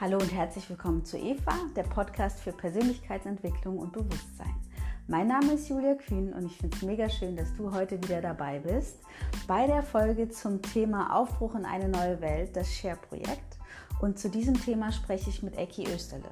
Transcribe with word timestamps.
Hallo 0.00 0.16
und 0.18 0.32
herzlich 0.32 0.70
willkommen 0.70 1.04
zu 1.04 1.18
Eva, 1.18 1.56
der 1.74 1.82
Podcast 1.82 2.38
für 2.38 2.52
Persönlichkeitsentwicklung 2.52 3.78
und 3.78 3.92
Bewusstsein. 3.92 4.54
Mein 5.08 5.26
Name 5.26 5.54
ist 5.54 5.68
Julia 5.68 5.96
Kühn 5.96 6.32
und 6.34 6.46
ich 6.46 6.56
finde 6.56 6.76
es 6.76 6.84
mega 6.84 7.10
schön, 7.10 7.34
dass 7.34 7.52
du 7.56 7.72
heute 7.72 8.00
wieder 8.04 8.20
dabei 8.20 8.60
bist 8.60 8.98
bei 9.48 9.66
der 9.66 9.82
Folge 9.82 10.28
zum 10.28 10.62
Thema 10.62 11.16
Aufbruch 11.16 11.56
in 11.56 11.64
eine 11.64 11.88
neue 11.88 12.20
Welt, 12.20 12.54
das 12.54 12.72
Share-Projekt. 12.72 13.58
Und 14.00 14.20
zu 14.20 14.30
diesem 14.30 14.54
Thema 14.54 14.92
spreche 14.92 15.30
ich 15.30 15.42
mit 15.42 15.58
Ecki 15.58 15.82
Österle. 15.92 16.30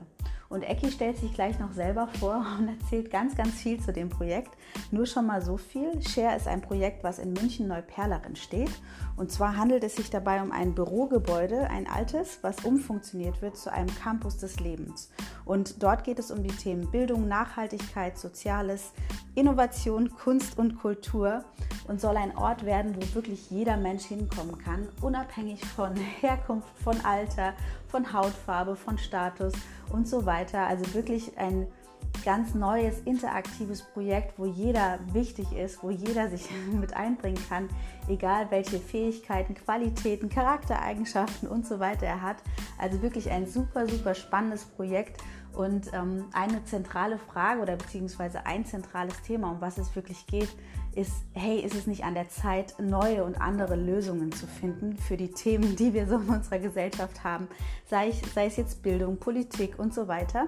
Und 0.48 0.62
Ecki 0.62 0.90
stellt 0.90 1.18
sich 1.18 1.32
gleich 1.32 1.58
noch 1.58 1.72
selber 1.72 2.08
vor 2.20 2.44
und 2.58 2.68
erzählt 2.68 3.10
ganz, 3.10 3.36
ganz 3.36 3.54
viel 3.54 3.80
zu 3.80 3.92
dem 3.92 4.08
Projekt. 4.08 4.50
Nur 4.90 5.06
schon 5.06 5.26
mal 5.26 5.42
so 5.42 5.56
viel. 5.56 6.00
Share 6.02 6.36
ist 6.36 6.46
ein 6.46 6.62
Projekt, 6.62 7.04
was 7.04 7.18
in 7.18 7.32
München 7.32 7.68
Neuperlach 7.68 8.22
steht. 8.34 8.70
Und 9.16 9.32
zwar 9.32 9.56
handelt 9.56 9.84
es 9.84 9.96
sich 9.96 10.10
dabei 10.10 10.42
um 10.42 10.52
ein 10.52 10.74
Bürogebäude, 10.74 11.68
ein 11.70 11.86
altes, 11.86 12.38
was 12.42 12.64
umfunktioniert 12.64 13.42
wird 13.42 13.56
zu 13.56 13.72
einem 13.72 13.94
Campus 13.94 14.38
des 14.38 14.60
Lebens. 14.60 15.10
Und 15.44 15.82
dort 15.82 16.04
geht 16.04 16.18
es 16.18 16.30
um 16.30 16.42
die 16.42 16.54
Themen 16.54 16.90
Bildung, 16.90 17.28
Nachhaltigkeit, 17.28 18.18
Soziales, 18.18 18.92
Innovation, 19.36 20.10
Kunst 20.10 20.58
und 20.58 20.78
Kultur 20.78 21.44
und 21.88 22.00
soll 22.00 22.16
ein 22.16 22.36
Ort 22.36 22.64
werden, 22.64 22.96
wo 22.96 23.14
wirklich 23.14 23.50
jeder 23.50 23.76
Mensch 23.76 24.04
hinkommen 24.04 24.56
kann, 24.58 24.88
unabhängig 25.02 25.62
von 25.64 25.94
Herkunft, 26.20 26.68
von 26.82 26.98
Alter, 27.04 27.52
von 27.88 28.12
Hautfarbe, 28.12 28.76
von 28.76 28.96
Status 28.96 29.52
und 29.92 30.08
so 30.08 30.24
weiter. 30.24 30.66
Also 30.66 30.94
wirklich 30.94 31.36
ein 31.38 31.66
ganz 32.24 32.54
neues, 32.54 33.00
interaktives 33.00 33.82
Projekt, 33.82 34.38
wo 34.38 34.46
jeder 34.46 34.98
wichtig 35.12 35.52
ist, 35.52 35.82
wo 35.82 35.90
jeder 35.90 36.28
sich 36.30 36.48
mit 36.72 36.94
einbringen 36.94 37.42
kann, 37.48 37.68
egal 38.08 38.46
welche 38.50 38.78
Fähigkeiten, 38.78 39.54
Qualitäten, 39.54 40.30
Charaktereigenschaften 40.30 41.46
und 41.46 41.66
so 41.66 41.78
weiter 41.78 42.06
er 42.06 42.22
hat. 42.22 42.38
Also 42.78 43.02
wirklich 43.02 43.30
ein 43.30 43.46
super, 43.46 43.86
super 43.86 44.14
spannendes 44.14 44.64
Projekt 44.64 45.22
und 45.56 45.92
ähm, 45.92 46.26
eine 46.32 46.64
zentrale 46.64 47.18
Frage 47.18 47.62
oder 47.62 47.76
beziehungsweise 47.76 48.44
ein 48.46 48.64
zentrales 48.64 49.22
Thema, 49.22 49.50
um 49.50 49.60
was 49.60 49.78
es 49.78 49.94
wirklich 49.96 50.26
geht, 50.26 50.48
ist, 50.96 51.12
hey, 51.34 51.60
ist 51.60 51.74
es 51.74 51.86
nicht 51.86 52.04
an 52.04 52.14
der 52.14 52.30
Zeit, 52.30 52.74
neue 52.78 53.22
und 53.22 53.38
andere 53.38 53.76
Lösungen 53.76 54.32
zu 54.32 54.46
finden 54.46 54.96
für 54.96 55.18
die 55.18 55.30
Themen, 55.30 55.76
die 55.76 55.92
wir 55.92 56.06
so 56.06 56.16
in 56.16 56.28
unserer 56.28 56.58
Gesellschaft 56.58 57.22
haben, 57.22 57.48
sei, 57.88 58.08
ich, 58.08 58.22
sei 58.32 58.46
es 58.46 58.56
jetzt 58.56 58.82
Bildung, 58.82 59.18
Politik 59.18 59.78
und 59.78 59.92
so 59.92 60.08
weiter. 60.08 60.46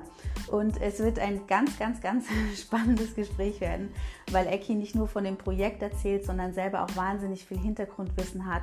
Und 0.51 0.81
es 0.81 1.01
wird 1.01 1.19
ein 1.19 1.47
ganz, 1.47 1.79
ganz, 1.79 2.01
ganz 2.01 2.25
spannendes 2.56 3.14
Gespräch 3.14 3.61
werden, 3.61 3.91
weil 4.31 4.47
Eki 4.47 4.75
nicht 4.75 4.95
nur 4.95 5.06
von 5.06 5.25
dem 5.25 5.36
Projekt 5.36 5.83
erzählt, 5.83 6.25
sondern 6.25 6.55
selber 6.55 6.84
auch 6.84 6.97
wahnsinnig 6.97 7.45
viel 7.45 7.59
Hintergrundwissen 7.59 8.47
hat 8.47 8.62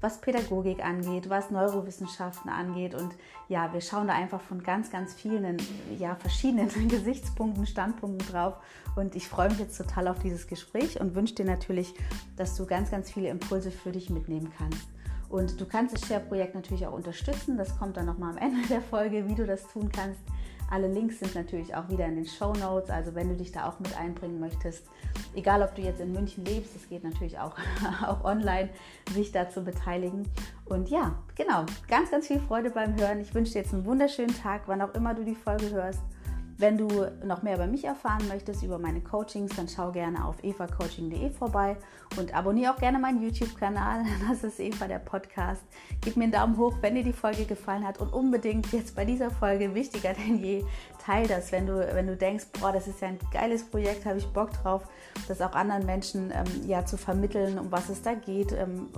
was 0.00 0.20
Pädagogik 0.20 0.84
angeht, 0.84 1.30
was 1.30 1.50
Neurowissenschaften 1.50 2.50
angeht. 2.50 2.94
Und 2.94 3.14
ja, 3.48 3.72
wir 3.72 3.80
schauen 3.80 4.08
da 4.08 4.14
einfach 4.14 4.40
von 4.40 4.62
ganz, 4.62 4.90
ganz 4.90 5.14
vielen, 5.14 5.56
ja, 5.98 6.14
verschiedenen 6.16 6.68
Gesichtspunkten, 6.88 7.66
Standpunkten 7.66 8.28
drauf. 8.28 8.54
Und 8.94 9.16
ich 9.16 9.28
freue 9.28 9.48
mich 9.48 9.58
jetzt 9.58 9.76
total 9.76 10.08
auf 10.08 10.18
dieses 10.18 10.46
Gespräch 10.46 11.00
und 11.00 11.14
wünsche 11.14 11.34
dir 11.34 11.46
natürlich, 11.46 11.94
dass 12.36 12.56
du 12.56 12.66
ganz, 12.66 12.90
ganz 12.90 13.10
viele 13.10 13.28
Impulse 13.28 13.70
für 13.70 13.92
dich 13.92 14.10
mitnehmen 14.10 14.52
kannst. 14.56 14.88
Und 15.28 15.60
du 15.60 15.66
kannst 15.66 15.94
das 15.94 16.06
Share-Projekt 16.06 16.54
natürlich 16.54 16.86
auch 16.86 16.92
unterstützen. 16.92 17.56
Das 17.56 17.76
kommt 17.78 17.96
dann 17.96 18.06
nochmal 18.06 18.30
am 18.32 18.38
Ende 18.38 18.66
der 18.68 18.80
Folge, 18.80 19.28
wie 19.28 19.34
du 19.34 19.44
das 19.44 19.66
tun 19.68 19.90
kannst. 19.90 20.20
Alle 20.70 20.88
Links 20.88 21.20
sind 21.20 21.34
natürlich 21.34 21.74
auch 21.74 21.88
wieder 21.88 22.06
in 22.06 22.16
den 22.16 22.26
Show 22.26 22.52
Notes. 22.54 22.90
Also 22.90 23.14
wenn 23.14 23.28
du 23.28 23.36
dich 23.36 23.52
da 23.52 23.68
auch 23.68 23.78
mit 23.78 23.96
einbringen 23.96 24.40
möchtest, 24.40 24.86
egal 25.34 25.62
ob 25.62 25.74
du 25.74 25.82
jetzt 25.82 26.00
in 26.00 26.12
München 26.12 26.44
lebst, 26.44 26.74
es 26.74 26.88
geht 26.88 27.04
natürlich 27.04 27.38
auch, 27.38 27.56
auch 28.06 28.24
online, 28.24 28.70
sich 29.12 29.32
da 29.32 29.48
zu 29.48 29.62
beteiligen. 29.62 30.28
Und 30.64 30.88
ja, 30.88 31.14
genau, 31.36 31.64
ganz, 31.88 32.10
ganz 32.10 32.26
viel 32.26 32.40
Freude 32.40 32.70
beim 32.70 32.98
Hören. 32.98 33.20
Ich 33.20 33.34
wünsche 33.34 33.52
dir 33.52 33.60
jetzt 33.60 33.72
einen 33.72 33.84
wunderschönen 33.84 34.34
Tag, 34.34 34.62
wann 34.66 34.82
auch 34.82 34.94
immer 34.94 35.14
du 35.14 35.24
die 35.24 35.36
Folge 35.36 35.70
hörst. 35.70 36.02
Wenn 36.58 36.78
du 36.78 36.88
noch 37.22 37.42
mehr 37.42 37.56
über 37.56 37.66
mich 37.66 37.84
erfahren 37.84 38.26
möchtest, 38.28 38.62
über 38.62 38.78
meine 38.78 39.02
Coachings, 39.02 39.54
dann 39.56 39.68
schau 39.68 39.92
gerne 39.92 40.24
auf 40.24 40.42
evacoaching.de 40.42 41.28
vorbei 41.30 41.76
und 42.18 42.34
abonniere 42.34 42.72
auch 42.72 42.78
gerne 42.78 42.98
meinen 42.98 43.22
YouTube-Kanal. 43.22 44.04
Das 44.28 44.42
ist 44.42 44.58
Eva 44.58 44.88
der 44.88 44.98
Podcast. 44.98 45.62
Gib 46.00 46.16
mir 46.16 46.24
einen 46.24 46.32
Daumen 46.32 46.56
hoch, 46.56 46.74
wenn 46.80 46.94
dir 46.94 47.04
die 47.04 47.12
Folge 47.12 47.44
gefallen 47.44 47.86
hat 47.86 47.98
und 48.00 48.12
unbedingt 48.12 48.72
jetzt 48.72 48.96
bei 48.96 49.04
dieser 49.04 49.30
Folge 49.30 49.74
wichtiger 49.74 50.14
denn 50.14 50.42
je, 50.42 50.64
teil 51.04 51.26
das, 51.26 51.52
wenn 51.52 51.66
du, 51.66 51.78
wenn 51.94 52.06
du 52.06 52.16
denkst, 52.16 52.46
boah, 52.58 52.72
das 52.72 52.88
ist 52.88 53.00
ja 53.02 53.08
ein 53.08 53.18
geiles 53.30 53.62
Projekt, 53.64 54.06
habe 54.06 54.18
ich 54.18 54.26
Bock 54.26 54.52
drauf, 54.52 54.82
das 55.28 55.42
auch 55.42 55.52
anderen 55.52 55.84
Menschen 55.84 56.32
ähm, 56.32 56.68
ja 56.68 56.86
zu 56.86 56.96
vermitteln, 56.96 57.58
um 57.58 57.70
was 57.70 57.90
es 57.90 58.00
da 58.00 58.14
geht. 58.14 58.52
Ähm, 58.52 58.88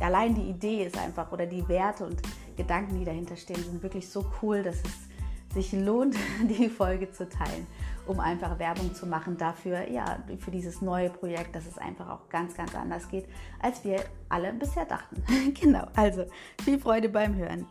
allein 0.00 0.34
die 0.34 0.48
Idee 0.48 0.84
ist 0.84 0.98
einfach 0.98 1.30
oder 1.30 1.44
die 1.44 1.68
Werte 1.68 2.06
und 2.06 2.22
Gedanken, 2.56 2.98
die 2.98 3.04
dahinter 3.04 3.36
stehen, 3.36 3.62
sind 3.62 3.82
wirklich 3.82 4.08
so 4.08 4.24
cool, 4.40 4.62
dass 4.62 4.76
es 4.76 5.11
sich 5.52 5.72
lohnt, 5.72 6.16
die 6.42 6.68
Folge 6.68 7.10
zu 7.10 7.28
teilen, 7.28 7.66
um 8.06 8.20
einfach 8.20 8.58
Werbung 8.58 8.94
zu 8.94 9.06
machen 9.06 9.36
dafür, 9.36 9.88
ja, 9.90 10.18
für 10.38 10.50
dieses 10.50 10.82
neue 10.82 11.10
Projekt, 11.10 11.54
dass 11.54 11.66
es 11.66 11.78
einfach 11.78 12.08
auch 12.08 12.28
ganz, 12.28 12.54
ganz 12.54 12.74
anders 12.74 13.08
geht, 13.08 13.26
als 13.60 13.84
wir 13.84 14.04
alle 14.28 14.52
bisher 14.52 14.84
dachten. 14.84 15.22
genau, 15.60 15.86
also 15.94 16.24
viel 16.64 16.78
Freude 16.78 17.08
beim 17.08 17.34
Hören. 17.34 17.66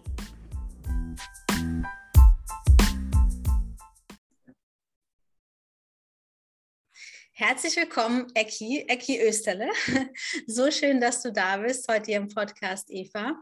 Herzlich 7.44 7.76
willkommen, 7.76 8.28
Ecki, 8.36 8.86
Ecki 8.88 9.20
Österle. 9.20 9.68
So 10.46 10.70
schön, 10.70 11.02
dass 11.02 11.24
du 11.24 11.34
da 11.34 11.58
bist, 11.58 11.92
heute 11.92 12.12
hier 12.12 12.18
im 12.18 12.28
Podcast, 12.28 12.92
Eva. 12.92 13.36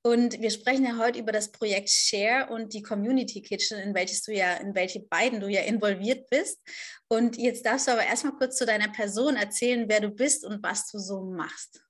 Und 0.00 0.40
wir 0.40 0.50
sprechen 0.50 0.86
ja 0.86 0.96
heute 0.96 1.18
über 1.18 1.32
das 1.32 1.52
Projekt 1.52 1.90
Share 1.90 2.48
und 2.50 2.72
die 2.72 2.80
Community 2.80 3.42
Kitchen, 3.42 3.78
in 3.78 3.94
welches 3.94 4.22
du 4.22 4.32
ja, 4.32 4.54
in 4.54 4.74
welche 4.74 5.00
beiden 5.00 5.38
du 5.38 5.48
ja 5.48 5.60
involviert 5.64 6.30
bist. 6.30 6.66
Und 7.08 7.36
jetzt 7.36 7.66
darfst 7.66 7.88
du 7.88 7.92
aber 7.92 8.06
erstmal 8.06 8.32
kurz 8.36 8.56
zu 8.56 8.64
deiner 8.64 8.88
Person 8.88 9.36
erzählen, 9.36 9.84
wer 9.86 10.00
du 10.00 10.08
bist 10.08 10.46
und 10.46 10.62
was 10.62 10.90
du 10.90 10.98
so 10.98 11.22
machst. 11.22 11.84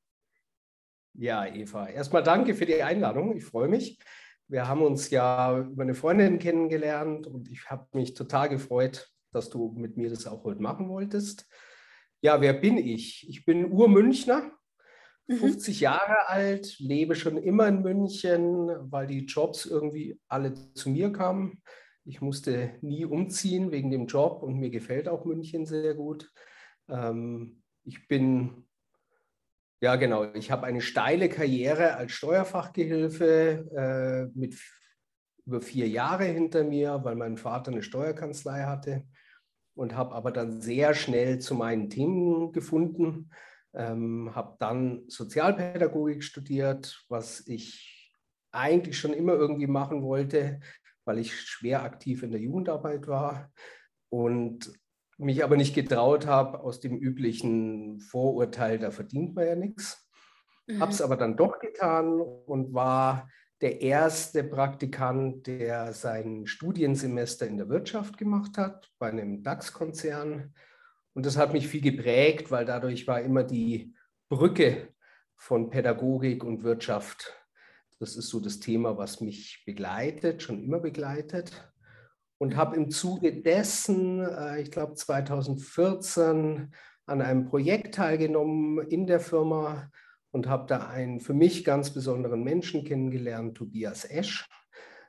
Ja, 1.14 1.46
Eva, 1.46 1.86
erstmal 1.86 2.24
danke 2.24 2.56
für 2.56 2.66
die 2.66 2.82
Einladung. 2.82 3.36
Ich 3.36 3.44
freue 3.44 3.68
mich. 3.68 4.00
Wir 4.48 4.66
haben 4.66 4.82
uns 4.82 5.10
ja 5.10 5.60
über 5.60 5.84
eine 5.84 5.94
Freundin 5.94 6.40
kennengelernt 6.40 7.28
und 7.28 7.48
ich 7.48 7.70
habe 7.70 7.86
mich 7.92 8.14
total 8.14 8.48
gefreut, 8.48 9.12
dass 9.32 9.50
du 9.50 9.72
mit 9.76 9.96
mir 9.96 10.10
das 10.10 10.26
auch 10.26 10.44
heute 10.44 10.62
machen 10.62 10.88
wolltest. 10.88 11.48
Ja, 12.20 12.40
wer 12.40 12.52
bin 12.52 12.76
ich? 12.76 13.28
Ich 13.28 13.44
bin 13.44 13.72
Urmünchner, 13.72 14.52
50 15.28 15.76
mhm. 15.76 15.82
Jahre 15.82 16.28
alt, 16.28 16.78
lebe 16.78 17.14
schon 17.14 17.36
immer 17.36 17.68
in 17.68 17.82
München, 17.82 18.68
weil 18.90 19.06
die 19.06 19.24
Jobs 19.24 19.66
irgendwie 19.66 20.18
alle 20.28 20.54
zu 20.74 20.90
mir 20.90 21.12
kamen. 21.12 21.62
Ich 22.04 22.20
musste 22.20 22.76
nie 22.80 23.04
umziehen 23.04 23.70
wegen 23.70 23.90
dem 23.90 24.06
Job 24.06 24.42
und 24.42 24.58
mir 24.58 24.70
gefällt 24.70 25.08
auch 25.08 25.24
München 25.24 25.66
sehr 25.66 25.94
gut. 25.94 26.30
Ähm, 26.88 27.62
ich 27.84 28.08
bin, 28.08 28.66
ja 29.80 29.96
genau, 29.96 30.32
ich 30.34 30.50
habe 30.50 30.66
eine 30.66 30.80
steile 30.80 31.28
Karriere 31.28 31.96
als 31.96 32.12
Steuerfachgehilfe 32.12 34.30
äh, 34.34 34.38
mit 34.38 34.58
über 35.44 35.60
vier 35.60 35.88
Jahre 35.88 36.24
hinter 36.24 36.64
mir, 36.64 37.00
weil 37.02 37.16
mein 37.16 37.36
Vater 37.36 37.72
eine 37.72 37.82
Steuerkanzlei 37.82 38.62
hatte 38.62 39.04
und 39.82 39.96
habe 39.96 40.14
aber 40.14 40.30
dann 40.30 40.60
sehr 40.60 40.94
schnell 40.94 41.40
zu 41.40 41.56
meinen 41.56 41.90
Themen 41.90 42.52
gefunden, 42.52 43.30
ähm, 43.74 44.30
habe 44.32 44.54
dann 44.60 45.02
Sozialpädagogik 45.08 46.22
studiert, 46.22 47.04
was 47.08 47.44
ich 47.48 48.16
eigentlich 48.52 48.96
schon 48.96 49.12
immer 49.12 49.32
irgendwie 49.32 49.66
machen 49.66 50.04
wollte, 50.04 50.60
weil 51.04 51.18
ich 51.18 51.34
schwer 51.34 51.82
aktiv 51.82 52.22
in 52.22 52.30
der 52.30 52.40
Jugendarbeit 52.40 53.08
war 53.08 53.50
und 54.08 54.72
mich 55.18 55.42
aber 55.42 55.56
nicht 55.56 55.74
getraut 55.74 56.28
habe 56.28 56.60
aus 56.60 56.78
dem 56.78 56.96
üblichen 56.96 57.98
Vorurteil, 57.98 58.78
da 58.78 58.92
verdient 58.92 59.34
man 59.34 59.46
ja 59.48 59.56
nichts. 59.56 60.08
Mhm. 60.68 60.78
Habe 60.78 60.92
es 60.92 61.02
aber 61.02 61.16
dann 61.16 61.36
doch 61.36 61.58
getan 61.58 62.20
und 62.20 62.72
war 62.72 63.28
der 63.62 63.80
erste 63.80 64.42
Praktikant, 64.42 65.46
der 65.46 65.92
sein 65.92 66.46
Studiensemester 66.46 67.46
in 67.46 67.56
der 67.56 67.68
Wirtschaft 67.68 68.18
gemacht 68.18 68.58
hat, 68.58 68.90
bei 68.98 69.08
einem 69.08 69.44
DAX-Konzern. 69.44 70.52
Und 71.14 71.24
das 71.24 71.36
hat 71.36 71.52
mich 71.52 71.68
viel 71.68 71.80
geprägt, 71.80 72.50
weil 72.50 72.64
dadurch 72.64 73.06
war 73.06 73.20
immer 73.20 73.44
die 73.44 73.94
Brücke 74.28 74.88
von 75.36 75.70
Pädagogik 75.70 76.42
und 76.42 76.64
Wirtschaft. 76.64 77.32
Das 78.00 78.16
ist 78.16 78.30
so 78.30 78.40
das 78.40 78.58
Thema, 78.58 78.98
was 78.98 79.20
mich 79.20 79.62
begleitet, 79.64 80.42
schon 80.42 80.60
immer 80.64 80.80
begleitet. 80.80 81.72
Und 82.38 82.56
habe 82.56 82.74
im 82.74 82.90
Zuge 82.90 83.42
dessen, 83.42 84.24
äh, 84.24 84.60
ich 84.60 84.72
glaube 84.72 84.94
2014, 84.94 86.74
an 87.06 87.22
einem 87.22 87.44
Projekt 87.44 87.94
teilgenommen 87.94 88.78
in 88.88 89.06
der 89.06 89.20
Firma, 89.20 89.88
und 90.32 90.48
habe 90.48 90.66
da 90.66 90.88
einen 90.88 91.20
für 91.20 91.34
mich 91.34 91.64
ganz 91.64 91.90
besonderen 91.90 92.42
Menschen 92.42 92.84
kennengelernt, 92.84 93.56
Tobias 93.56 94.04
Esch, 94.04 94.48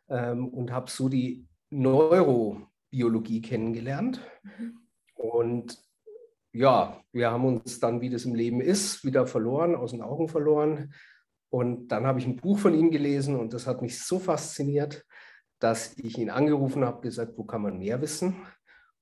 ähm, 0.09 0.47
und 0.49 0.71
habe 0.71 0.91
so 0.91 1.09
die 1.09 1.47
Neurobiologie 1.69 3.41
kennengelernt. 3.41 4.19
Mhm. 4.43 4.79
Und 5.15 5.79
ja, 6.51 7.01
wir 7.11 7.31
haben 7.31 7.45
uns 7.45 7.79
dann, 7.79 8.01
wie 8.01 8.09
das 8.09 8.25
im 8.25 8.35
Leben 8.35 8.61
ist, 8.61 9.03
wieder 9.03 9.25
verloren, 9.25 9.75
aus 9.75 9.91
den 9.91 10.01
Augen 10.01 10.27
verloren. 10.27 10.93
Und 11.49 11.87
dann 11.87 12.05
habe 12.05 12.19
ich 12.19 12.27
ein 12.27 12.35
Buch 12.35 12.59
von 12.59 12.73
ihm 12.73 12.91
gelesen 12.91 13.39
und 13.39 13.53
das 13.53 13.65
hat 13.65 13.81
mich 13.81 14.03
so 14.03 14.19
fasziniert, 14.19 15.05
dass 15.59 15.97
ich 15.97 16.17
ihn 16.17 16.29
angerufen 16.29 16.83
habe, 16.83 17.01
gesagt, 17.01 17.37
wo 17.37 17.43
kann 17.43 17.61
man 17.61 17.79
mehr 17.79 18.01
wissen? 18.01 18.35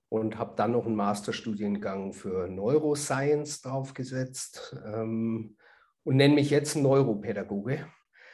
Und 0.09 0.37
habe 0.37 0.55
dann 0.55 0.73
noch 0.73 0.85
einen 0.85 0.95
Masterstudiengang 0.95 2.13
für 2.13 2.47
Neuroscience 2.47 3.61
draufgesetzt 3.61 4.75
ähm, 4.85 5.55
und 6.03 6.15
nenne 6.15 6.35
mich 6.35 6.49
jetzt 6.49 6.75
Neuropädagoge, 6.75 7.87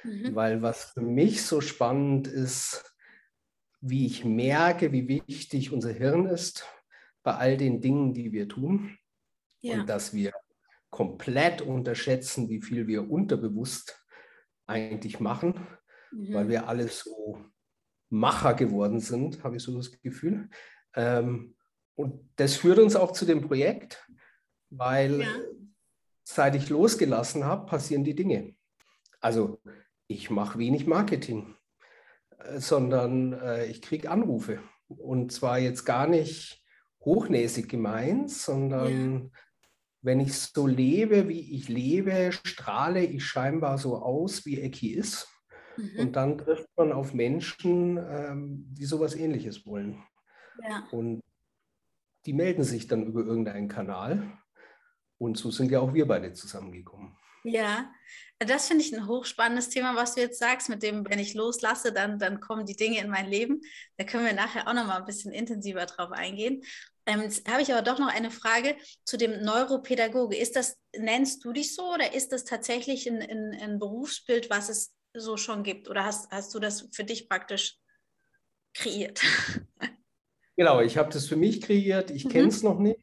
mhm. 0.04 0.36
weil 0.36 0.62
was 0.62 0.92
für 0.92 1.02
mich 1.02 1.44
so 1.44 1.62
spannend 1.62 2.28
ist, 2.28 2.96
wie 3.82 4.06
ich 4.06 4.26
merke, 4.26 4.92
wie 4.92 5.08
wichtig 5.08 5.72
unser 5.72 5.92
Hirn 5.92 6.26
ist 6.26 6.66
bei 7.24 7.36
all 7.36 7.58
den 7.58 7.82
Dingen, 7.82 8.14
die 8.14 8.32
wir 8.32 8.48
tun. 8.48 8.98
Ja. 9.62 9.80
Und 9.80 9.90
dass 9.90 10.14
wir 10.14 10.32
komplett 10.90 11.62
unterschätzen, 11.62 12.50
wie 12.50 12.62
viel 12.62 12.88
wir 12.88 13.10
unterbewusst 13.10 14.04
eigentlich 14.66 15.20
machen, 15.20 15.68
mhm. 16.12 16.34
weil 16.34 16.50
wir 16.50 16.68
alles 16.68 17.02
so 17.02 17.44
Macher 18.10 18.54
geworden 18.54 19.00
sind, 19.00 19.44
habe 19.44 19.58
ich 19.58 19.64
so 19.64 19.76
das 19.76 19.92
Gefühl. 20.02 20.50
Ähm, 20.96 21.56
und 21.96 22.30
das 22.38 22.56
führt 22.56 22.80
uns 22.80 22.96
auch 22.96 23.12
zu 23.12 23.26
dem 23.26 23.42
Projekt, 23.42 24.08
weil 24.70 25.22
ja. 25.22 25.36
Seit 26.30 26.56
ich 26.56 26.70
losgelassen 26.70 27.46
habe, 27.46 27.66
passieren 27.66 28.04
die 28.04 28.16
Dinge. 28.16 28.54
Also 29.22 29.62
ich 30.08 30.30
mache 30.30 30.60
wenig 30.60 30.86
Marketing, 30.86 31.56
äh, 32.40 32.60
sondern 32.60 33.32
äh, 33.34 33.66
ich 33.68 33.82
kriege 33.82 34.12
Anrufe. 34.12 34.60
Und 34.90 35.32
zwar 35.32 35.58
jetzt 35.58 35.86
gar 35.86 36.06
nicht 36.06 36.62
hochnäsig 37.00 37.70
gemeint, 37.70 38.30
sondern 38.30 39.24
ja. 39.24 39.30
wenn 40.02 40.20
ich 40.20 40.38
so 40.38 40.68
lebe, 40.68 41.30
wie 41.30 41.56
ich 41.56 41.70
lebe, 41.70 42.32
strahle 42.34 43.06
ich 43.06 43.26
scheinbar 43.26 43.78
so 43.78 43.96
aus, 43.98 44.46
wie 44.46 44.60
Eki 44.60 44.90
ist. 44.94 45.30
Mhm. 45.78 46.00
Und 46.00 46.16
dann 46.18 46.38
trifft 46.38 46.68
man 46.76 46.92
auf 46.92 47.14
Menschen, 47.14 47.98
ähm, 47.98 48.66
die 48.68 48.86
sowas 48.86 49.16
ähnliches 49.16 49.66
wollen. 49.66 50.04
Ja. 50.62 50.86
Und 50.92 51.22
die 52.26 52.34
melden 52.34 52.64
sich 52.64 52.88
dann 52.88 53.06
über 53.06 53.22
irgendeinen 53.22 53.70
Kanal. 53.70 54.30
Und 55.18 55.38
so 55.38 55.52
sind 55.52 55.72
ja 55.72 55.80
auch 55.80 55.94
wir 55.94 56.08
beide 56.08 56.34
zusammengekommen. 56.34 57.16
Ja, 57.44 57.92
das 58.40 58.68
finde 58.68 58.84
ich 58.84 58.94
ein 58.94 59.08
hochspannendes 59.08 59.70
Thema, 59.70 59.96
was 59.96 60.16
du 60.16 60.22
jetzt 60.22 60.40
sagst, 60.40 60.70
mit 60.70 60.84
dem, 60.84 61.08
wenn 61.10 61.18
ich 61.18 61.34
loslasse, 61.34 61.92
dann, 61.92 62.20
dann 62.20 62.40
kommen 62.40 62.66
die 62.66 62.76
Dinge 62.76 63.00
in 63.00 63.10
mein 63.10 63.28
Leben. 63.28 63.62
Da 63.98 64.04
können 64.04 64.26
wir 64.26 64.34
nachher 64.34 64.68
auch 64.68 64.74
noch 64.74 64.86
mal 64.86 64.98
ein 64.98 65.06
bisschen 65.06 65.32
intensiver 65.32 65.86
drauf 65.86 66.12
eingehen. 66.12 66.62
Ähm, 67.06 67.22
jetzt 67.22 67.50
habe 67.50 67.62
ich 67.62 67.72
aber 67.72 67.82
doch 67.82 68.00
noch 68.00 68.14
eine 68.14 68.32
Frage 68.32 68.76
zu 69.06 69.18
dem 69.18 69.42
Neuropädagoge. 69.44 70.36
Ist 70.36 70.56
das, 70.56 70.78
nennst 70.96 71.44
du 71.46 71.54
dich 71.54 71.74
so 71.74 71.94
oder 71.94 72.14
ist 72.14 72.32
das 72.32 72.44
tatsächlich 72.44 73.08
ein, 73.08 73.22
ein, 73.22 73.58
ein 73.60 73.80
Berufsbild, 73.80 74.50
was 74.50 74.70
es 74.70 74.94
so 75.14 75.38
schon 75.38 75.64
gibt? 75.64 75.90
Oder 75.90 76.04
hast, 76.04 76.30
hast 76.32 76.54
du 76.54 76.60
das 76.60 76.90
für 76.92 77.06
dich 77.06 77.30
praktisch 77.30 77.78
kreiert? 78.74 79.22
Genau, 80.60 80.82
ich 80.82 80.98
habe 80.98 81.12
das 81.12 81.28
für 81.28 81.36
mich 81.36 81.62
kreiert. 81.62 82.10
Ich 82.10 82.26
mhm. 82.26 82.30
kenne 82.30 82.48
es 82.48 82.64
noch 82.64 82.80
nicht. 82.80 83.00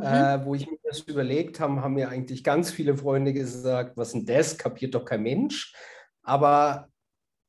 Mhm. 0.00 0.06
Äh, 0.06 0.44
wo 0.44 0.54
ich 0.54 0.70
mir 0.70 0.78
das 0.82 1.00
überlegt 1.00 1.60
habe, 1.60 1.80
haben 1.82 1.94
mir 1.94 2.08
eigentlich 2.08 2.42
ganz 2.42 2.70
viele 2.70 2.96
Freunde 2.96 3.32
gesagt, 3.32 3.96
was 3.96 4.12
denn 4.12 4.26
das, 4.26 4.56
kapiert 4.56 4.94
doch 4.94 5.04
kein 5.04 5.22
Mensch. 5.22 5.74
Aber 6.22 6.88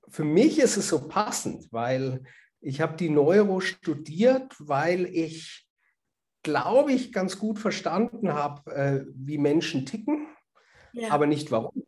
für 0.09 0.25
mich 0.25 0.59
ist 0.59 0.77
es 0.77 0.89
so 0.89 1.07
passend, 1.07 1.71
weil 1.71 2.23
ich 2.59 2.81
habe 2.81 2.97
die 2.97 3.09
Neuro 3.09 3.59
studiert, 3.59 4.53
weil 4.59 5.05
ich, 5.05 5.67
glaube 6.43 6.91
ich, 6.91 7.11
ganz 7.11 7.39
gut 7.39 7.57
verstanden 7.57 8.33
habe, 8.33 8.71
äh, 8.71 9.05
wie 9.15 9.37
Menschen 9.37 9.85
ticken, 9.85 10.27
ja. 10.93 11.09
aber 11.09 11.25
nicht 11.25 11.51
warum. 11.51 11.83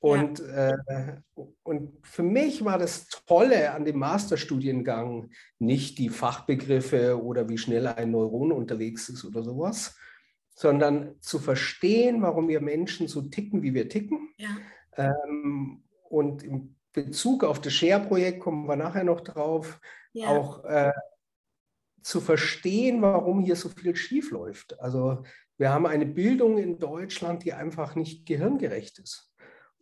Und, 0.00 0.38
ja. 0.38 0.74
äh, 0.86 1.16
und 1.64 1.98
für 2.06 2.22
mich 2.22 2.64
war 2.64 2.78
das 2.78 3.08
Tolle 3.26 3.72
an 3.72 3.84
dem 3.84 3.98
Masterstudiengang 3.98 5.30
nicht 5.58 5.98
die 5.98 6.08
Fachbegriffe 6.08 7.20
oder 7.20 7.48
wie 7.48 7.58
schnell 7.58 7.86
ein 7.88 8.12
Neuron 8.12 8.52
unterwegs 8.52 9.08
ist 9.08 9.24
oder 9.24 9.42
sowas, 9.42 9.96
sondern 10.54 11.20
zu 11.20 11.40
verstehen, 11.40 12.22
warum 12.22 12.48
wir 12.48 12.60
Menschen 12.60 13.08
so 13.08 13.22
ticken, 13.22 13.62
wie 13.62 13.74
wir 13.74 13.88
ticken. 13.88 14.34
Ja. 14.38 14.56
Ähm, 14.96 15.82
und 16.08 16.44
im 16.44 16.76
Bezug 16.92 17.42
auf 17.44 17.60
das 17.60 17.72
Share-Projekt 17.74 18.40
kommen 18.40 18.68
wir 18.68 18.76
nachher 18.76 19.04
noch 19.04 19.20
drauf, 19.20 19.80
ja. 20.12 20.28
auch 20.28 20.64
äh, 20.64 20.92
zu 22.02 22.20
verstehen, 22.20 23.02
warum 23.02 23.40
hier 23.40 23.56
so 23.56 23.68
viel 23.68 23.94
schief 23.96 24.30
läuft. 24.30 24.78
Also 24.80 25.24
wir 25.58 25.70
haben 25.70 25.86
eine 25.86 26.06
Bildung 26.06 26.58
in 26.58 26.78
Deutschland, 26.78 27.44
die 27.44 27.52
einfach 27.52 27.96
nicht 27.96 28.26
gehirngerecht 28.26 29.00
ist. 29.00 29.27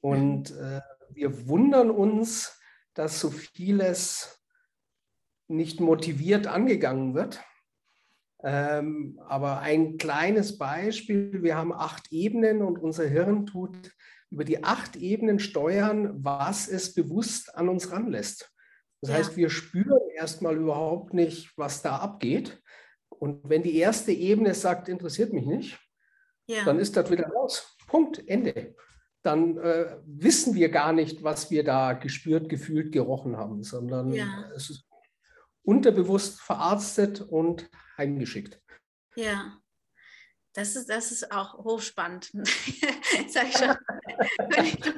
Und 0.07 0.53
äh, 0.53 0.83
wir 1.11 1.49
wundern 1.49 1.91
uns, 1.91 2.61
dass 2.95 3.19
so 3.19 3.29
vieles 3.29 4.41
nicht 5.49 5.81
motiviert 5.81 6.47
angegangen 6.47 7.17
wird. 7.17 7.43
Ähm, 8.45 9.21
aber 9.27 9.59
ein 9.61 9.97
kleines 9.97 10.59
Beispiel, 10.59 11.43
wir 11.43 11.57
haben 11.57 11.73
acht 11.73 12.13
Ebenen 12.13 12.63
und 12.63 12.79
unser 12.79 13.09
Hirn 13.09 13.47
tut 13.47 13.77
über 14.31 14.45
die 14.45 14.63
acht 14.63 14.95
Ebenen 14.95 15.41
steuern, 15.41 16.23
was 16.23 16.69
es 16.69 16.95
bewusst 16.95 17.57
an 17.57 17.69
uns 17.69 17.91
ranlässt. 17.91 18.53
Das 19.01 19.11
ja. 19.11 19.17
heißt, 19.17 19.37
wir 19.37 19.51
spüren 19.51 20.09
erstmal 20.15 20.57
überhaupt 20.57 21.15
nicht, 21.15 21.53
was 21.59 21.83
da 21.83 21.97
abgeht. 21.97 22.63
Und 23.09 23.41
wenn 23.49 23.65
die 23.65 23.77
erste 23.77 24.13
Ebene 24.13 24.55
sagt, 24.55 24.89
interessiert 24.89 25.33
mich 25.33 25.47
nicht, 25.47 25.81
ja. 26.47 26.65
dann 26.65 26.79
ist 26.79 26.97
das 26.97 27.11
wieder 27.11 27.27
raus. 27.27 27.77
Punkt, 27.89 28.23
Ende 28.29 28.77
dann 29.27 29.59
äh, 29.59 29.97
wissen 30.07 30.55
wir 30.55 30.71
gar 30.71 30.93
nicht, 30.93 31.23
was 31.23 31.51
wir 31.51 31.65
da 31.65 31.93
gespürt, 31.93 32.49
gefühlt, 32.49 32.93
gerochen 32.93 33.37
haben, 33.37 33.63
sondern 33.63 34.13
ja. 34.13 34.51
es 34.55 34.71
ist 34.71 34.85
unterbewusst 35.63 36.41
verarztet 36.41 37.21
und 37.21 37.69
heimgeschickt. 37.99 38.61
Ja. 39.17 39.59
Das 40.55 40.75
ist, 40.75 40.89
das 40.89 41.13
ist 41.13 41.31
auch 41.33 41.59
hochspannend. 41.65 42.33
Jetzt 43.13 43.35
sage 43.35 43.49
ich 43.49 43.57
schon, 43.59 43.77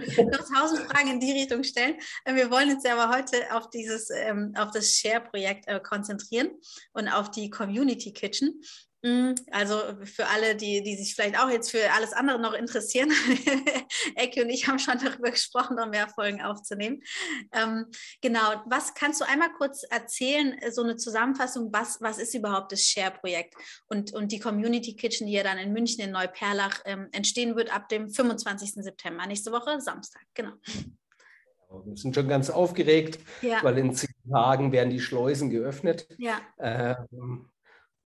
ich 0.06 0.16
noch 0.18 0.46
tausend 0.54 0.88
Fragen 0.88 1.08
in 1.08 1.20
die 1.20 1.32
Richtung 1.32 1.64
stellen. 1.64 1.96
Wir 2.24 2.48
wollen 2.48 2.76
uns 2.76 2.84
aber 2.84 3.12
heute 3.12 3.52
auf 3.52 3.68
dieses, 3.70 4.08
ähm, 4.10 4.54
auf 4.56 4.70
das 4.70 4.92
Share-Projekt 4.92 5.66
äh, 5.66 5.80
konzentrieren 5.80 6.52
und 6.92 7.08
auf 7.08 7.32
die 7.32 7.50
Community 7.50 8.12
Kitchen. 8.12 8.60
Mhm. 9.08 9.34
Also 9.50 9.80
für 10.04 10.26
alle, 10.26 10.54
die, 10.54 10.82
die 10.82 10.96
sich 10.96 11.14
vielleicht 11.14 11.38
auch 11.38 11.48
jetzt 11.48 11.70
für 11.70 11.90
alles 11.92 12.12
andere 12.12 12.38
noch 12.38 12.52
interessieren, 12.52 13.10
Ecke 14.14 14.42
und 14.42 14.50
ich 14.50 14.68
haben 14.68 14.78
schon 14.78 14.98
darüber 15.02 15.30
gesprochen, 15.30 15.76
noch 15.76 15.88
mehr 15.88 16.08
Folgen 16.08 16.42
aufzunehmen. 16.42 17.00
Ähm, 17.52 17.86
genau, 18.20 18.62
was 18.66 18.94
kannst 18.94 19.20
du 19.20 19.24
einmal 19.26 19.50
kurz 19.56 19.82
erzählen, 19.84 20.56
so 20.70 20.82
eine 20.82 20.96
Zusammenfassung, 20.96 21.72
was, 21.72 21.98
was 22.00 22.18
ist 22.18 22.34
überhaupt 22.34 22.72
das 22.72 22.82
Share-Projekt 22.82 23.54
und, 23.88 24.12
und 24.12 24.32
die 24.32 24.40
Community 24.40 24.94
Kitchen, 24.94 25.26
die 25.26 25.32
ja 25.32 25.42
dann 25.42 25.58
in 25.58 25.72
München 25.72 26.04
in 26.04 26.10
Neuperlach 26.10 26.82
ähm, 26.84 27.08
entstehen 27.12 27.56
wird 27.56 27.74
ab 27.74 27.88
dem 27.88 28.10
25. 28.10 28.74
September, 28.74 29.26
nächste 29.26 29.52
Woche 29.52 29.80
Samstag, 29.80 30.22
genau. 30.34 30.52
Wir 31.84 31.96
sind 31.96 32.14
schon 32.14 32.28
ganz 32.28 32.48
aufgeregt, 32.48 33.18
ja. 33.42 33.62
weil 33.62 33.76
in 33.76 33.94
zehn 33.94 34.08
Tagen 34.30 34.72
werden 34.72 34.88
die 34.88 35.00
Schleusen 35.00 35.50
geöffnet. 35.50 36.08
Ja. 36.16 36.40
Ähm, 36.58 37.50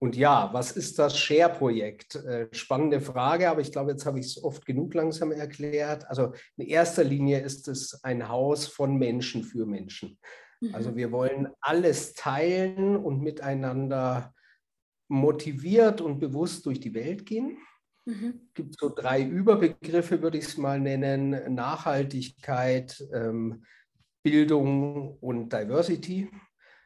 und 0.03 0.17
ja, 0.17 0.49
was 0.55 0.73
ist 0.73 0.99
das 0.99 1.19
Share-Projekt? 1.19 2.15
Äh, 2.15 2.49
spannende 2.53 3.03
Frage, 3.03 3.51
aber 3.51 3.61
ich 3.61 3.71
glaube, 3.71 3.91
jetzt 3.91 4.07
habe 4.07 4.19
ich 4.19 4.27
es 4.27 4.43
oft 4.43 4.65
genug 4.65 4.95
langsam 4.95 5.31
erklärt. 5.31 6.09
Also 6.09 6.33
in 6.57 6.67
erster 6.67 7.05
Linie 7.05 7.41
ist 7.41 7.69
es 7.69 8.03
ein 8.03 8.27
Haus 8.27 8.67
von 8.67 8.97
Menschen 8.97 9.45
für 9.45 9.67
Menschen. 9.67 10.19
Mhm. 10.63 10.75
Also 10.75 10.97
wir 10.97 11.13
wollen 11.13 11.49
alles 11.61 12.15
teilen 12.15 12.97
und 12.97 13.21
miteinander 13.21 14.35
motiviert 15.09 16.01
und 16.01 16.19
bewusst 16.19 16.65
durch 16.65 16.81
die 16.81 16.95
Welt 16.95 17.27
gehen. 17.27 17.59
Mhm. 18.07 18.41
Es 18.49 18.55
gibt 18.55 18.79
so 18.79 18.89
drei 18.89 19.23
Überbegriffe, 19.23 20.23
würde 20.23 20.39
ich 20.39 20.47
es 20.47 20.57
mal 20.57 20.81
nennen. 20.81 21.55
Nachhaltigkeit, 21.55 23.05
ähm, 23.13 23.65
Bildung 24.23 25.19
und 25.19 25.53
Diversity. 25.53 26.31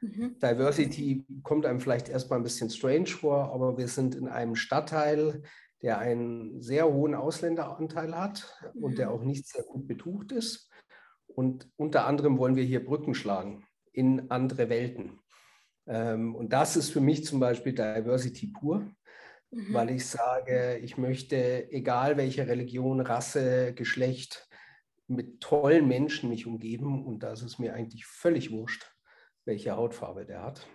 Mhm. 0.04 0.38
Diversity 0.38 1.24
kommt 1.42 1.64
einem 1.64 1.80
vielleicht 1.80 2.10
erstmal 2.10 2.38
ein 2.38 2.42
bisschen 2.42 2.68
strange 2.68 3.06
vor, 3.06 3.52
aber 3.54 3.78
wir 3.78 3.88
sind 3.88 4.14
in 4.14 4.28
einem 4.28 4.54
Stadtteil, 4.54 5.42
der 5.82 5.98
einen 5.98 6.60
sehr 6.60 6.86
hohen 6.86 7.14
Ausländeranteil 7.14 8.14
hat 8.14 8.60
mhm. 8.74 8.84
und 8.84 8.98
der 8.98 9.08
mhm. 9.08 9.14
auch 9.14 9.22
nicht 9.22 9.48
sehr 9.48 9.62
gut 9.62 9.88
betucht 9.88 10.32
ist. 10.32 10.70
Und 11.26 11.70
unter 11.76 12.06
anderem 12.06 12.38
wollen 12.38 12.54
wir 12.54 12.64
hier 12.64 12.84
Brücken 12.84 13.14
schlagen 13.14 13.64
in 13.92 14.30
andere 14.30 14.68
Welten. 14.68 15.20
Ähm, 15.86 16.34
und 16.34 16.52
das 16.52 16.76
ist 16.76 16.90
für 16.90 17.00
mich 17.00 17.24
zum 17.24 17.40
Beispiel 17.40 17.72
Diversity 17.72 18.48
pur, 18.48 18.80
mhm. 19.50 19.72
weil 19.72 19.90
ich 19.90 20.06
sage, 20.06 20.78
ich 20.82 20.98
möchte, 20.98 21.70
egal 21.70 22.18
welche 22.18 22.46
Religion, 22.46 23.00
Rasse, 23.00 23.72
Geschlecht, 23.72 24.48
mit 25.06 25.40
tollen 25.40 25.88
Menschen 25.88 26.28
mich 26.28 26.46
umgeben. 26.46 27.06
Und 27.06 27.22
da 27.22 27.32
ist 27.32 27.58
mir 27.58 27.74
eigentlich 27.74 28.04
völlig 28.04 28.50
wurscht, 28.50 28.93
welche 29.44 29.76
Hautfarbe 29.76 30.24
der 30.24 30.42
hat. 30.42 30.66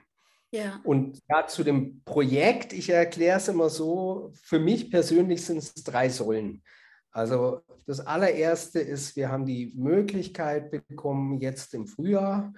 Ja. 0.52 0.80
Und 0.84 1.20
ja, 1.30 1.46
zu 1.46 1.64
dem 1.64 2.04
Projekt, 2.04 2.74
ich 2.74 2.90
erkläre 2.90 3.38
es 3.38 3.48
immer 3.48 3.70
so, 3.70 4.32
für 4.34 4.60
mich 4.60 4.90
persönlich 4.90 5.46
sind 5.46 5.60
es 5.60 5.74
drei 5.76 6.10
Säulen. 6.10 6.64
Also 7.12 7.62
das 7.86 8.00
allererste 8.00 8.80
ist, 8.80 9.16
wir 9.16 9.30
haben 9.30 9.46
die 9.46 9.74
Möglichkeit 9.76 10.72
bekommen, 10.72 11.40
jetzt 11.40 11.74
im 11.74 11.88
Frühjahr 11.88 12.54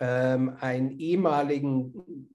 ähm, 0.00 0.56
ein, 0.60 0.98
ehemaligen, 0.98 2.28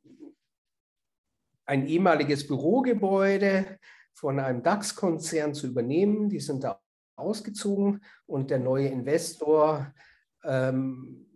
ein 1.66 1.86
ehemaliges 1.86 2.48
Bürogebäude 2.48 3.78
von 4.14 4.40
einem 4.40 4.64
DAX-Konzern 4.64 5.54
zu 5.54 5.68
übernehmen. 5.68 6.30
Die 6.30 6.40
sind 6.40 6.64
da 6.64 6.82
ausgezogen 7.18 8.04
und 8.26 8.52
der 8.52 8.60
neue 8.60 8.88
Investor 8.88 9.94
ähm, 10.44 11.27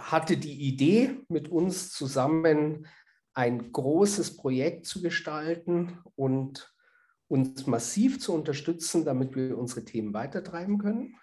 hatte 0.00 0.36
die 0.36 0.68
Idee, 0.68 1.18
mit 1.28 1.48
uns 1.48 1.92
zusammen 1.92 2.86
ein 3.34 3.72
großes 3.72 4.36
Projekt 4.36 4.86
zu 4.86 5.02
gestalten 5.02 5.98
und 6.16 6.74
uns 7.28 7.66
massiv 7.66 8.20
zu 8.20 8.34
unterstützen, 8.34 9.04
damit 9.04 9.36
wir 9.36 9.56
unsere 9.56 9.84
Themen 9.84 10.12
weitertreiben 10.12 10.78
können. 10.78 11.14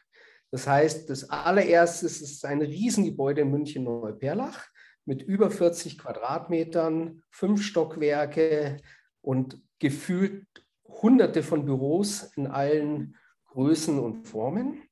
Das 0.51 0.65
heißt, 0.65 1.09
das 1.09 1.29
allererste 1.29 2.05
ist 2.05 2.45
ein 2.45 2.61
Riesengebäude 2.61 3.41
in 3.41 3.51
München-Neuperlach 3.51 4.65
mit 5.05 5.21
über 5.21 5.51
40 5.51 5.97
Quadratmetern, 5.97 7.23
fünf 7.29 7.63
Stockwerke 7.63 8.77
und 9.21 9.61
gefühlt 9.79 10.45
hunderte 10.85 11.43
von 11.43 11.65
Büros 11.65 12.31
in 12.35 12.47
allen 12.47 13.17
Größen 13.47 13.99
und 13.99 14.27
Formen. 14.27 14.86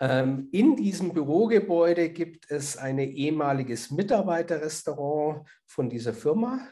Ähm, 0.00 0.48
in 0.50 0.76
diesem 0.76 1.12
Bürogebäude 1.12 2.10
gibt 2.10 2.50
es 2.50 2.76
ein 2.76 2.98
ehemaliges 2.98 3.90
Mitarbeiterrestaurant 3.90 5.48
von 5.66 5.88
dieser 5.88 6.12
Firma 6.12 6.68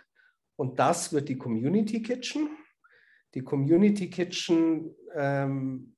und 0.56 0.78
das 0.78 1.12
wird 1.12 1.28
die 1.28 1.38
Community 1.38 2.02
Kitchen. 2.02 2.50
Die 3.34 3.42
Community 3.42 4.10
Kitchen, 4.10 4.94
ähm, 5.14 5.94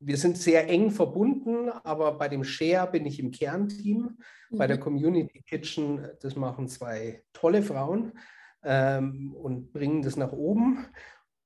wir 0.00 0.16
sind 0.16 0.38
sehr 0.38 0.68
eng 0.68 0.90
verbunden, 0.90 1.70
aber 1.70 2.12
bei 2.12 2.28
dem 2.28 2.44
Share 2.44 2.90
bin 2.90 3.04
ich 3.04 3.18
im 3.18 3.32
Kernteam. 3.32 4.16
Mhm. 4.50 4.58
Bei 4.58 4.66
der 4.66 4.76
mhm. 4.76 4.82
Community 4.82 5.42
Kitchen, 5.42 6.08
das 6.20 6.36
machen 6.36 6.68
zwei 6.68 7.24
tolle 7.32 7.62
Frauen 7.62 8.12
ähm, 8.62 9.34
und 9.34 9.72
bringen 9.72 10.02
das 10.02 10.16
nach 10.16 10.32
oben. 10.32 10.86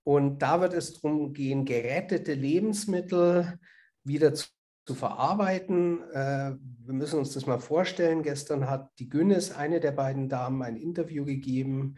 Und 0.05 0.43
da 0.43 0.61
wird 0.61 0.75
es 0.75 1.01
darum 1.01 1.33
gehen, 1.33 1.65
gerettete 1.65 2.35
Lebensmittel 2.35 3.59
wieder 4.05 4.35
zu 4.35 4.49
zu 4.85 4.95
verarbeiten. 4.95 6.03
Äh, 6.11 6.57
wir 6.59 6.95
müssen 6.95 7.19
uns 7.19 7.33
das 7.33 7.47
mal 7.47 7.61
vorstellen. 7.61 8.23
Gestern 8.23 8.69
hat 8.69 8.91
die 8.99 9.09
Günnes, 9.09 9.53
eine 9.53 9.81
der 9.81 9.93
beiden 9.93 10.29
Damen, 10.29 10.63
ein 10.63 10.77
Interview 10.77 11.25
gegeben. 11.25 11.97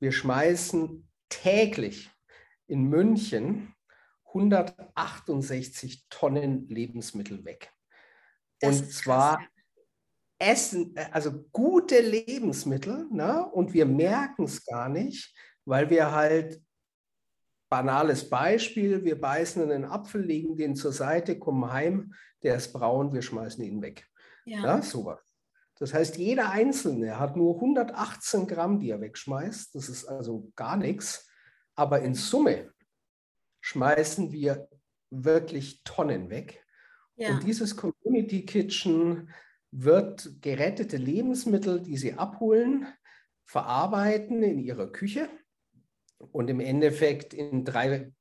Wir 0.00 0.12
schmeißen 0.12 1.08
täglich 1.28 2.10
in 2.66 2.84
München 2.84 3.74
168 4.26 6.06
Tonnen 6.08 6.68
Lebensmittel 6.68 7.44
weg. 7.44 7.72
Das 8.60 8.80
und 8.80 8.92
zwar 8.92 9.38
krass. 9.38 9.48
Essen, 10.38 10.96
äh, 10.96 11.06
also 11.12 11.44
gute 11.52 12.00
Lebensmittel, 12.00 13.06
ne? 13.10 13.46
und 13.52 13.72
wir 13.72 13.86
merken 13.86 14.44
es 14.44 14.64
gar 14.64 14.88
nicht, 14.88 15.34
weil 15.64 15.90
wir 15.90 16.12
halt 16.12 16.60
banales 17.70 18.28
Beispiel, 18.28 19.04
wir 19.04 19.18
beißen 19.18 19.62
einen 19.62 19.84
Apfel, 19.84 20.22
legen 20.22 20.56
den 20.56 20.74
zur 20.74 20.92
Seite, 20.92 21.38
kommen 21.38 21.72
heim, 21.72 22.12
der 22.42 22.56
ist 22.56 22.72
braun, 22.72 23.14
wir 23.14 23.22
schmeißen 23.22 23.64
ihn 23.64 23.80
weg. 23.80 24.06
Ja, 24.44 24.62
ja 24.62 24.82
sowas. 24.82 25.20
Das 25.78 25.94
heißt, 25.94 26.18
jeder 26.18 26.50
Einzelne 26.50 27.18
hat 27.18 27.36
nur 27.36 27.54
118 27.54 28.46
Gramm, 28.46 28.80
die 28.80 28.90
er 28.90 29.00
wegschmeißt. 29.00 29.74
Das 29.74 29.88
ist 29.88 30.04
also 30.04 30.52
gar 30.54 30.76
nichts. 30.76 31.26
Aber 31.74 32.02
in 32.02 32.14
Summe 32.14 32.74
schmeißen 33.62 34.30
wir 34.32 34.68
wirklich 35.08 35.82
Tonnen 35.84 36.28
weg. 36.28 36.62
Ja. 37.16 37.30
Und 37.30 37.44
dieses 37.44 37.76
Community 37.76 38.44
Kitchen 38.44 39.30
wird 39.70 40.42
gerettete 40.42 40.98
Lebensmittel, 40.98 41.80
die 41.80 41.96
sie 41.96 42.14
abholen, 42.14 42.86
verarbeiten 43.44 44.42
in 44.42 44.58
ihrer 44.58 44.90
Küche 44.90 45.30
und 46.32 46.50
im 46.50 46.60
Endeffekt 46.60 47.34
in 47.34 47.64
drei 47.64 48.12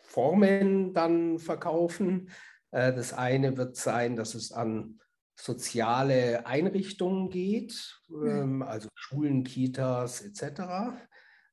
Formen 0.00 0.94
dann 0.94 1.38
verkaufen. 1.38 2.30
Äh, 2.70 2.92
das 2.92 3.12
eine 3.12 3.56
wird 3.56 3.76
sein, 3.76 4.16
dass 4.16 4.34
es 4.34 4.52
an 4.52 5.00
soziale 5.38 6.46
Einrichtungen 6.46 7.28
geht, 7.28 8.00
ähm, 8.10 8.62
also 8.62 8.88
Schulen, 8.94 9.44
Kitas 9.44 10.22
etc. 10.22 10.42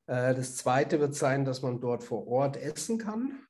Äh, 0.06 0.34
das 0.34 0.56
zweite 0.56 1.00
wird 1.00 1.14
sein, 1.14 1.44
dass 1.44 1.62
man 1.62 1.80
dort 1.80 2.02
vor 2.02 2.26
Ort 2.26 2.56
essen 2.56 2.98
kann. 2.98 3.46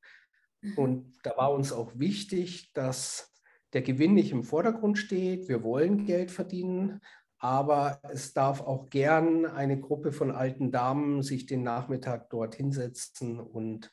Mhm. 0.61 0.75
Und 0.77 1.19
da 1.23 1.37
war 1.37 1.53
uns 1.53 1.73
auch 1.73 1.93
wichtig, 1.99 2.73
dass 2.73 3.33
der 3.73 3.83
Gewinn 3.83 4.15
nicht 4.15 4.33
im 4.33 4.45
Vordergrund 4.45 4.99
steht. 4.99 5.49
Wir 5.49 5.63
wollen 5.63 6.05
Geld 6.05 6.31
verdienen, 6.31 7.01
aber 7.45 8.01
es 8.11 8.33
darf 8.33 8.63
auch 8.63 8.89
gern 8.89 9.45
eine 9.45 9.79
Gruppe 9.79 10.13
von 10.13 10.31
alten 10.31 10.73
Damen 10.73 11.23
sich 11.23 11.45
den 11.45 11.63
Nachmittag 11.63 12.31
dort 12.31 12.55
hinsetzen 12.55 13.39
und 13.39 13.93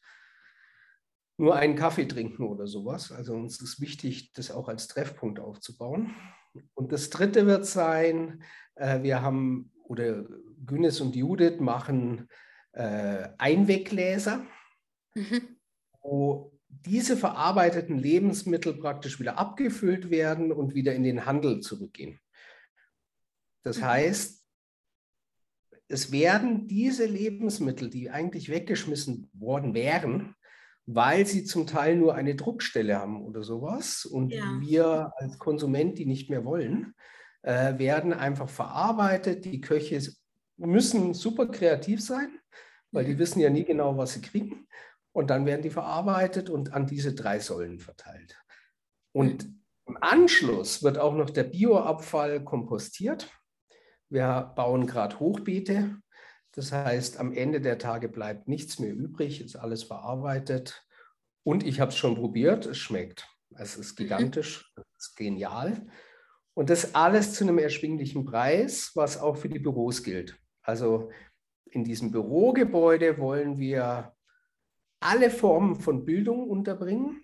nur 1.35 1.57
einen 1.57 1.75
Kaffee 1.75 2.05
trinken 2.05 2.43
oder 2.45 2.65
sowas. 2.65 3.11
Also 3.11 3.33
uns 3.33 3.59
ist 3.61 3.81
wichtig, 3.81 4.31
das 4.31 4.51
auch 4.51 4.69
als 4.69 4.87
Treffpunkt 4.87 5.41
aufzubauen. 5.41 6.15
Und 6.75 6.93
das 6.93 7.09
Dritte 7.09 7.45
wird 7.45 7.65
sein, 7.65 8.41
äh, 8.75 9.03
wir 9.03 9.21
haben, 9.21 9.73
oder 9.83 10.23
Günnes 10.65 11.01
und 11.01 11.17
Judith 11.17 11.59
machen 11.59 12.29
äh, 12.71 13.27
Einweggläser, 13.37 14.45
mhm. 15.13 15.57
wo 16.01 16.57
diese 16.69 17.17
verarbeiteten 17.17 17.97
Lebensmittel 17.97 18.75
praktisch 18.75 19.19
wieder 19.19 19.37
abgefüllt 19.37 20.09
werden 20.09 20.53
und 20.53 20.73
wieder 20.73 20.95
in 20.95 21.03
den 21.03 21.25
Handel 21.25 21.59
zurückgehen. 21.59 22.17
Das 23.63 23.77
mhm. 23.77 23.85
heißt, 23.85 24.41
es 25.87 26.11
werden 26.11 26.67
diese 26.67 27.05
Lebensmittel, 27.05 27.89
die 27.89 28.09
eigentlich 28.09 28.49
weggeschmissen 28.49 29.29
worden 29.33 29.73
wären, 29.73 30.35
weil 30.85 31.25
sie 31.25 31.43
zum 31.43 31.67
Teil 31.67 31.95
nur 31.95 32.15
eine 32.15 32.35
Druckstelle 32.35 32.97
haben 32.97 33.23
oder 33.23 33.43
sowas 33.43 34.05
und 34.05 34.31
ja. 34.31 34.57
wir 34.59 35.11
als 35.17 35.37
Konsument 35.37 35.97
die 35.97 36.05
nicht 36.05 36.29
mehr 36.29 36.45
wollen, 36.45 36.95
äh, 37.43 37.77
werden 37.77 38.13
einfach 38.13 38.49
verarbeitet. 38.49 39.45
Die 39.45 39.61
Köche 39.61 40.01
müssen 40.57 41.13
super 41.13 41.47
kreativ 41.47 42.01
sein, 42.01 42.39
weil 42.91 43.05
die 43.05 43.17
wissen 43.17 43.39
ja 43.39 43.49
nie 43.49 43.63
genau, 43.63 43.97
was 43.97 44.13
sie 44.13 44.21
kriegen. 44.21 44.67
Und 45.13 45.29
dann 45.29 45.45
werden 45.45 45.61
die 45.61 45.69
verarbeitet 45.69 46.49
und 46.49 46.73
an 46.73 46.87
diese 46.87 47.13
drei 47.13 47.39
Säulen 47.39 47.79
verteilt. 47.79 48.37
Und 49.13 49.53
im 49.85 49.97
Anschluss 49.99 50.83
wird 50.83 50.97
auch 50.97 51.15
noch 51.15 51.29
der 51.29 51.43
Bioabfall 51.43 52.43
kompostiert. 52.45 53.29
Wir 54.11 54.51
bauen 54.57 54.87
gerade 54.87 55.19
Hochbeete. 55.21 55.97
Das 56.51 56.73
heißt, 56.73 57.17
am 57.17 57.31
Ende 57.31 57.61
der 57.61 57.77
Tage 57.77 58.09
bleibt 58.09 58.49
nichts 58.49 58.77
mehr 58.77 58.93
übrig, 58.93 59.39
ist 59.39 59.55
alles 59.55 59.83
verarbeitet. 59.83 60.85
Und 61.43 61.65
ich 61.65 61.79
habe 61.79 61.91
es 61.91 61.97
schon 61.97 62.15
probiert, 62.15 62.65
es 62.65 62.77
schmeckt. 62.77 63.25
Es 63.55 63.77
ist 63.77 63.97
mhm. 63.97 64.03
gigantisch, 64.03 64.73
es 64.75 65.07
ist 65.07 65.15
genial. 65.15 65.87
Und 66.53 66.69
das 66.69 66.93
alles 66.93 67.33
zu 67.35 67.45
einem 67.45 67.57
erschwinglichen 67.57 68.25
Preis, 68.25 68.91
was 68.95 69.17
auch 69.17 69.37
für 69.37 69.47
die 69.47 69.59
Büros 69.59 70.03
gilt. 70.03 70.37
Also 70.61 71.09
in 71.65 71.85
diesem 71.85 72.11
Bürogebäude 72.11 73.17
wollen 73.17 73.57
wir 73.57 74.13
alle 74.99 75.29
Formen 75.29 75.75
von 75.79 76.03
Bildung 76.03 76.49
unterbringen. 76.49 77.23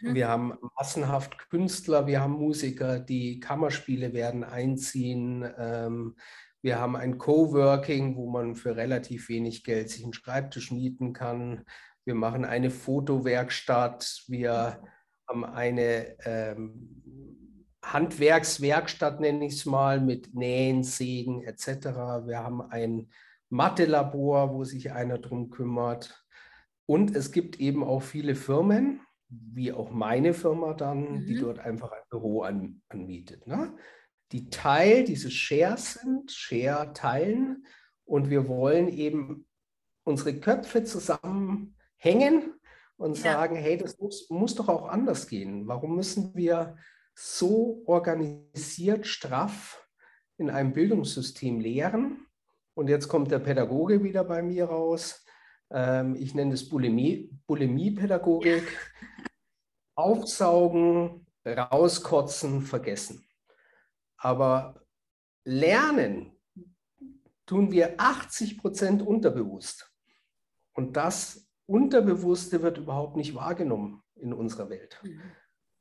Mhm. 0.00 0.14
Wir 0.14 0.28
haben 0.28 0.54
massenhaft 0.78 1.38
Künstler, 1.50 2.06
wir 2.06 2.20
haben 2.20 2.32
Musiker, 2.32 2.98
die 2.98 3.40
Kammerspiele 3.40 4.12
werden 4.12 4.44
einziehen. 4.44 5.48
Ähm, 5.58 6.16
wir 6.62 6.78
haben 6.78 6.96
ein 6.96 7.18
Coworking, 7.18 8.16
wo 8.16 8.30
man 8.30 8.54
für 8.54 8.76
relativ 8.76 9.28
wenig 9.28 9.64
Geld 9.64 9.90
sich 9.90 10.04
einen 10.04 10.12
Schreibtisch 10.12 10.70
mieten 10.70 11.12
kann. 11.12 11.64
Wir 12.04 12.14
machen 12.14 12.44
eine 12.44 12.70
Fotowerkstatt. 12.70 14.24
Wir 14.28 14.80
haben 15.28 15.44
eine 15.44 16.16
ähm, 16.24 17.02
Handwerkswerkstatt, 17.84 19.20
nenne 19.20 19.46
ich 19.46 19.54
es 19.54 19.66
mal, 19.66 20.00
mit 20.00 20.34
Nähen, 20.34 20.84
Sägen 20.84 21.42
etc. 21.42 21.86
Wir 22.26 22.38
haben 22.38 22.62
ein 22.62 23.10
Mathelabor, 23.48 24.54
wo 24.54 24.64
sich 24.64 24.92
einer 24.92 25.18
drum 25.18 25.50
kümmert. 25.50 26.24
Und 26.86 27.14
es 27.14 27.32
gibt 27.32 27.60
eben 27.60 27.84
auch 27.84 28.02
viele 28.02 28.34
Firmen, 28.34 29.00
wie 29.54 29.72
auch 29.72 29.90
meine 29.90 30.34
Firma 30.34 30.74
dann, 30.74 31.12
mhm. 31.12 31.26
die 31.26 31.38
dort 31.38 31.58
einfach 31.58 31.92
ein 31.92 32.02
Büro 32.10 32.42
an, 32.42 32.82
anmietet. 32.88 33.46
Ne? 33.46 33.74
Die 34.32 34.50
Teil 34.50 35.04
dieses 35.04 35.32
Shares 35.32 35.94
sind, 35.94 36.30
Share 36.30 36.92
teilen 36.92 37.66
und 38.04 38.30
wir 38.30 38.48
wollen 38.48 38.88
eben 38.88 39.46
unsere 40.04 40.38
Köpfe 40.38 40.84
zusammenhängen 40.84 42.54
und 42.96 43.16
ja. 43.18 43.32
sagen, 43.34 43.56
hey, 43.56 43.76
das 43.76 43.98
muss, 43.98 44.28
muss 44.30 44.54
doch 44.54 44.68
auch 44.68 44.88
anders 44.88 45.28
gehen. 45.28 45.66
Warum 45.66 45.96
müssen 45.96 46.34
wir 46.34 46.76
so 47.14 47.82
organisiert, 47.86 49.06
straff 49.06 49.86
in 50.38 50.50
einem 50.50 50.72
Bildungssystem 50.72 51.60
lehren? 51.60 52.26
Und 52.74 52.88
jetzt 52.88 53.08
kommt 53.08 53.30
der 53.30 53.38
Pädagoge 53.38 54.02
wieder 54.02 54.24
bei 54.24 54.42
mir 54.42 54.64
raus. 54.64 55.24
Ähm, 55.70 56.16
ich 56.16 56.34
nenne 56.34 56.54
es 56.54 56.68
Bulimie, 56.68 57.30
Bulimie-Pädagogik. 57.46 58.64
Aufsaugen, 60.02 61.26
rauskotzen, 61.46 62.62
vergessen. 62.62 63.24
Aber 64.16 64.82
lernen 65.44 66.36
tun 67.46 67.70
wir 67.70 67.94
80 67.98 68.58
Prozent 68.58 69.02
unterbewusst. 69.02 69.92
Und 70.74 70.96
das 70.96 71.48
Unterbewusste 71.66 72.62
wird 72.62 72.78
überhaupt 72.78 73.16
nicht 73.16 73.34
wahrgenommen 73.34 74.02
in 74.16 74.32
unserer 74.32 74.70
Welt. 74.70 75.00
Mhm. 75.02 75.20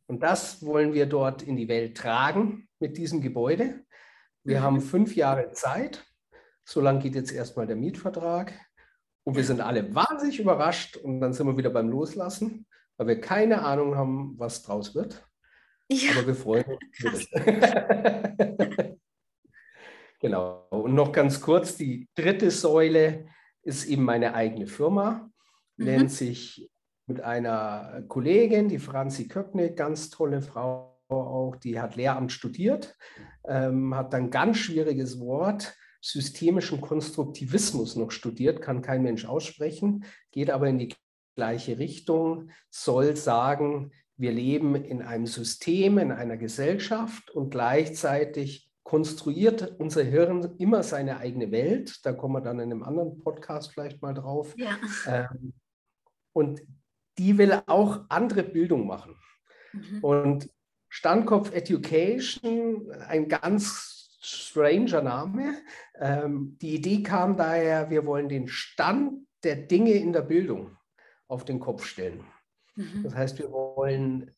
Und 0.07 0.23
das 0.23 0.63
wollen 0.65 0.93
wir 0.93 1.05
dort 1.05 1.41
in 1.41 1.55
die 1.55 1.67
Welt 1.67 1.97
tragen 1.97 2.67
mit 2.79 2.97
diesem 2.97 3.21
Gebäude. 3.21 3.85
Wir 4.43 4.59
mhm. 4.59 4.63
haben 4.63 4.81
fünf 4.81 5.15
Jahre 5.15 5.51
Zeit. 5.53 6.05
So 6.63 6.81
lange 6.81 6.99
geht 6.99 7.15
jetzt 7.15 7.31
erstmal 7.31 7.67
der 7.67 7.75
Mietvertrag. 7.75 8.53
Und 9.23 9.35
wir 9.35 9.43
sind 9.43 9.61
alle 9.61 9.93
wahnsinnig 9.93 10.39
überrascht 10.39 10.97
und 10.97 11.21
dann 11.21 11.33
sind 11.33 11.47
wir 11.47 11.57
wieder 11.57 11.69
beim 11.69 11.89
Loslassen, 11.89 12.65
weil 13.01 13.07
wir 13.07 13.19
keine 13.19 13.63
Ahnung 13.63 13.95
haben, 13.95 14.35
was 14.37 14.61
draus 14.61 14.93
wird. 14.93 15.27
Ja. 15.89 16.11
Aber 16.11 16.27
wir 16.27 16.35
freuen 16.35 16.65
uns. 17.03 17.27
genau. 20.19 20.67
Und 20.69 20.93
noch 20.93 21.11
ganz 21.11 21.41
kurz, 21.41 21.75
die 21.75 22.07
dritte 22.13 22.51
Säule 22.51 23.25
ist 23.63 23.85
eben 23.85 24.03
meine 24.03 24.35
eigene 24.35 24.67
Firma, 24.67 25.31
mhm. 25.77 25.85
nennt 25.85 26.11
sich 26.11 26.69
mit 27.07 27.21
einer 27.21 28.03
Kollegin, 28.07 28.69
die 28.69 28.77
Franzi 28.77 29.27
Köckne, 29.27 29.73
ganz 29.73 30.11
tolle 30.11 30.43
Frau 30.43 31.01
auch, 31.09 31.55
die 31.55 31.79
hat 31.79 31.95
Lehramt 31.95 32.31
studiert, 32.31 32.95
ähm, 33.45 33.95
hat 33.95 34.13
dann 34.13 34.29
ganz 34.29 34.57
schwieriges 34.57 35.19
Wort, 35.19 35.75
systemischen 36.01 36.81
Konstruktivismus 36.81 37.95
noch 37.95 38.11
studiert, 38.11 38.61
kann 38.61 38.83
kein 38.83 39.01
Mensch 39.01 39.25
aussprechen, 39.25 40.05
geht 40.29 40.51
aber 40.51 40.67
in 40.67 40.77
die 40.77 40.93
gleiche 41.35 41.79
Richtung, 41.79 42.49
soll 42.69 43.15
sagen, 43.15 43.91
wir 44.17 44.31
leben 44.31 44.75
in 44.75 45.01
einem 45.01 45.25
System, 45.25 45.97
in 45.97 46.11
einer 46.11 46.37
Gesellschaft 46.37 47.31
und 47.31 47.49
gleichzeitig 47.49 48.69
konstruiert 48.83 49.79
unser 49.79 50.03
Hirn 50.03 50.55
immer 50.57 50.83
seine 50.83 51.17
eigene 51.17 51.51
Welt. 51.51 51.99
Da 52.03 52.13
kommen 52.13 52.35
wir 52.35 52.41
dann 52.41 52.59
in 52.59 52.71
einem 52.71 52.83
anderen 52.83 53.19
Podcast 53.19 53.71
vielleicht 53.73 54.01
mal 54.01 54.13
drauf. 54.13 54.53
Ja. 54.57 54.77
Ähm, 55.07 55.53
und 56.33 56.61
die 57.17 57.37
will 57.37 57.61
auch 57.65 58.05
andere 58.09 58.43
Bildung 58.43 58.85
machen. 58.87 59.15
Mhm. 59.73 60.03
Und 60.03 60.49
Standkopf 60.89 61.53
Education, 61.53 62.91
ein 63.07 63.27
ganz 63.29 64.19
stranger 64.21 65.01
Name. 65.01 65.55
Ähm, 65.99 66.57
die 66.61 66.75
Idee 66.75 67.01
kam 67.01 67.37
daher, 67.37 67.89
wir 67.89 68.05
wollen 68.05 68.29
den 68.29 68.47
Stand 68.47 69.25
der 69.43 69.55
Dinge 69.55 69.93
in 69.93 70.13
der 70.13 70.21
Bildung 70.21 70.77
auf 71.31 71.45
den 71.45 71.59
Kopf 71.59 71.85
stellen. 71.85 72.23
Mhm. 72.75 73.03
Das 73.03 73.15
heißt, 73.15 73.39
wir 73.39 73.51
wollen, 73.51 74.35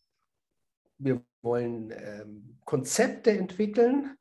wir 0.97 1.23
wollen 1.41 1.91
ähm, 1.91 2.59
Konzepte 2.65 3.31
entwickeln, 3.31 4.15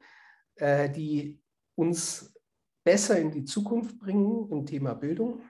äh, 0.57 0.91
die 0.91 1.41
uns 1.75 2.35
besser 2.85 3.19
in 3.19 3.31
die 3.31 3.45
Zukunft 3.45 3.99
bringen 3.99 4.51
im 4.51 4.67
Thema 4.67 4.95
Bildung. 4.95 5.43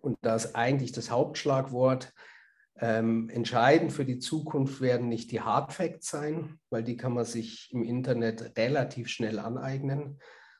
Und 0.00 0.16
da 0.22 0.34
ist 0.34 0.56
eigentlich 0.56 0.92
das 0.92 1.10
Hauptschlagwort 1.10 2.12
ähm, 2.76 3.28
entscheidend 3.28 3.92
für 3.92 4.04
die 4.04 4.18
Zukunft 4.18 4.80
werden 4.80 5.08
nicht 5.08 5.30
die 5.30 5.42
Hard 5.42 5.72
Facts 5.72 6.08
sein, 6.08 6.58
weil 6.70 6.82
die 6.82 6.96
kann 6.96 7.12
man 7.12 7.24
sich 7.24 7.70
im 7.72 7.84
Internet 7.84 8.56
relativ 8.56 9.08
schnell 9.08 9.38
aneignen, 9.38 10.18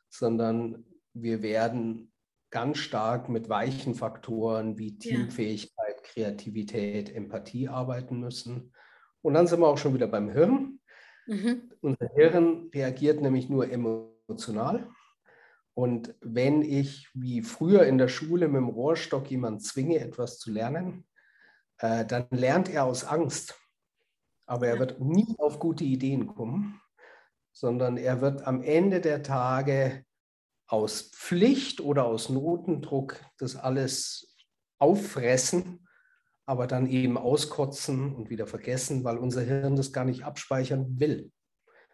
sondern 0.09 0.85
wir 1.15 1.43
werden 1.43 2.12
ganz 2.53 2.79
stark 2.79 3.29
mit 3.29 3.49
weichen 3.49 3.97
Faktoren 3.97 4.79
wie 4.79 4.97
Teamfähigkeit, 4.99 5.97
ja. 5.97 6.03
Kreativität, 6.03 7.13
Empathie 7.13 7.69
arbeiten 7.69 8.21
müssen. 8.21 8.73
Und 9.23 9.35
dann 9.35 9.47
sind 9.49 9.61
wir 9.61 9.67
auch 9.67 9.79
schon 9.79 9.95
wieder 9.95 10.07
beim 10.07 10.31
Hirn. 10.31 10.79
Mhm. 11.27 11.73
Unser 11.81 12.09
Hirn 12.15 12.71
reagiert 12.73 13.21
nämlich 13.21 13.49
nur 13.49 13.71
emotional. 13.71 14.89
Und 15.75 16.15
wenn 16.21 16.61
ich 16.63 17.09
wie 17.15 17.43
früher 17.43 17.87
in 17.87 17.97
der 17.97 18.09
Schule 18.09 18.47
mit 18.49 18.59
dem 18.59 18.69
Rohrstock 18.69 19.31
jemanden 19.31 19.61
zwinge, 19.61 20.01
etwas 20.01 20.39
zu 20.39 20.53
lernen, 20.53 21.07
äh, 21.79 22.05
dann 22.05 22.27
lernt 22.31 22.69
er 22.69 22.85
aus 22.85 23.05
Angst. 23.05 23.59
Aber 24.45 24.67
er 24.67 24.79
wird 24.79 25.01
nie 25.01 25.35
auf 25.39 25.59
gute 25.59 25.85
Ideen 25.85 26.27
kommen, 26.27 26.81
sondern 27.53 27.97
er 27.97 28.21
wird 28.21 28.47
am 28.47 28.61
Ende 28.61 29.01
der 29.01 29.23
Tage 29.23 30.05
aus 30.73 31.11
Pflicht 31.15 31.83
oder 31.83 32.07
aus 32.07 32.31
Notendruck 32.31 33.21
das 33.37 33.57
alles 33.57 34.35
auffressen, 34.79 35.87
aber 36.47 36.67
dann 36.67 36.87
eben 36.87 37.19
auskotzen 37.19 38.15
und 38.15 38.31
wieder 38.31 38.47
vergessen, 38.47 39.05
weil 39.05 39.19
unser 39.19 39.43
Hirn 39.43 39.77
das 39.77 39.93
gar 39.93 40.07
nicht 40.07 40.25
abspeichern 40.25 40.99
will. 40.99 41.31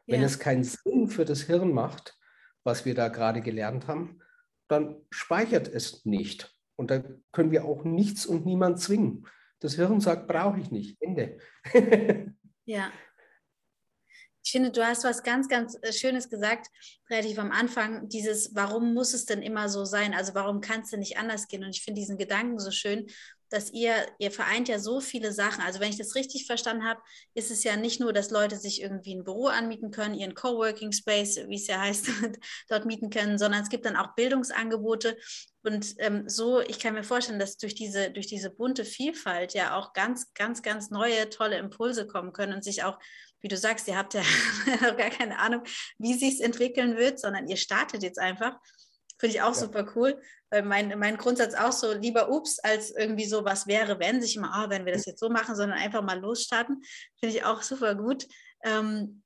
Ja. 0.07 0.15
Wenn 0.15 0.23
es 0.23 0.39
keinen 0.39 0.63
Sinn 0.63 1.09
für 1.09 1.25
das 1.25 1.43
Hirn 1.43 1.73
macht, 1.73 2.17
was 2.63 2.85
wir 2.85 2.95
da 2.95 3.09
gerade 3.09 3.41
gelernt 3.41 3.89
haben, 3.89 4.21
dann 4.69 4.97
speichert 5.11 5.67
es 5.67 6.05
nicht. 6.05 6.57
Und 6.77 6.93
da 6.93 7.03
können 7.33 7.51
wir 7.51 7.65
auch 7.65 7.83
nichts 7.83 8.27
und 8.27 8.47
niemand 8.47 8.79
zwingen. 8.79 9.27
Das 9.59 9.75
Hirn 9.75 10.01
sagt, 10.01 10.29
brauche 10.29 10.61
ich 10.61 10.71
nicht. 10.71 11.03
Ende. 11.03 11.39
ja. 12.65 12.93
Ich 14.49 14.53
finde, 14.53 14.71
du 14.71 14.83
hast 14.83 15.05
was 15.05 15.23
ganz, 15.23 15.47
ganz 15.47 15.77
äh, 15.83 15.93
Schönes 15.93 16.31
gesagt, 16.31 16.69
relativ 17.11 17.39
am 17.39 17.53
Anfang, 17.53 18.09
dieses, 18.09 18.55
warum 18.55 18.95
muss 18.95 19.13
es 19.13 19.27
denn 19.27 19.43
immer 19.43 19.69
so 19.69 19.85
sein? 19.85 20.15
Also 20.15 20.35
warum 20.35 20.63
kann 20.63 20.81
es 20.81 20.89
denn 20.89 21.01
nicht 21.01 21.19
anders 21.19 21.49
gehen? 21.49 21.65
Und 21.65 21.77
ich 21.77 21.83
finde 21.83 22.01
diesen 22.01 22.17
Gedanken 22.17 22.59
so 22.59 22.71
schön, 22.71 23.09
dass 23.51 23.71
ihr, 23.73 23.95
ihr 24.19 24.31
vereint 24.31 24.69
ja 24.69 24.79
so 24.79 25.01
viele 25.01 25.33
Sachen. 25.33 25.63
Also 25.63 25.81
wenn 25.81 25.91
ich 25.91 25.99
das 25.99 26.15
richtig 26.15 26.47
verstanden 26.47 26.85
habe, 26.85 26.99
ist 27.35 27.51
es 27.51 27.63
ja 27.63 27.77
nicht 27.77 28.01
nur, 28.01 28.15
dass 28.15 28.31
Leute 28.31 28.57
sich 28.57 28.81
irgendwie 28.81 29.15
ein 29.15 29.25
Büro 29.25 29.49
anmieten 29.49 29.91
können, 29.91 30.15
ihren 30.15 30.35
Coworking 30.35 30.93
Space, 30.93 31.39
wie 31.47 31.57
es 31.57 31.67
ja 31.67 31.83
heißt, 31.83 32.07
dort 32.71 32.87
mieten 32.87 33.11
können, 33.11 33.37
sondern 33.37 33.63
es 33.63 33.69
gibt 33.69 33.85
dann 33.85 33.97
auch 33.97 34.15
Bildungsangebote. 34.15 35.19
Und 35.63 35.95
ähm, 35.99 36.27
so, 36.27 36.61
ich 36.61 36.79
kann 36.79 36.95
mir 36.95 37.05
vorstellen, 37.05 37.39
dass 37.39 37.59
durch 37.59 37.75
diese, 37.75 38.11
durch 38.11 38.29
diese 38.29 38.49
bunte 38.49 38.87
Vielfalt 38.87 39.53
ja 39.53 39.77
auch 39.77 39.93
ganz, 39.93 40.33
ganz, 40.33 40.63
ganz 40.63 40.89
neue, 40.89 41.29
tolle 41.29 41.59
Impulse 41.59 42.07
kommen 42.07 42.33
können 42.33 42.55
und 42.55 42.65
sich 42.65 42.85
auch, 42.85 42.99
wie 43.41 43.49
du 43.49 43.57
sagst, 43.57 43.89
ihr 43.89 43.97
habt 43.97 44.15
ja 44.15 44.23
noch 44.83 44.97
gar 44.97 45.11
keine 45.11 45.39
Ahnung, 45.39 45.63
wie 45.99 46.15
sich 46.15 46.35
es 46.35 46.41
entwickeln 46.41 46.97
wird, 46.97 47.19
sondern 47.21 47.49
ihr 47.49 47.57
startet 47.57 48.03
jetzt 48.03 48.19
einfach. 48.19 48.59
Finde 49.19 49.37
ich 49.37 49.43
auch 49.43 49.55
ja. 49.55 49.55
super 49.55 49.93
cool 49.97 50.21
weil 50.51 50.63
mein, 50.63 50.99
mein 50.99 51.17
Grundsatz 51.17 51.55
auch 51.55 51.73
so 51.73 51.93
lieber 51.93 52.31
ups, 52.31 52.59
als 52.61 52.91
irgendwie 52.91 53.27
so, 53.27 53.45
was 53.45 53.67
wäre, 53.67 53.99
wenn, 53.99 54.23
sich 54.23 54.37
immer, 54.37 54.53
ah, 54.53 54.71
wenn 54.71 54.87
wir 54.87 54.93
das 54.93 55.07
jetzt 55.07 55.21
so 55.21 55.29
machen, 55.29 55.55
sondern 55.55 55.79
einfach 55.79 56.03
mal 56.03 56.19
losstarten, 56.19 56.83
finde 57.19 57.37
ich 57.37 57.45
auch 57.45 57.63
super 57.63 57.95
gut. 57.95 58.27
Ähm, 58.65 59.23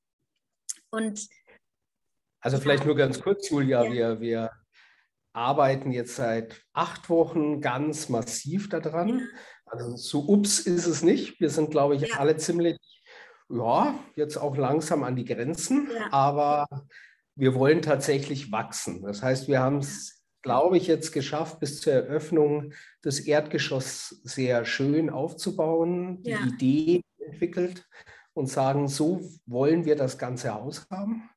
und 0.90 1.28
also 2.40 2.58
vielleicht 2.58 2.84
nur 2.84 2.96
ganz 2.96 3.20
kurz, 3.20 3.48
Julia, 3.50 3.84
ja. 3.84 3.92
wir, 3.92 4.20
wir 4.20 4.50
arbeiten 5.32 5.92
jetzt 5.92 6.16
seit 6.16 6.60
acht 6.72 7.08
Wochen 7.08 7.60
ganz 7.60 8.08
massiv 8.08 8.68
daran. 8.68 9.20
Ja. 9.20 9.26
Also 9.66 9.96
so 9.96 10.20
ups 10.26 10.58
ist 10.58 10.86
es 10.86 11.02
nicht. 11.02 11.40
Wir 11.40 11.50
sind, 11.50 11.70
glaube 11.70 11.94
ich, 11.94 12.02
ja. 12.02 12.16
alle 12.18 12.36
ziemlich, 12.36 12.76
ja, 13.52 13.94
jetzt 14.16 14.36
auch 14.36 14.56
langsam 14.56 15.04
an 15.04 15.16
die 15.16 15.24
Grenzen, 15.24 15.88
aber 16.10 16.66
wir 17.34 17.54
wollen 17.54 17.82
tatsächlich 17.82 18.50
wachsen. 18.52 19.02
Das 19.02 19.22
heißt, 19.22 19.48
wir 19.48 19.60
haben 19.60 19.78
es 19.78 20.22
glaube 20.42 20.76
ich, 20.76 20.86
jetzt 20.86 21.12
geschafft, 21.12 21.60
bis 21.60 21.80
zur 21.80 21.92
Eröffnung 21.92 22.72
das 23.02 23.20
Erdgeschoss 23.20 24.20
sehr 24.24 24.64
schön 24.64 25.08
aufzubauen, 25.08 26.22
die 26.22 26.30
ja. 26.30 26.44
Idee 26.46 27.02
entwickelt 27.18 27.88
und 28.34 28.48
sagen, 28.48 28.88
so 28.88 29.22
wollen 29.46 29.84
wir 29.84 29.96
das 29.96 30.18
ganze 30.18 30.52
Haus 30.52 30.86
haben. 30.90 31.30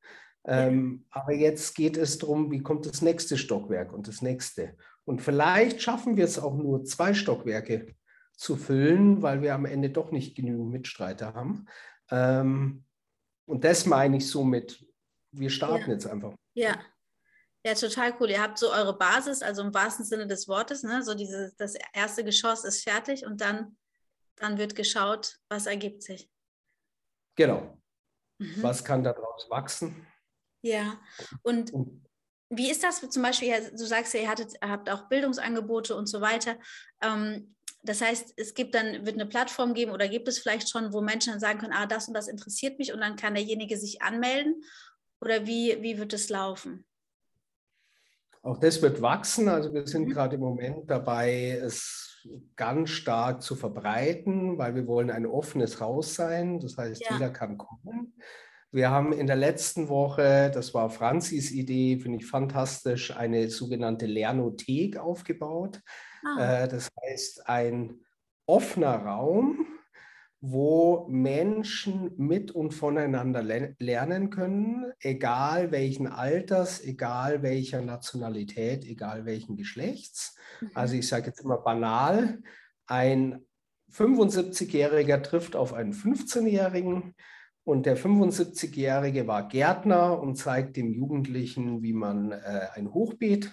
Ähm, 0.47 1.05
aber 1.09 1.33
jetzt 1.33 1.75
geht 1.75 1.97
es 1.97 2.17
darum, 2.17 2.51
wie 2.51 2.61
kommt 2.61 2.85
das 2.85 3.01
nächste 3.01 3.37
Stockwerk 3.37 3.93
und 3.93 4.07
das 4.07 4.21
nächste. 4.21 4.75
Und 5.03 5.21
vielleicht 5.21 5.81
schaffen 5.81 6.17
wir 6.17 6.25
es 6.25 6.39
auch 6.39 6.55
nur 6.55 6.83
zwei 6.83 7.13
Stockwerke 7.13 7.95
zu 8.35 8.55
füllen, 8.55 9.21
weil 9.21 9.41
wir 9.41 9.55
am 9.55 9.65
Ende 9.65 9.89
doch 9.89 10.11
nicht 10.11 10.35
genügend 10.35 10.71
Mitstreiter 10.71 11.33
haben. 11.33 11.67
Ähm, 12.11 12.83
und 13.47 13.63
das 13.63 13.85
meine 13.85 14.17
ich 14.17 14.29
somit, 14.29 14.85
wir 15.31 15.49
starten 15.49 15.89
ja. 15.89 15.93
jetzt 15.93 16.07
einfach. 16.07 16.33
Ja, 16.53 16.79
ja, 17.65 17.73
total 17.73 18.13
cool. 18.19 18.29
Ihr 18.29 18.41
habt 18.43 18.59
so 18.59 18.71
eure 18.71 18.95
Basis, 18.95 19.41
also 19.41 19.63
im 19.63 19.73
wahrsten 19.73 20.05
Sinne 20.05 20.27
des 20.27 20.47
Wortes, 20.47 20.83
ne? 20.83 21.01
so 21.01 21.15
dieses, 21.15 21.55
das 21.55 21.73
erste 21.93 22.23
Geschoss 22.23 22.63
ist 22.63 22.83
fertig 22.83 23.25
und 23.25 23.41
dann, 23.41 23.75
dann 24.35 24.59
wird 24.59 24.75
geschaut, 24.75 25.39
was 25.49 25.65
ergibt 25.65 26.03
sich. 26.03 26.29
Genau. 27.35 27.75
Mhm. 28.37 28.61
Was 28.61 28.83
kann 28.83 29.03
daraus 29.03 29.49
wachsen? 29.49 30.05
Ja, 30.61 30.99
und 31.41 31.73
wie 32.49 32.69
ist 32.69 32.83
das 32.83 33.01
zum 33.09 33.23
Beispiel, 33.23 33.71
du 33.71 33.85
sagst 33.85 34.13
ja, 34.13 34.21
ihr 34.21 34.29
hattet, 34.29 34.53
habt 34.61 34.87
auch 34.91 35.09
Bildungsangebote 35.09 35.95
und 35.95 36.05
so 36.05 36.21
weiter. 36.21 36.59
Ähm, 37.01 37.55
das 37.85 38.01
heißt, 38.01 38.33
es 38.37 38.53
gibt 38.53 38.75
dann, 38.75 39.05
wird 39.05 39.15
eine 39.15 39.25
Plattform 39.25 39.73
geben 39.73 39.91
oder 39.91 40.07
gibt 40.07 40.27
es 40.27 40.39
vielleicht 40.39 40.69
schon, 40.69 40.93
wo 40.93 41.01
Menschen 41.01 41.31
dann 41.31 41.39
sagen 41.39 41.59
können, 41.59 41.73
ah, 41.73 41.85
das 41.85 42.07
und 42.07 42.13
das 42.13 42.27
interessiert 42.27 42.79
mich 42.79 42.93
und 42.93 42.99
dann 42.99 43.15
kann 43.15 43.35
derjenige 43.35 43.77
sich 43.77 44.01
anmelden? 44.01 44.63
Oder 45.21 45.45
wie, 45.47 45.77
wie 45.81 45.97
wird 45.97 46.13
es 46.13 46.29
laufen? 46.29 46.85
Auch 48.41 48.59
das 48.59 48.81
wird 48.81 49.01
wachsen. 49.01 49.49
Also 49.49 49.73
wir 49.73 49.87
sind 49.87 50.07
mhm. 50.07 50.11
gerade 50.11 50.35
im 50.35 50.41
Moment 50.41 50.89
dabei, 50.89 51.59
es 51.63 52.27
ganz 52.55 52.89
stark 52.91 53.41
zu 53.41 53.55
verbreiten, 53.55 54.57
weil 54.57 54.75
wir 54.75 54.87
wollen 54.87 55.09
ein 55.09 55.25
offenes 55.25 55.79
Haus 55.79 56.15
sein. 56.15 56.59
Das 56.59 56.77
heißt, 56.77 57.01
ja. 57.01 57.13
jeder 57.13 57.29
kann 57.29 57.57
kommen. 57.57 58.13
Wir 58.71 58.89
haben 58.91 59.13
in 59.13 59.25
der 59.25 59.35
letzten 59.35 59.89
Woche, 59.89 60.51
das 60.53 60.73
war 60.73 60.89
Franzis 60.89 61.51
Idee, 61.51 61.97
finde 61.97 62.17
ich 62.17 62.25
fantastisch, 62.25 63.15
eine 63.15 63.49
sogenannte 63.49 64.05
Lernothek 64.05 64.97
aufgebaut. 64.97 65.79
Ah. 66.25 66.63
Äh, 66.63 66.67
das 66.67 66.89
heißt, 67.01 67.47
ein 67.47 67.99
offener 68.45 68.97
Raum, 68.97 69.65
wo 70.41 71.07
Menschen 71.09 72.11
mit 72.17 72.51
und 72.51 72.71
voneinander 72.71 73.41
lernen 73.41 74.29
können, 74.29 74.91
egal 74.99 75.71
welchen 75.71 76.07
Alters, 76.07 76.83
egal 76.83 77.41
welcher 77.41 77.81
Nationalität, 77.81 78.85
egal 78.85 79.25
welchen 79.25 79.55
Geschlechts. 79.55 80.37
Mhm. 80.61 80.71
Also 80.75 80.95
ich 80.95 81.07
sage 81.07 81.27
jetzt 81.27 81.41
immer 81.41 81.57
banal, 81.57 82.41
ein 82.85 83.43
75-Jähriger 83.91 85.21
trifft 85.21 85.55
auf 85.55 85.73
einen 85.73 85.93
15-Jährigen 85.93 87.15
und 87.63 87.87
der 87.87 87.97
75-Jährige 87.97 89.25
war 89.25 89.47
Gärtner 89.47 90.19
und 90.19 90.35
zeigt 90.35 90.77
dem 90.77 90.93
Jugendlichen, 90.93 91.81
wie 91.81 91.93
man 91.93 92.31
äh, 92.31 92.67
ein 92.73 92.93
Hochbeet 92.93 93.51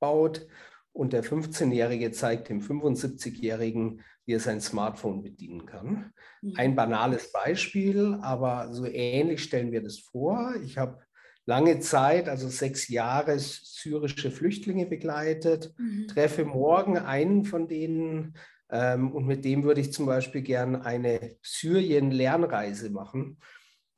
baut. 0.00 0.48
Und 0.92 1.12
der 1.12 1.24
15-Jährige 1.24 2.12
zeigt 2.12 2.48
dem 2.48 2.60
75-Jährigen, 2.60 4.02
wie 4.26 4.34
er 4.34 4.40
sein 4.40 4.60
Smartphone 4.60 5.22
bedienen 5.22 5.66
kann. 5.66 6.12
Ein 6.56 6.76
banales 6.76 7.32
Beispiel, 7.32 8.18
aber 8.20 8.72
so 8.72 8.84
ähnlich 8.86 9.42
stellen 9.42 9.72
wir 9.72 9.82
das 9.82 9.98
vor. 9.98 10.54
Ich 10.62 10.76
habe 10.76 10.98
lange 11.46 11.80
Zeit, 11.80 12.28
also 12.28 12.48
sechs 12.48 12.88
Jahre, 12.88 13.38
syrische 13.38 14.30
Flüchtlinge 14.30 14.86
begleitet, 14.86 15.72
mhm. 15.78 16.08
treffe 16.08 16.44
morgen 16.44 16.98
einen 16.98 17.44
von 17.44 17.68
denen 17.68 18.34
ähm, 18.70 19.12
und 19.12 19.26
mit 19.26 19.44
dem 19.44 19.64
würde 19.64 19.80
ich 19.80 19.92
zum 19.92 20.06
Beispiel 20.06 20.42
gern 20.42 20.76
eine 20.76 21.36
Syrien-Lernreise 21.42 22.90
machen. 22.90 23.38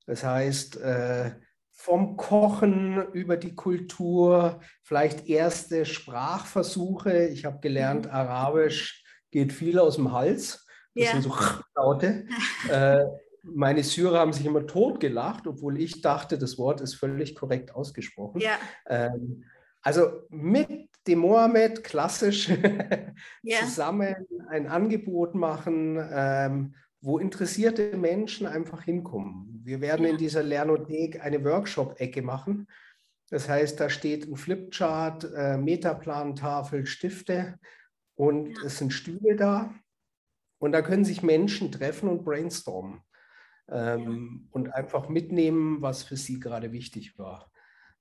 Das 0.07 0.25
heißt, 0.25 0.77
äh, 0.79 1.33
vom 1.75 2.17
Kochen 2.17 3.05
über 3.13 3.37
die 3.37 3.55
Kultur, 3.55 4.61
vielleicht 4.83 5.29
erste 5.29 5.85
Sprachversuche. 5.85 7.27
Ich 7.27 7.45
habe 7.45 7.61
gelernt, 7.61 8.07
mhm. 8.07 8.13
Arabisch 8.13 9.05
geht 9.31 9.53
viel 9.53 9.79
aus 9.79 9.97
dem 9.97 10.13
Hals. 10.13 10.67
Das 10.95 11.07
ja. 11.07 11.13
sind 11.13 11.23
so 11.23 11.35
Laute. 11.75 12.27
äh, 12.71 13.05
meine 13.43 13.83
Syrer 13.83 14.21
haben 14.21 14.33
sich 14.33 14.47
immer 14.47 14.67
totgelacht, 14.67 15.47
obwohl 15.47 15.79
ich 15.79 16.01
dachte, 16.01 16.39
das 16.39 16.57
Wort 16.57 16.81
ist 16.81 16.95
völlig 16.95 17.35
korrekt 17.35 17.75
ausgesprochen. 17.75 18.41
Ja. 18.41 18.57
Ähm, 18.87 19.45
also 19.83 20.23
mit 20.31 20.89
dem 21.07 21.19
Mohammed 21.19 21.85
klassisch 21.85 22.49
ja. 23.43 23.59
zusammen 23.61 24.15
ein 24.49 24.67
Angebot 24.67 25.35
machen, 25.35 25.99
ähm, 26.11 26.75
wo 27.05 27.19
interessierte 27.19 27.97
Menschen 27.99 28.47
einfach 28.47 28.83
hinkommen. 28.83 29.61
Wir 29.63 29.83
werden 29.83 30.07
ja. 30.07 30.13
in 30.13 30.17
dieser 30.17 30.43
Lernothek 30.43 31.23
eine 31.23 31.45
Workshop-Ecke 31.45 32.23
machen. 32.23 32.67
Das 33.29 33.47
heißt, 33.47 33.79
da 33.79 33.91
steht 33.91 34.27
ein 34.27 34.37
Flipchart, 34.37 35.31
äh, 35.35 35.59
Metaplan-Tafel, 35.59 36.87
Stifte 36.87 37.59
und 38.15 38.57
ja. 38.57 38.65
es 38.65 38.79
sind 38.79 38.93
Stühle 38.93 39.37
da. 39.37 39.75
Und 40.59 40.73
da 40.73 40.81
können 40.81 41.05
sich 41.05 41.23
Menschen 41.23 41.71
treffen 41.71 42.09
und 42.09 42.25
brainstormen 42.25 43.03
ähm, 43.69 44.41
ja. 44.43 44.49
und 44.53 44.75
einfach 44.75 45.11
mitnehmen, 45.11 45.83
was 45.83 46.05
für 46.05 46.17
sie 46.17 46.41
gerade 46.41 46.73
wichtig 46.73 47.19
war. 47.19 47.51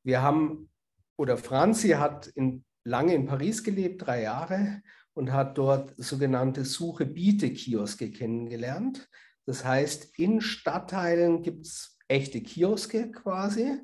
Wir 0.03 0.21
haben, 0.21 0.69
oder 1.17 1.37
Franzi 1.37 1.89
hat 1.89 2.27
in, 2.27 2.63
lange 2.85 3.15
in 3.15 3.25
Paris 3.25 3.65
gelebt, 3.65 4.05
drei 4.05 4.21
Jahre, 4.21 4.81
und 5.13 5.31
hat 5.31 5.57
dort 5.57 5.93
sogenannte 5.97 6.65
Suche-Biete-Kioske 6.65 8.11
kennengelernt. 8.11 9.09
Das 9.45 9.65
heißt, 9.65 10.17
in 10.17 10.41
Stadtteilen 10.41 11.41
gibt 11.41 11.65
es 11.65 11.97
echte 12.07 12.41
Kioske 12.41 13.11
quasi, 13.11 13.79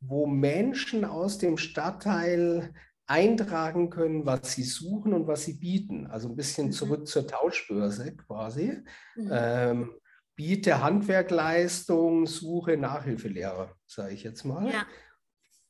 wo 0.00 0.26
Menschen 0.26 1.04
aus 1.04 1.38
dem 1.38 1.56
Stadtteil 1.56 2.72
eintragen 3.06 3.90
können, 3.90 4.24
was 4.24 4.52
sie 4.52 4.62
suchen 4.62 5.12
und 5.12 5.26
was 5.26 5.44
sie 5.44 5.54
bieten. 5.54 6.06
Also 6.06 6.28
ein 6.28 6.36
bisschen 6.36 6.68
mhm. 6.68 6.72
zurück 6.72 7.06
zur 7.06 7.26
Tauschbörse 7.26 8.16
quasi. 8.16 8.82
Mhm. 9.16 9.30
Ähm, 9.30 9.90
biete 10.36 10.82
Handwerkleistung, 10.82 12.26
suche 12.26 12.76
Nachhilfelehrer, 12.76 13.74
sage 13.86 14.14
ich 14.14 14.22
jetzt 14.22 14.44
mal. 14.44 14.70
Ja. 14.70 14.86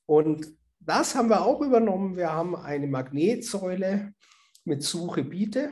Und 0.07 0.47
das 0.81 1.15
haben 1.15 1.29
wir 1.29 1.45
auch 1.45 1.61
übernommen. 1.61 2.17
Wir 2.17 2.33
haben 2.33 2.55
eine 2.57 2.87
Magnetsäule 2.87 4.13
mit 4.65 4.83
Suche 4.83 5.25
biete. 5.25 5.71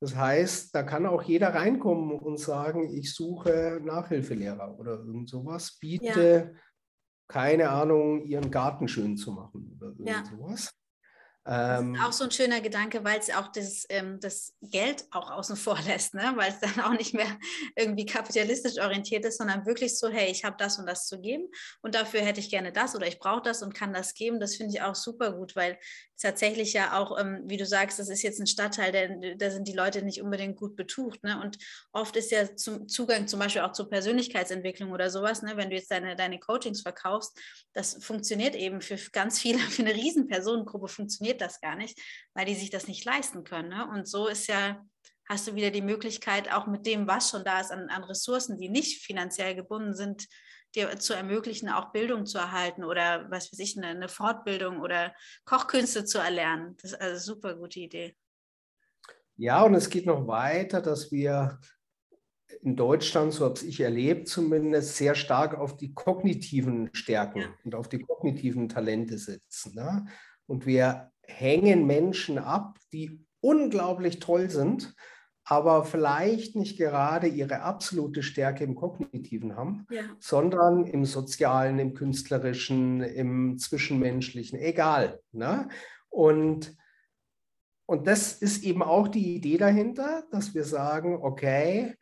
Das 0.00 0.14
heißt, 0.14 0.74
da 0.74 0.82
kann 0.82 1.06
auch 1.06 1.22
jeder 1.22 1.54
reinkommen 1.54 2.18
und 2.18 2.38
sagen, 2.38 2.90
ich 2.94 3.14
suche 3.14 3.80
Nachhilfelehrer 3.82 4.78
oder 4.78 4.92
irgend 4.92 5.28
sowas, 5.30 5.78
biete, 5.80 6.52
ja. 6.52 6.60
keine 7.28 7.70
Ahnung, 7.70 8.24
ihren 8.24 8.50
Garten 8.50 8.88
schön 8.88 9.16
zu 9.16 9.32
machen 9.32 9.72
oder 9.76 9.88
irgend 9.88 10.08
ja. 10.08 10.24
sowas. 10.24 10.74
Das 11.46 11.80
ist 11.80 11.86
ähm, 11.86 11.96
auch 12.02 12.12
so 12.12 12.24
ein 12.24 12.32
schöner 12.32 12.60
Gedanke, 12.60 13.04
weil 13.04 13.20
es 13.20 13.30
auch 13.30 13.46
das, 13.52 13.86
ähm, 13.88 14.18
das 14.18 14.52
Geld 14.62 15.04
auch 15.12 15.30
außen 15.30 15.56
vor 15.56 15.78
lässt, 15.86 16.14
ne? 16.14 16.32
weil 16.34 16.50
es 16.50 16.58
dann 16.58 16.84
auch 16.84 16.98
nicht 16.98 17.14
mehr 17.14 17.38
irgendwie 17.76 18.04
kapitalistisch 18.04 18.80
orientiert 18.80 19.24
ist, 19.24 19.38
sondern 19.38 19.64
wirklich 19.64 19.96
so, 19.96 20.08
hey, 20.08 20.28
ich 20.28 20.44
habe 20.44 20.56
das 20.58 20.78
und 20.78 20.86
das 20.86 21.06
zu 21.06 21.20
geben 21.20 21.48
und 21.82 21.94
dafür 21.94 22.22
hätte 22.22 22.40
ich 22.40 22.50
gerne 22.50 22.72
das 22.72 22.96
oder 22.96 23.06
ich 23.06 23.20
brauche 23.20 23.42
das 23.42 23.62
und 23.62 23.74
kann 23.74 23.92
das 23.92 24.14
geben. 24.14 24.40
Das 24.40 24.56
finde 24.56 24.74
ich 24.74 24.82
auch 24.82 24.96
super 24.96 25.32
gut, 25.32 25.54
weil 25.54 25.78
tatsächlich 26.20 26.72
ja 26.72 26.98
auch, 26.98 27.16
ähm, 27.18 27.42
wie 27.44 27.58
du 27.58 27.66
sagst, 27.66 28.00
das 28.00 28.08
ist 28.08 28.22
jetzt 28.22 28.40
ein 28.40 28.46
Stadtteil, 28.48 28.90
der, 28.90 29.36
da 29.36 29.50
sind 29.50 29.68
die 29.68 29.72
Leute 29.72 30.02
nicht 30.02 30.22
unbedingt 30.22 30.56
gut 30.56 30.74
betucht. 30.74 31.22
Ne? 31.22 31.40
Und 31.40 31.58
oft 31.92 32.16
ist 32.16 32.32
ja 32.32 32.56
zum 32.56 32.88
Zugang 32.88 33.28
zum 33.28 33.38
Beispiel 33.38 33.62
auch 33.62 33.72
zur 33.72 33.88
Persönlichkeitsentwicklung 33.88 34.90
oder 34.90 35.10
sowas, 35.10 35.42
ne? 35.42 35.56
wenn 35.56 35.70
du 35.70 35.76
jetzt 35.76 35.92
deine, 35.92 36.16
deine 36.16 36.40
Coachings 36.40 36.82
verkaufst, 36.82 37.38
das 37.72 38.02
funktioniert 38.02 38.56
eben 38.56 38.80
für 38.80 38.96
ganz 39.12 39.38
viele, 39.38 39.58
für 39.70 39.82
eine 39.82 39.94
riesen 39.94 40.26
Personengruppe 40.26 40.88
funktioniert 40.88 41.35
funktioniert 41.36 41.40
das 41.40 41.60
gar 41.60 41.76
nicht, 41.76 42.00
weil 42.34 42.46
die 42.46 42.54
sich 42.54 42.70
das 42.70 42.88
nicht 42.88 43.04
leisten 43.04 43.44
können. 43.44 43.68
Ne? 43.68 43.88
Und 43.88 44.08
so 44.08 44.28
ist 44.28 44.48
ja, 44.48 44.84
hast 45.28 45.48
du 45.48 45.54
wieder 45.54 45.70
die 45.70 45.82
Möglichkeit, 45.82 46.52
auch 46.52 46.66
mit 46.66 46.86
dem, 46.86 47.06
was 47.06 47.30
schon 47.30 47.44
da 47.44 47.60
ist, 47.60 47.70
an, 47.70 47.88
an 47.88 48.04
Ressourcen, 48.04 48.58
die 48.58 48.68
nicht 48.68 49.04
finanziell 49.04 49.54
gebunden 49.54 49.94
sind, 49.94 50.26
dir 50.74 50.98
zu 50.98 51.14
ermöglichen, 51.14 51.68
auch 51.68 51.92
Bildung 51.92 52.26
zu 52.26 52.38
erhalten 52.38 52.84
oder 52.84 53.30
was 53.30 53.50
weiß 53.52 53.58
ich, 53.60 53.76
eine, 53.76 53.88
eine 53.88 54.08
Fortbildung 54.08 54.80
oder 54.80 55.14
Kochkünste 55.44 56.04
zu 56.04 56.18
erlernen. 56.18 56.76
Das 56.82 56.92
ist 56.92 57.00
also 57.00 57.10
eine 57.10 57.20
super 57.20 57.56
gute 57.56 57.80
Idee. 57.80 58.16
Ja, 59.38 59.62
und 59.62 59.74
es 59.74 59.88
geht 59.88 60.06
noch 60.06 60.26
weiter, 60.26 60.80
dass 60.80 61.12
wir 61.12 61.58
in 62.62 62.76
Deutschland, 62.76 63.32
so 63.32 63.44
habe 63.44 63.60
ich 63.66 63.80
erlebt, 63.80 64.28
zumindest 64.28 64.96
sehr 64.96 65.14
stark 65.14 65.58
auf 65.58 65.76
die 65.76 65.94
kognitiven 65.94 66.90
Stärken 66.94 67.44
und 67.64 67.74
auf 67.74 67.88
die 67.88 67.98
kognitiven 67.98 68.68
Talente 68.68 69.18
setzen. 69.18 69.74
Ne? 69.74 70.06
Und 70.46 70.66
wir 70.66 71.12
hängen 71.26 71.86
Menschen 71.86 72.38
ab, 72.38 72.78
die 72.92 73.24
unglaublich 73.40 74.18
toll 74.18 74.50
sind, 74.50 74.94
aber 75.44 75.84
vielleicht 75.84 76.56
nicht 76.56 76.76
gerade 76.76 77.28
ihre 77.28 77.62
absolute 77.62 78.24
Stärke 78.24 78.64
im 78.64 78.74
Kognitiven 78.74 79.56
haben, 79.56 79.86
ja. 79.90 80.02
sondern 80.18 80.84
im 80.86 81.04
Sozialen, 81.04 81.78
im 81.78 81.94
Künstlerischen, 81.94 83.00
im 83.00 83.56
Zwischenmenschlichen, 83.56 84.58
egal. 84.58 85.20
Ne? 85.30 85.68
Und, 86.08 86.76
und 87.86 88.08
das 88.08 88.32
ist 88.32 88.64
eben 88.64 88.82
auch 88.82 89.06
die 89.06 89.36
Idee 89.36 89.56
dahinter, 89.56 90.24
dass 90.32 90.52
wir 90.52 90.64
sagen, 90.64 91.18
okay, 91.22 91.94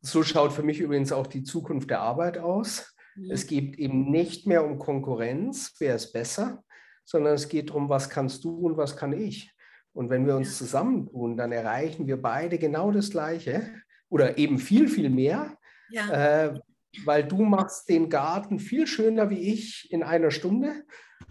so 0.00 0.22
schaut 0.22 0.52
für 0.52 0.62
mich 0.62 0.80
übrigens 0.80 1.12
auch 1.12 1.26
die 1.26 1.42
Zukunft 1.42 1.90
der 1.90 2.00
Arbeit 2.00 2.38
aus. 2.38 2.94
Es 3.28 3.46
geht 3.46 3.78
eben 3.78 4.10
nicht 4.10 4.46
mehr 4.46 4.64
um 4.64 4.78
Konkurrenz, 4.78 5.74
wer 5.80 5.96
ist 5.96 6.12
besser, 6.12 6.62
sondern 7.08 7.32
es 7.32 7.48
geht 7.48 7.70
darum, 7.70 7.88
was 7.88 8.10
kannst 8.10 8.44
du 8.44 8.50
und 8.50 8.76
was 8.76 8.94
kann 8.94 9.14
ich. 9.14 9.50
Und 9.94 10.10
wenn 10.10 10.26
wir 10.26 10.36
uns 10.36 10.58
zusammentun, 10.58 11.38
dann 11.38 11.52
erreichen 11.52 12.06
wir 12.06 12.20
beide 12.20 12.58
genau 12.58 12.92
das 12.92 13.08
Gleiche 13.08 13.66
oder 14.10 14.36
eben 14.36 14.58
viel, 14.58 14.88
viel 14.88 15.08
mehr, 15.08 15.56
ja. 15.88 16.44
äh, 16.44 16.60
weil 17.06 17.24
du 17.24 17.42
machst 17.44 17.88
den 17.88 18.10
Garten 18.10 18.58
viel 18.58 18.86
schöner 18.86 19.30
wie 19.30 19.54
ich 19.54 19.90
in 19.90 20.02
einer 20.02 20.30
Stunde. 20.30 20.84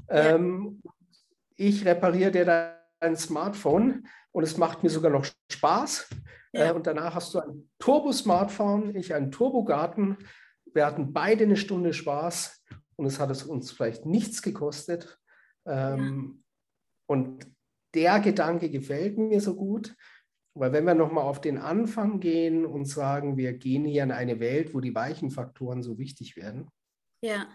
Ja. 0.09 0.35
Ähm, 0.35 0.81
ich 1.55 1.85
repariere 1.85 2.31
dir 2.31 2.73
dein 2.99 3.15
Smartphone 3.15 4.07
und 4.31 4.43
es 4.43 4.57
macht 4.57 4.81
mir 4.81 4.89
sogar 4.89 5.11
noch 5.11 5.27
Spaß. 5.51 6.09
Ja. 6.53 6.69
Äh, 6.69 6.71
und 6.71 6.87
danach 6.87 7.13
hast 7.13 7.35
du 7.35 7.39
ein 7.39 7.69
Turbo-Smartphone, 7.77 8.95
ich 8.95 9.13
einen 9.13 9.29
Turbo-Garten. 9.29 10.17
Wir 10.73 10.87
hatten 10.87 11.13
beide 11.13 11.43
eine 11.43 11.55
Stunde 11.55 11.93
Spaß 11.93 12.63
und 12.95 13.05
es 13.05 13.19
hat 13.19 13.29
es 13.29 13.43
uns 13.43 13.71
vielleicht 13.71 14.07
nichts 14.07 14.41
gekostet. 14.41 15.19
Ähm, 15.67 16.43
und 17.07 17.47
der 17.93 18.19
Gedanke 18.19 18.69
gefällt 18.69 19.17
mir 19.17 19.41
so 19.41 19.55
gut, 19.55 19.95
weil 20.53 20.73
wenn 20.73 20.85
wir 20.85 20.95
nochmal 20.95 21.23
auf 21.23 21.41
den 21.41 21.57
Anfang 21.57 22.19
gehen 22.19 22.65
und 22.65 22.85
sagen, 22.85 23.37
wir 23.37 23.53
gehen 23.53 23.85
hier 23.85 24.03
in 24.03 24.11
eine 24.11 24.39
Welt, 24.39 24.73
wo 24.73 24.79
die 24.79 24.95
weichen 24.95 25.29
Faktoren 25.29 25.83
so 25.83 25.97
wichtig 25.97 26.35
werden, 26.35 26.69
ja. 27.21 27.47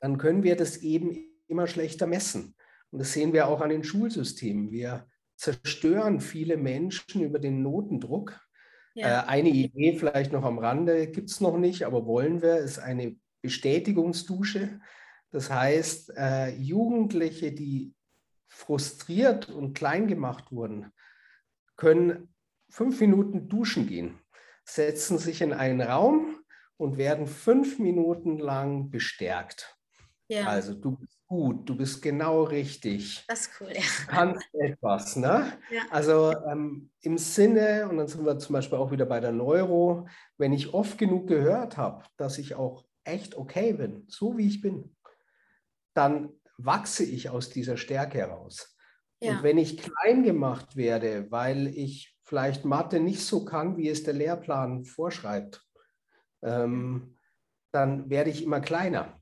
dann 0.00 0.18
können 0.18 0.42
wir 0.42 0.56
das 0.56 0.78
eben 0.78 1.16
immer 1.46 1.66
schlechter 1.66 2.06
messen. 2.06 2.54
Und 2.90 3.00
das 3.00 3.12
sehen 3.12 3.32
wir 3.32 3.48
auch 3.48 3.60
an 3.60 3.70
den 3.70 3.84
Schulsystemen. 3.84 4.70
Wir 4.70 5.06
zerstören 5.36 6.20
viele 6.20 6.56
Menschen 6.56 7.22
über 7.22 7.38
den 7.38 7.62
Notendruck, 7.62 8.40
Ja. 8.94 9.22
Äh, 9.22 9.26
eine 9.26 9.50
Idee 9.50 9.96
vielleicht 9.96 10.32
noch 10.32 10.44
am 10.44 10.58
Rande 10.58 11.06
gibt 11.06 11.30
es 11.30 11.40
noch 11.40 11.56
nicht, 11.56 11.84
aber 11.84 12.06
wollen 12.06 12.42
wir, 12.42 12.58
ist 12.58 12.78
eine 12.78 13.16
Bestätigungsdusche. 13.42 14.80
Das 15.30 15.50
heißt, 15.50 16.12
äh, 16.16 16.54
Jugendliche, 16.56 17.52
die 17.52 17.94
frustriert 18.48 19.48
und 19.48 19.74
klein 19.74 20.06
gemacht 20.06 20.50
wurden, 20.50 20.92
können 21.76 22.34
fünf 22.70 23.00
Minuten 23.00 23.48
duschen 23.48 23.86
gehen, 23.86 24.18
setzen 24.64 25.18
sich 25.18 25.42
in 25.42 25.52
einen 25.52 25.80
Raum 25.80 26.38
und 26.76 26.96
werden 26.96 27.26
fünf 27.26 27.78
Minuten 27.78 28.38
lang 28.38 28.90
bestärkt. 28.90 29.76
Ja. 30.28 30.46
Also 30.46 30.74
du 30.74 30.96
bist 30.96 31.18
gut, 31.26 31.68
du 31.68 31.76
bist 31.76 32.02
genau 32.02 32.42
richtig. 32.42 33.24
Das 33.28 33.42
ist 33.42 33.50
cool, 33.60 33.68
ja. 33.72 33.80
Du 33.80 34.06
kannst 34.06 34.46
etwas, 34.54 35.16
ne? 35.16 35.52
Ja. 35.70 35.82
Also 35.90 36.34
ähm, 36.50 36.90
im 37.00 37.16
Sinne, 37.16 37.88
und 37.88 37.96
dann 37.96 38.08
sind 38.08 38.26
wir 38.26 38.38
zum 38.38 38.52
Beispiel 38.52 38.78
auch 38.78 38.90
wieder 38.90 39.06
bei 39.06 39.20
der 39.20 39.32
Neuro, 39.32 40.06
wenn 40.36 40.52
ich 40.52 40.74
oft 40.74 40.98
genug 40.98 41.28
gehört 41.28 41.78
habe, 41.78 42.04
dass 42.18 42.36
ich 42.38 42.54
auch 42.54 42.84
echt 43.04 43.36
okay 43.36 43.72
bin, 43.72 44.04
so 44.08 44.36
wie 44.36 44.46
ich 44.46 44.60
bin, 44.60 44.94
dann 45.98 46.32
wachse 46.56 47.04
ich 47.04 47.28
aus 47.28 47.50
dieser 47.50 47.76
Stärke 47.76 48.18
heraus. 48.18 48.76
Ja. 49.20 49.32
Und 49.32 49.42
wenn 49.42 49.58
ich 49.58 49.78
klein 49.78 50.22
gemacht 50.22 50.76
werde, 50.76 51.30
weil 51.30 51.66
ich 51.66 52.16
vielleicht 52.22 52.64
Mathe 52.64 53.00
nicht 53.00 53.20
so 53.20 53.44
kann, 53.44 53.76
wie 53.76 53.88
es 53.88 54.04
der 54.04 54.14
Lehrplan 54.14 54.84
vorschreibt, 54.84 55.66
ähm, 56.42 57.18
dann 57.72 58.08
werde 58.10 58.30
ich 58.30 58.44
immer 58.44 58.60
kleiner. 58.60 59.20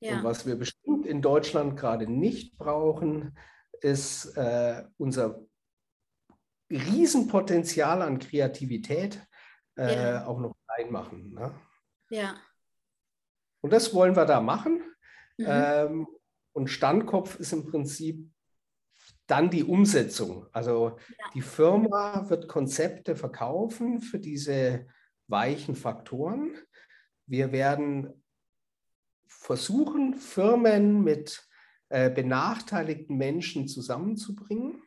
Ja. 0.00 0.16
Und 0.16 0.24
was 0.24 0.46
wir 0.46 0.56
bestimmt 0.56 1.06
in 1.06 1.22
Deutschland 1.22 1.76
gerade 1.76 2.06
nicht 2.06 2.56
brauchen, 2.56 3.36
ist 3.80 4.36
äh, 4.36 4.84
unser 4.96 5.40
Riesenpotenzial 6.70 8.00
an 8.02 8.20
Kreativität 8.20 9.20
äh, 9.76 9.94
ja. 9.94 10.26
auch 10.26 10.38
noch 10.38 10.54
klein 10.66 10.92
machen. 10.92 11.34
Ne? 11.34 11.52
Ja. 12.10 12.36
Und 13.60 13.72
das 13.72 13.92
wollen 13.92 14.14
wir 14.14 14.24
da 14.24 14.40
machen. 14.40 14.82
Mhm. 15.38 15.46
Ähm, 15.48 16.06
und 16.52 16.68
Standkopf 16.68 17.38
ist 17.40 17.52
im 17.52 17.66
Prinzip 17.66 18.30
dann 19.26 19.50
die 19.50 19.64
Umsetzung. 19.64 20.46
Also 20.52 20.98
ja. 21.18 21.24
die 21.34 21.40
Firma 21.40 22.28
wird 22.28 22.48
Konzepte 22.48 23.16
verkaufen 23.16 24.00
für 24.00 24.18
diese 24.18 24.86
weichen 25.28 25.74
Faktoren. 25.74 26.54
Wir 27.26 27.52
werden 27.52 28.22
versuchen, 29.26 30.14
Firmen 30.14 31.02
mit 31.02 31.48
äh, 31.88 32.10
benachteiligten 32.10 33.16
Menschen 33.16 33.68
zusammenzubringen 33.68 34.82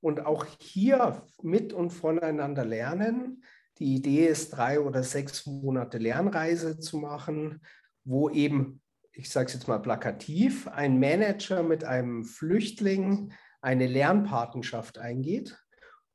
und 0.00 0.26
auch 0.26 0.46
hier 0.60 1.24
mit 1.42 1.72
und 1.72 1.90
voneinander 1.90 2.64
lernen. 2.64 3.44
Die 3.78 3.94
Idee 3.94 4.26
ist, 4.26 4.50
drei 4.50 4.80
oder 4.80 5.02
sechs 5.02 5.46
Monate 5.46 5.98
Lernreise 5.98 6.78
zu 6.78 6.98
machen, 6.98 7.62
wo 8.04 8.28
eben, 8.28 8.80
ich 9.12 9.30
sage 9.30 9.46
es 9.46 9.54
jetzt 9.54 9.68
mal 9.68 9.78
plakativ, 9.78 10.68
ein 10.68 10.98
Manager 10.98 11.62
mit 11.62 11.84
einem 11.84 12.24
Flüchtling 12.24 13.32
eine 13.60 13.86
Lernpartnerschaft 13.86 14.98
eingeht 14.98 15.58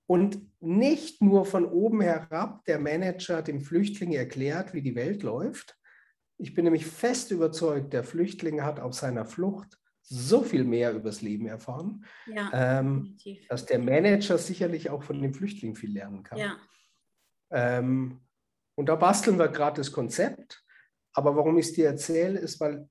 und 0.08 0.40
nicht 0.60 1.22
nur 1.22 1.46
von 1.46 1.66
oben 1.66 2.02
herab 2.02 2.66
der 2.66 2.80
Manager 2.80 3.42
dem 3.42 3.62
Flüchtling 3.62 4.14
erklärt, 4.14 4.74
wie 4.74 4.82
die 4.82 4.96
Welt 4.96 5.24
läuft, 5.24 5.78
ich 6.38 6.54
bin 6.54 6.66
nämlich 6.66 6.86
fest 6.86 7.32
überzeugt, 7.32 7.94
der 7.94 8.04
Flüchtling 8.04 8.64
hat 8.64 8.80
auf 8.80 8.94
seiner 8.94 9.26
Flucht 9.26 9.80
so 10.02 10.44
viel 10.44 10.64
mehr 10.64 10.94
übers 10.94 11.22
Leben 11.22 11.48
erfahren, 11.48 12.06
ja, 12.28 12.50
ähm, 12.54 13.18
dass 13.50 13.66
der 13.66 13.80
Manager 13.80 14.38
sicherlich 14.38 14.90
auch 14.90 15.04
von 15.04 15.22
dem 15.22 15.34
Flüchtling 15.34 15.76
viel 15.76 15.92
lernen 15.92 16.24
kann. 16.24 16.38
Ja. 16.38 16.58
Ähm, 17.52 18.22
und 18.76 18.88
da 18.88 18.96
basteln 18.96 19.40
wir 19.40 19.50
gerade 19.50 19.78
das 19.78 19.92
Konzept. 19.92 20.64
Aber 21.18 21.36
warum 21.36 21.58
ich 21.58 21.66
es 21.66 21.74
dir 21.74 21.88
erzähle, 21.88 22.40
ist, 22.40 22.60
weil 22.60 22.88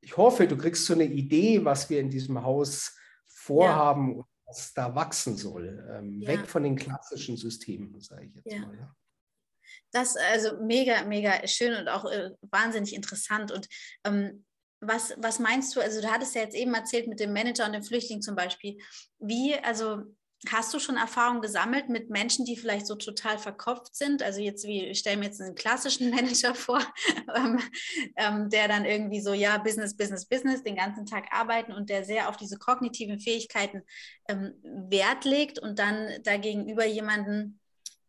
ich 0.00 0.16
hoffe, 0.16 0.48
du 0.48 0.56
kriegst 0.56 0.86
so 0.86 0.94
eine 0.94 1.04
Idee, 1.04 1.62
was 1.62 1.90
wir 1.90 2.00
in 2.00 2.08
diesem 2.08 2.42
Haus 2.42 2.96
vorhaben 3.26 4.12
ja. 4.12 4.16
und 4.16 4.26
was 4.46 4.72
da 4.72 4.94
wachsen 4.94 5.36
soll. 5.36 5.86
Ähm, 5.94 6.26
weg 6.26 6.46
von 6.46 6.62
den 6.62 6.76
klassischen 6.76 7.36
Systemen, 7.36 8.00
sage 8.00 8.24
ich 8.24 8.34
jetzt 8.34 8.60
mal. 8.60 8.94
Das 9.92 10.16
also 10.16 10.56
mega, 10.62 11.04
mega 11.04 11.46
schön 11.46 11.74
und 11.74 11.88
auch 11.88 12.10
äh, 12.10 12.30
wahnsinnig 12.50 12.94
interessant. 12.94 13.52
Und 13.52 13.68
ähm, 14.04 14.46
was, 14.80 15.14
was 15.18 15.38
meinst 15.38 15.76
du? 15.76 15.82
Also, 15.82 16.00
du 16.00 16.10
hattest 16.10 16.34
ja 16.34 16.40
jetzt 16.40 16.56
eben 16.56 16.72
erzählt 16.72 17.08
mit 17.08 17.20
dem 17.20 17.34
Manager 17.34 17.66
und 17.66 17.74
dem 17.74 17.82
Flüchtling 17.82 18.22
zum 18.22 18.36
Beispiel. 18.36 18.78
Wie, 19.18 19.54
also 19.54 20.04
Hast 20.48 20.72
du 20.72 20.78
schon 20.78 20.96
Erfahrungen 20.96 21.42
gesammelt 21.42 21.90
mit 21.90 22.08
Menschen, 22.08 22.46
die 22.46 22.56
vielleicht 22.56 22.86
so 22.86 22.94
total 22.94 23.36
verkopft 23.38 23.94
sind? 23.94 24.22
Also 24.22 24.40
jetzt 24.40 24.66
wie, 24.66 24.86
ich 24.86 25.00
stelle 25.00 25.18
mir 25.18 25.26
jetzt 25.26 25.40
einen 25.40 25.54
klassischen 25.54 26.10
Manager 26.14 26.54
vor, 26.54 26.80
ähm, 27.34 27.60
ähm, 28.16 28.48
der 28.48 28.66
dann 28.66 28.86
irgendwie 28.86 29.20
so, 29.20 29.34
ja, 29.34 29.58
Business, 29.58 29.96
Business, 29.96 30.26
Business, 30.26 30.62
den 30.62 30.76
ganzen 30.76 31.04
Tag 31.04 31.26
arbeiten 31.30 31.72
und 31.72 31.90
der 31.90 32.04
sehr 32.04 32.28
auf 32.28 32.38
diese 32.38 32.56
kognitiven 32.56 33.20
Fähigkeiten 33.20 33.82
ähm, 34.28 34.54
Wert 34.62 35.26
legt 35.26 35.58
und 35.58 35.78
dann 35.78 36.22
dagegenüber 36.22 36.86
jemanden, 36.86 37.60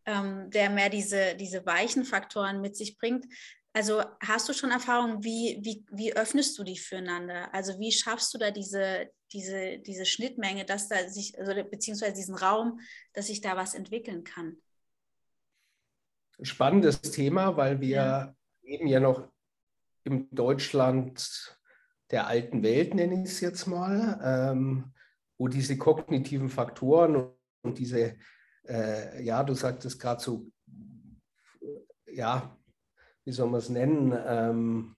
ähm, 0.05 0.49
der 0.51 0.69
mehr 0.69 0.89
diese, 0.89 1.35
diese 1.35 1.65
weichen 1.65 2.05
Faktoren 2.05 2.61
mit 2.61 2.77
sich 2.77 2.97
bringt. 2.97 3.25
Also 3.73 4.03
hast 4.19 4.49
du 4.49 4.53
schon 4.53 4.71
Erfahrung, 4.71 5.23
wie, 5.23 5.60
wie, 5.62 5.86
wie 5.91 6.13
öffnest 6.13 6.57
du 6.57 6.63
die 6.63 6.77
füreinander? 6.77 7.53
Also 7.53 7.79
wie 7.79 7.91
schaffst 7.91 8.34
du 8.34 8.38
da 8.38 8.51
diese, 8.51 9.10
diese, 9.31 9.79
diese 9.79 10.05
Schnittmenge, 10.05 10.65
dass 10.65 10.89
da 10.89 11.07
sich, 11.07 11.39
also 11.39 11.53
beziehungsweise 11.69 12.13
diesen 12.13 12.36
Raum, 12.36 12.81
dass 13.13 13.27
sich 13.27 13.39
da 13.39 13.55
was 13.55 13.73
entwickeln 13.73 14.23
kann? 14.23 14.57
Spannendes 16.41 17.01
Thema, 17.01 17.55
weil 17.55 17.79
wir 17.79 17.89
ja. 17.89 18.36
eben 18.63 18.88
ja 18.88 18.99
noch 18.99 19.31
im 20.03 20.27
Deutschland 20.31 21.57
der 22.10 22.27
alten 22.27 22.63
Welt, 22.63 22.93
nenne 22.93 23.23
ich 23.23 23.29
es 23.29 23.39
jetzt 23.39 23.67
mal, 23.67 24.19
ähm, 24.23 24.93
wo 25.38 25.47
diese 25.47 25.77
kognitiven 25.77 26.49
Faktoren 26.49 27.31
und 27.62 27.77
diese 27.77 28.17
äh, 28.67 29.23
ja, 29.23 29.43
du 29.43 29.53
sagtest 29.53 29.99
gerade 29.99 30.21
so, 30.21 30.51
ja, 32.07 32.57
wie 33.25 33.31
soll 33.31 33.49
man 33.49 33.60
es 33.60 33.69
nennen? 33.69 34.17
Ähm, 34.25 34.95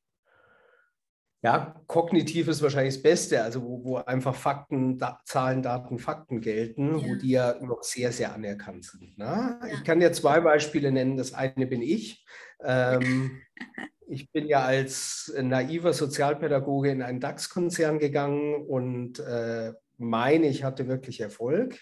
ja, 1.44 1.76
kognitiv 1.88 2.48
ist 2.48 2.62
wahrscheinlich 2.62 2.94
das 2.96 3.04
Beste, 3.04 3.44
also 3.44 3.62
wo, 3.64 3.84
wo 3.84 3.98
einfach 3.98 4.34
Fakten, 4.34 4.98
da, 4.98 5.20
Zahlen, 5.26 5.62
Daten, 5.62 6.00
Fakten 6.00 6.40
gelten, 6.40 7.00
ja. 7.00 7.06
wo 7.06 7.16
die 7.16 7.32
ja 7.32 7.56
noch 7.62 7.84
sehr, 7.84 8.14
sehr 8.14 8.34
anerkannt 8.34 8.86
sind. 8.86 9.18
Ne? 9.18 9.26
Ja. 9.26 9.60
Ich 9.74 9.84
kann 9.84 10.00
dir 10.00 10.14
zwei 10.14 10.40
Beispiele 10.40 10.92
nennen. 10.92 11.18
Das 11.18 11.34
eine 11.34 11.68
bin 11.68 11.82
ich. 11.82 12.26
Ähm, 12.64 13.42
ich 14.08 14.32
bin 14.32 14.48
ja 14.48 14.64
als 14.64 15.34
naiver 15.38 15.92
Sozialpädagoge 15.92 16.92
in 16.92 17.02
einen 17.02 17.20
DAX-Konzern 17.20 18.00
gegangen 18.00 18.66
und 18.66 19.20
äh, 19.20 19.74
meine, 19.98 20.48
ich 20.48 20.64
hatte 20.64 20.88
wirklich 20.88 21.20
Erfolg. 21.20 21.78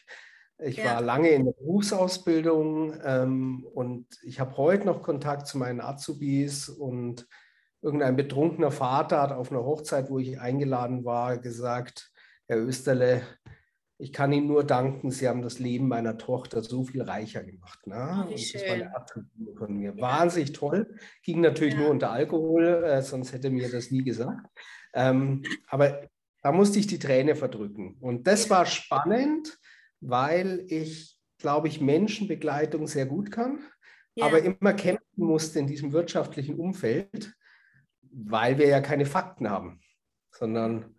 Ich 0.64 0.78
ja. 0.78 0.96
war 0.96 1.02
lange 1.02 1.30
in 1.30 1.46
der 1.46 1.54
Berufsausbildung 1.54 2.94
ähm, 3.04 3.66
und 3.74 4.06
ich 4.24 4.40
habe 4.40 4.58
heute 4.58 4.86
noch 4.86 5.02
Kontakt 5.02 5.48
zu 5.48 5.58
meinen 5.58 5.82
Azubis 5.82 6.70
und 6.70 7.28
irgendein 7.82 8.16
betrunkener 8.16 8.72
Vater 8.72 9.22
hat 9.22 9.32
auf 9.32 9.52
einer 9.52 9.64
Hochzeit, 9.64 10.10
wo 10.10 10.20
ich 10.20 10.40
eingeladen 10.40 11.04
war, 11.04 11.40
gesagt, 11.40 12.12
Herr 12.48 12.60
Österle, 12.60 13.24
ich 13.98 14.14
kann 14.14 14.34
Ihnen 14.34 14.48
nur 14.48 14.64
danken, 14.64 15.12
Sie 15.12 15.28
haben 15.28 15.42
das 15.42 15.60
Leben 15.60 15.88
meiner 15.88 16.18
Tochter 16.18 16.64
so 16.64 16.84
viel 16.84 17.02
reicher 17.02 17.44
gemacht. 17.44 17.86
Ne? 17.86 18.26
Oh, 18.28 18.32
das 18.32 18.54
war 18.56 18.74
eine 18.74 18.96
Attribut 18.96 19.58
von 19.58 19.78
mir. 19.78 19.94
Ja. 19.96 20.02
Wahnsinnig 20.02 20.54
toll. 20.54 20.96
Ging 21.24 21.42
natürlich 21.42 21.76
ja. 21.76 21.82
nur 21.82 21.90
unter 21.90 22.12
Alkohol, 22.12 22.84
äh, 22.84 23.02
sonst 23.02 23.34
hätte 23.34 23.50
mir 23.50 23.70
das 23.70 23.92
nie 23.92 24.04
gesagt. 24.04 24.48
Ähm, 24.94 25.44
aber 25.68 26.08
da 26.42 26.52
musste 26.52 26.80
ich 26.80 26.88
die 26.88 27.00
Träne 27.00 27.36
verdrücken. 27.36 27.98
Und 28.00 28.26
das 28.26 28.50
war 28.50 28.66
spannend, 28.66 29.60
weil 30.02 30.66
ich, 30.68 31.18
glaube 31.38 31.68
ich, 31.68 31.80
Menschenbegleitung 31.80 32.88
sehr 32.88 33.06
gut 33.06 33.32
kann, 33.32 33.60
ja. 34.16 34.26
aber 34.26 34.42
immer 34.42 34.74
kämpfen 34.74 35.26
musste 35.26 35.60
in 35.60 35.68
diesem 35.68 35.94
wirtschaftlichen 35.94 36.56
Umfeld, 36.56 37.34
weil 38.02 38.58
wir 38.58 38.68
ja 38.68 38.82
keine 38.82 39.06
Fakten 39.06 39.50
haben, 39.50 39.80
sondern 40.32 40.96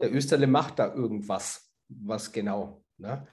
der 0.00 0.12
Österle 0.12 0.46
macht 0.46 0.78
da 0.78 0.94
irgendwas, 0.94 1.72
was 1.88 2.32
genau. 2.32 2.84
Ne? 2.98 3.26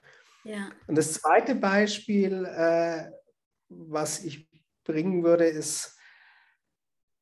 Ja. 0.43 0.71
Und 0.88 0.97
das 0.97 1.13
zweite 1.13 1.55
Beispiel, 1.55 2.45
äh, 2.45 3.12
was 3.69 4.23
ich 4.23 4.49
bringen 4.84 5.23
würde, 5.23 5.45
ist, 5.45 5.95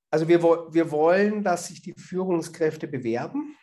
also 0.09 0.27
wir, 0.27 0.41
wir 0.41 0.91
wollen, 0.91 1.43
dass 1.43 1.67
sich 1.67 1.81
die 1.81 1.93
Führungskräfte 1.93 2.87
bewerben. 2.87 3.55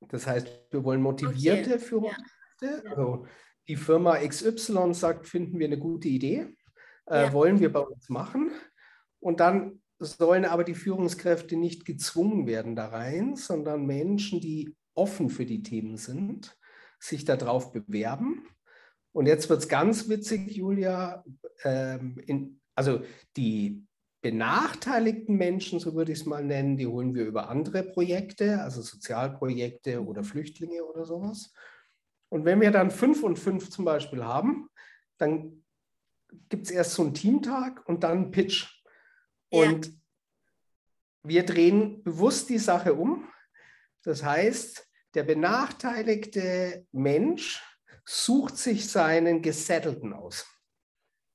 Das 0.00 0.26
heißt, 0.26 0.48
wir 0.70 0.84
wollen 0.84 1.02
motivierte 1.02 1.74
okay. 1.74 1.78
Führungskräfte. 1.78 2.82
Ja. 2.84 2.90
Also 2.90 3.26
die 3.68 3.76
Firma 3.76 4.16
XY 4.18 4.94
sagt, 4.94 5.26
finden 5.26 5.58
wir 5.58 5.66
eine 5.66 5.78
gute 5.78 6.08
Idee, 6.08 6.48
äh, 7.06 7.24
ja. 7.24 7.32
wollen 7.32 7.60
wir 7.60 7.72
bei 7.72 7.80
uns 7.80 8.08
machen. 8.08 8.50
Und 9.20 9.40
dann 9.40 9.82
sollen 9.98 10.44
aber 10.44 10.64
die 10.64 10.74
Führungskräfte 10.74 11.56
nicht 11.56 11.84
gezwungen 11.84 12.46
werden 12.46 12.76
da 12.76 12.88
rein, 12.88 13.36
sondern 13.36 13.86
Menschen, 13.86 14.40
die 14.40 14.74
offen 14.94 15.28
für 15.28 15.44
die 15.44 15.62
Themen 15.62 15.96
sind, 15.96 16.56
sich 16.98 17.24
darauf 17.24 17.72
bewerben. 17.72 18.46
Und 19.12 19.26
jetzt 19.26 19.48
wird 19.48 19.60
es 19.60 19.68
ganz 19.68 20.08
witzig, 20.08 20.50
Julia. 20.50 21.24
Ähm, 21.64 22.18
in, 22.26 22.60
also 22.74 23.00
die 23.36 23.84
benachteiligten 24.20 25.36
Menschen, 25.36 25.80
so 25.80 25.94
würde 25.94 26.12
ich 26.12 26.20
es 26.20 26.26
mal 26.26 26.44
nennen, 26.44 26.76
die 26.76 26.86
holen 26.86 27.14
wir 27.14 27.24
über 27.24 27.48
andere 27.48 27.82
Projekte, 27.82 28.60
also 28.62 28.82
Sozialprojekte 28.82 30.04
oder 30.04 30.24
Flüchtlinge 30.24 30.84
oder 30.84 31.04
sowas. 31.04 31.52
Und 32.30 32.44
wenn 32.44 32.60
wir 32.60 32.70
dann 32.70 32.90
fünf 32.90 33.22
und 33.22 33.38
fünf 33.38 33.70
zum 33.70 33.84
Beispiel 33.84 34.24
haben, 34.24 34.68
dann 35.16 35.64
gibt 36.48 36.66
es 36.66 36.70
erst 36.70 36.92
so 36.92 37.02
einen 37.02 37.14
Teamtag 37.14 37.86
und 37.88 38.04
dann 38.04 38.18
einen 38.18 38.30
Pitch. 38.30 38.82
Und 39.50 39.86
ja. 39.86 39.92
wir 41.22 41.46
drehen 41.46 42.02
bewusst 42.02 42.50
die 42.50 42.58
Sache 42.58 42.94
um. 42.94 43.28
Das 44.02 44.22
heißt, 44.22 44.86
der 45.14 45.22
benachteiligte 45.22 46.86
Mensch 46.92 47.62
sucht 48.04 48.56
sich 48.56 48.88
seinen 48.88 49.42
Gesettelten 49.42 50.12
aus. 50.12 50.46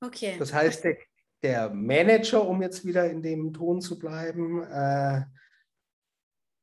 Okay. 0.00 0.36
Das 0.38 0.52
heißt, 0.52 0.84
der, 0.84 0.96
der, 1.42 1.70
Manager, 1.70 2.46
um 2.46 2.62
jetzt 2.62 2.84
wieder 2.84 3.10
in 3.10 3.22
dem 3.22 3.52
Ton 3.52 3.80
zu 3.80 3.98
bleiben, 3.98 4.62
äh, 4.62 5.24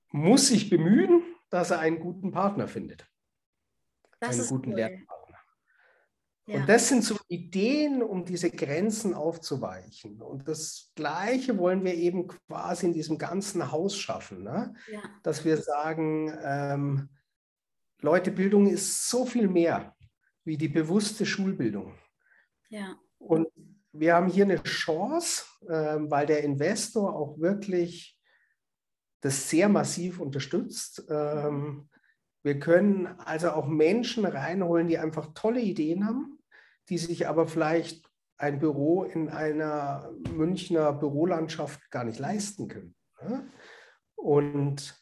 muss 0.10 0.48
sich 0.48 0.70
bemühen, 0.70 1.24
dass 1.50 1.72
er 1.72 1.80
einen 1.80 2.00
guten 2.00 2.32
Partner 2.32 2.68
findet. 2.68 3.11
Das 4.22 4.40
einen 4.40 4.48
guten 4.48 4.70
cool. 4.70 4.76
Lernpartner. 4.78 5.38
Ja. 6.46 6.60
Und 6.60 6.70
das 6.70 6.88
sind 6.88 7.04
so 7.04 7.18
Ideen, 7.28 8.02
um 8.02 8.26
diese 8.26 8.50
Grenzen 8.50 9.14
aufzuweichen. 9.14 10.22
Und 10.22 10.48
das 10.48 10.92
Gleiche 10.96 11.58
wollen 11.58 11.84
wir 11.84 11.94
eben 11.94 12.28
quasi 12.28 12.88
in 12.88 12.94
diesem 12.94 13.18
ganzen 13.18 13.72
Haus 13.72 13.98
schaffen, 13.98 14.44
ne? 14.44 14.74
ja. 14.92 15.02
dass 15.24 15.46
wir 15.46 15.58
sagen, 15.58 16.34
ähm, 16.44 17.10
Leute, 18.02 18.32
Bildung 18.32 18.68
ist 18.68 19.10
so 19.10 19.26
viel 19.26 19.48
mehr 19.48 19.96
wie 20.44 20.58
die 20.58 20.70
bewusste 20.70 21.26
Schulbildung. 21.26 21.96
Ja. 22.70 22.98
Und 23.20 23.48
wir 23.92 24.16
haben 24.16 24.28
hier 24.28 24.46
eine 24.46 24.62
Chance, 24.64 25.46
ähm, 25.70 26.10
weil 26.10 26.26
der 26.26 26.44
Investor 26.44 27.16
auch 27.16 27.40
wirklich 27.40 28.18
das 29.22 29.50
sehr 29.50 29.70
massiv 29.70 30.20
unterstützt. 30.20 31.04
Ähm, 31.10 31.91
wir 32.44 32.60
können 32.60 33.08
also 33.20 33.52
auch 33.52 33.68
Menschen 33.68 34.26
reinholen, 34.26 34.88
die 34.88 34.98
einfach 34.98 35.34
tolle 35.34 35.62
Ideen 35.62 36.06
haben, 36.06 36.40
die 36.90 36.98
sich 36.98 37.28
aber 37.28 37.48
vielleicht 37.48 38.10
ein 38.38 38.60
Büro 38.60 39.04
in 39.04 39.30
einer 39.30 40.12
Münchner 40.34 40.94
Bürolandschaft 40.94 41.92
gar 41.92 42.04
nicht 42.04 42.20
leisten 42.20 42.68
können. 42.68 42.96
Ne? 43.22 43.48
Und 44.16 45.02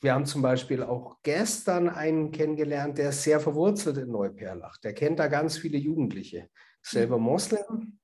wir 0.00 0.14
haben 0.14 0.24
zum 0.24 0.40
Beispiel 0.40 0.82
auch 0.82 1.18
gestern 1.22 1.90
einen 1.90 2.32
kennengelernt, 2.32 2.96
der 2.96 3.10
ist 3.10 3.22
sehr 3.22 3.38
verwurzelt 3.38 3.98
in 3.98 4.10
Neuperlach. 4.10 4.78
Der 4.78 4.94
kennt 4.94 5.18
da 5.18 5.28
ganz 5.28 5.58
viele 5.58 5.76
Jugendliche, 5.76 6.48
selber. 6.80 7.18
Moslem. 7.18 7.98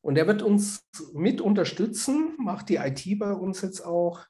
Und 0.00 0.16
er 0.16 0.28
wird 0.28 0.42
uns 0.42 0.88
mit 1.12 1.40
unterstützen, 1.40 2.36
macht 2.38 2.68
die 2.68 2.76
IT 2.76 3.18
bei 3.18 3.32
uns 3.32 3.62
jetzt 3.62 3.80
auch. 3.80 4.24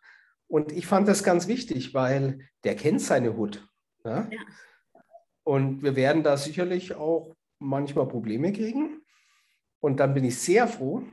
Und 0.48 0.72
ich 0.72 0.87
fand 0.87 1.06
das 1.06 1.22
ganz 1.22 1.46
wichtig, 1.46 1.94
weil 1.94 2.40
der 2.64 2.74
kennt 2.74 3.00
seine 3.00 3.37
Hut. 3.37 3.68
Ne? 4.04 4.28
Ja. 4.32 4.40
Und 5.44 5.82
wir 5.82 5.94
werden 5.94 6.22
da 6.22 6.37
sicherlich 6.37 6.94
auch 6.94 7.34
manchmal 7.58 8.08
Probleme 8.08 8.52
kriegen. 8.52 9.02
Und 9.80 10.00
dann 10.00 10.14
bin 10.14 10.24
ich 10.24 10.38
sehr 10.38 10.66
froh, 10.66 11.04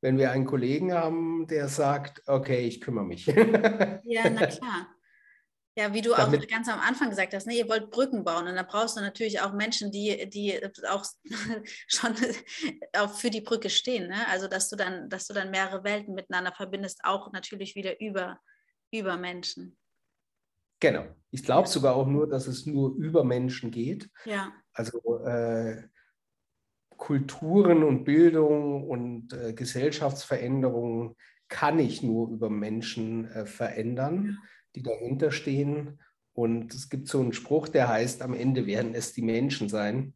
wenn 0.00 0.18
wir 0.18 0.30
einen 0.30 0.46
Kollegen 0.46 0.92
haben, 0.92 1.46
der 1.46 1.68
sagt, 1.68 2.22
okay, 2.26 2.66
ich 2.66 2.80
kümmere 2.80 3.04
mich. 3.04 3.26
Ja, 4.04 4.30
na 4.30 4.46
klar. 4.46 4.88
Ja, 5.76 5.94
wie 5.94 6.02
du 6.02 6.10
Damit, 6.10 6.42
auch 6.42 6.48
ganz 6.48 6.68
am 6.68 6.80
Anfang 6.80 7.10
gesagt 7.10 7.32
hast, 7.32 7.46
ne, 7.46 7.54
ihr 7.54 7.68
wollt 7.68 7.90
Brücken 7.90 8.24
bauen 8.24 8.48
und 8.48 8.56
da 8.56 8.64
brauchst 8.64 8.96
du 8.96 9.00
natürlich 9.00 9.40
auch 9.40 9.52
Menschen, 9.52 9.92
die, 9.92 10.28
die 10.28 10.60
auch 10.88 11.04
schon 11.86 12.14
auch 12.98 13.14
für 13.14 13.30
die 13.30 13.40
Brücke 13.40 13.70
stehen. 13.70 14.08
Ne? 14.08 14.26
Also 14.28 14.48
dass 14.48 14.68
du 14.68 14.76
dann, 14.76 15.08
dass 15.08 15.28
du 15.28 15.34
dann 15.34 15.50
mehrere 15.50 15.84
Welten 15.84 16.14
miteinander 16.14 16.52
verbindest, 16.52 17.00
auch 17.04 17.32
natürlich 17.32 17.76
wieder 17.76 18.00
über, 18.00 18.40
über 18.90 19.16
Menschen. 19.16 19.76
Genau. 20.80 21.06
Ich 21.30 21.44
glaube 21.44 21.68
sogar 21.68 21.94
auch 21.94 22.06
nur, 22.06 22.28
dass 22.28 22.46
es 22.46 22.66
nur 22.66 22.94
über 22.96 23.24
Menschen 23.24 23.70
geht. 23.70 24.10
Ja. 24.24 24.52
Also 24.72 25.24
äh, 25.24 25.82
Kulturen 26.96 27.82
und 27.82 28.04
Bildung 28.04 28.88
und 28.88 29.32
äh, 29.32 29.52
Gesellschaftsveränderungen 29.52 31.16
kann 31.48 31.78
ich 31.78 32.02
nur 32.02 32.30
über 32.30 32.50
Menschen 32.50 33.30
äh, 33.30 33.46
verändern, 33.46 34.38
die 34.74 34.82
dahinter 34.82 35.30
stehen. 35.30 36.00
Und 36.32 36.74
es 36.74 36.88
gibt 36.88 37.08
so 37.08 37.20
einen 37.20 37.32
Spruch, 37.32 37.68
der 37.68 37.88
heißt, 37.88 38.22
am 38.22 38.34
Ende 38.34 38.66
werden 38.66 38.94
es 38.94 39.12
die 39.12 39.22
Menschen 39.22 39.68
sein, 39.68 40.14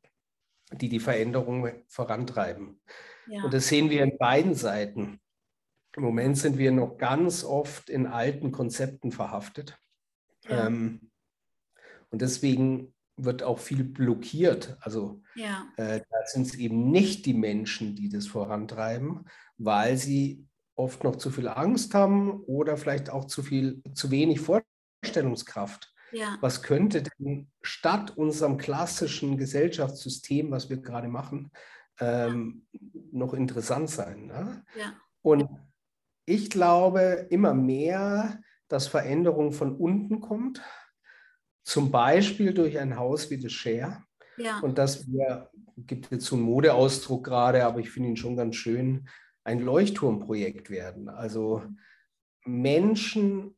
die 0.73 0.89
die 0.89 1.01
Veränderung 1.01 1.69
vorantreiben. 1.89 2.81
Ja. 3.27 3.45
Und 3.45 3.55
das 3.55 3.69
sehen 3.69 3.91
wir 3.91 4.03
in 4.03 4.17
beiden 4.19 4.55
Seiten. 4.55 5.21
Im 5.97 6.03
Moment 6.03 6.37
sind 6.37 6.59
wir 6.59 6.73
noch 6.73 6.99
ganz 6.99 7.45
oft 7.45 7.89
in 7.89 8.07
alten 8.07 8.51
Konzepten 8.53 9.13
verhaftet. 9.13 9.79
Ja. 10.49 10.67
Ähm, 10.67 11.11
und 12.11 12.21
deswegen 12.23 12.95
wird 13.17 13.43
auch 13.43 13.59
viel 13.59 13.85
blockiert. 13.85 14.77
Also 14.81 15.23
ja. 15.35 15.67
äh, 15.77 16.01
da 16.01 16.17
sind 16.27 16.47
es 16.47 16.55
eben 16.57 16.91
nicht 16.91 17.27
die 17.27 17.35
Menschen, 17.35 17.95
die 17.95 18.09
das 18.09 18.27
vorantreiben, 18.27 19.27
weil 19.57 19.97
sie 19.97 20.47
oft 20.75 21.05
noch 21.05 21.17
zu 21.17 21.31
viel 21.31 21.49
Angst 21.49 21.95
haben 21.95 22.43
oder 22.43 22.77
vielleicht 22.77 23.11
auch 23.11 23.27
zu 23.27 23.43
viel, 23.43 23.83
zu 23.95 24.11
wenig 24.11 24.41
Vorstellungskraft. 24.41 25.93
Ja. 26.13 26.39
Was 26.41 26.63
könnte 26.63 27.03
denn 27.03 27.51
statt 27.63 28.17
unserem 28.17 28.59
klassischen 28.59 29.37
Gesellschaftssystem, 29.37 30.51
was 30.51 30.71
wir 30.71 30.79
gerade 30.79 31.09
machen, 31.09 31.51
ähm, 32.01 32.67
ja. 32.73 32.81
noch 33.13 33.35
interessant 33.35 33.91
sein? 33.91 34.27
Ne? 34.27 34.65
Und 35.23 35.49
ich 36.27 36.51
glaube 36.51 37.27
immer 37.31 37.55
mehr, 37.55 38.41
dass 38.69 38.87
Veränderung 38.87 39.53
von 39.53 39.77
unten 39.77 40.21
kommt, 40.21 40.63
zum 41.65 41.91
Beispiel 41.91 42.53
durch 42.53 42.79
ein 42.79 42.99
Haus 42.99 43.31
wie 43.31 43.39
das 43.39 43.53
Share. 43.53 44.03
Ja. 44.37 44.59
Und 44.61 44.79
dass 44.79 45.07
wir, 45.07 45.51
gibt 45.77 46.11
jetzt 46.11 46.27
so 46.27 46.37
einen 46.37 46.45
Modeausdruck 46.45 47.25
gerade, 47.25 47.65
aber 47.65 47.81
ich 47.81 47.91
finde 47.91 48.11
ihn 48.11 48.17
schon 48.17 48.37
ganz 48.37 48.57
schön, 48.57 49.09
ein 49.45 49.61
Leuchtturmprojekt 49.61 50.71
werden. 50.71 51.09
Also 51.09 51.63
Menschen, 52.45 53.57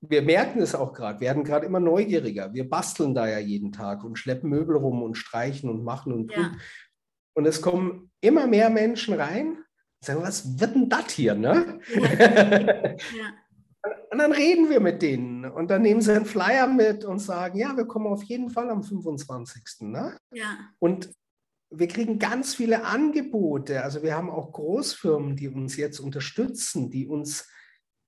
wir 0.00 0.22
merken 0.22 0.60
es 0.60 0.74
auch 0.74 0.92
gerade, 0.92 1.20
werden 1.20 1.44
gerade 1.44 1.66
immer 1.66 1.80
neugieriger. 1.80 2.52
Wir 2.52 2.68
basteln 2.68 3.14
da 3.14 3.28
ja 3.28 3.38
jeden 3.38 3.72
Tag 3.72 4.04
und 4.04 4.18
schleppen 4.18 4.50
Möbel 4.50 4.76
rum 4.76 5.02
und 5.02 5.14
streichen 5.14 5.70
und 5.70 5.84
machen 5.84 6.12
und 6.12 6.32
tun. 6.32 6.44
Ja. 6.44 6.58
Und 7.34 7.46
es 7.46 7.60
kommen 7.60 8.10
immer 8.20 8.46
mehr 8.46 8.70
Menschen 8.70 9.14
rein 9.14 9.63
sagen, 10.06 10.22
was 10.22 10.60
wird 10.60 10.74
denn 10.74 10.88
das 10.88 11.12
hier? 11.12 11.34
Ne? 11.34 11.80
Ja. 11.94 13.32
Und 14.10 14.18
dann 14.18 14.32
reden 14.32 14.70
wir 14.70 14.80
mit 14.80 15.02
denen 15.02 15.44
und 15.44 15.70
dann 15.70 15.82
nehmen 15.82 16.00
sie 16.00 16.14
einen 16.14 16.24
Flyer 16.24 16.66
mit 16.66 17.04
und 17.04 17.18
sagen, 17.18 17.58
ja, 17.58 17.76
wir 17.76 17.84
kommen 17.84 18.06
auf 18.06 18.22
jeden 18.22 18.48
Fall 18.48 18.70
am 18.70 18.82
25. 18.82 19.62
Ne? 19.80 20.16
Ja. 20.32 20.56
Und 20.78 21.10
wir 21.68 21.88
kriegen 21.88 22.18
ganz 22.18 22.54
viele 22.54 22.84
Angebote. 22.84 23.82
Also 23.82 24.02
wir 24.02 24.16
haben 24.16 24.30
auch 24.30 24.52
Großfirmen, 24.52 25.36
die 25.36 25.48
uns 25.48 25.76
jetzt 25.76 26.00
unterstützen, 26.00 26.90
die 26.90 27.06
uns 27.06 27.46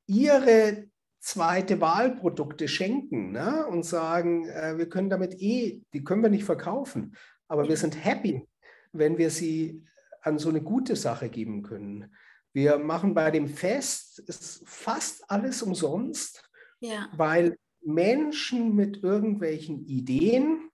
ihre 0.06 0.86
zweite 1.20 1.80
Wahlprodukte 1.80 2.68
schenken 2.68 3.32
ne? 3.32 3.66
und 3.66 3.84
sagen, 3.84 4.48
äh, 4.48 4.78
wir 4.78 4.88
können 4.88 5.10
damit 5.10 5.34
eh, 5.40 5.82
die 5.92 6.04
können 6.04 6.22
wir 6.22 6.30
nicht 6.30 6.44
verkaufen, 6.44 7.16
aber 7.48 7.68
wir 7.68 7.76
sind 7.76 8.02
happy, 8.02 8.46
wenn 8.92 9.18
wir 9.18 9.30
sie 9.30 9.84
an 10.26 10.38
so 10.38 10.48
eine 10.48 10.62
gute 10.62 10.96
Sache 10.96 11.28
geben 11.28 11.62
können. 11.62 12.14
Wir 12.52 12.78
machen 12.78 13.14
bei 13.14 13.30
dem 13.30 13.48
Fest 13.48 14.22
fast 14.66 15.30
alles 15.30 15.62
umsonst, 15.62 16.48
ja. 16.80 17.08
weil 17.16 17.56
Menschen 17.82 18.74
mit 18.74 19.02
irgendwelchen 19.02 19.86
Ideen, 19.86 20.70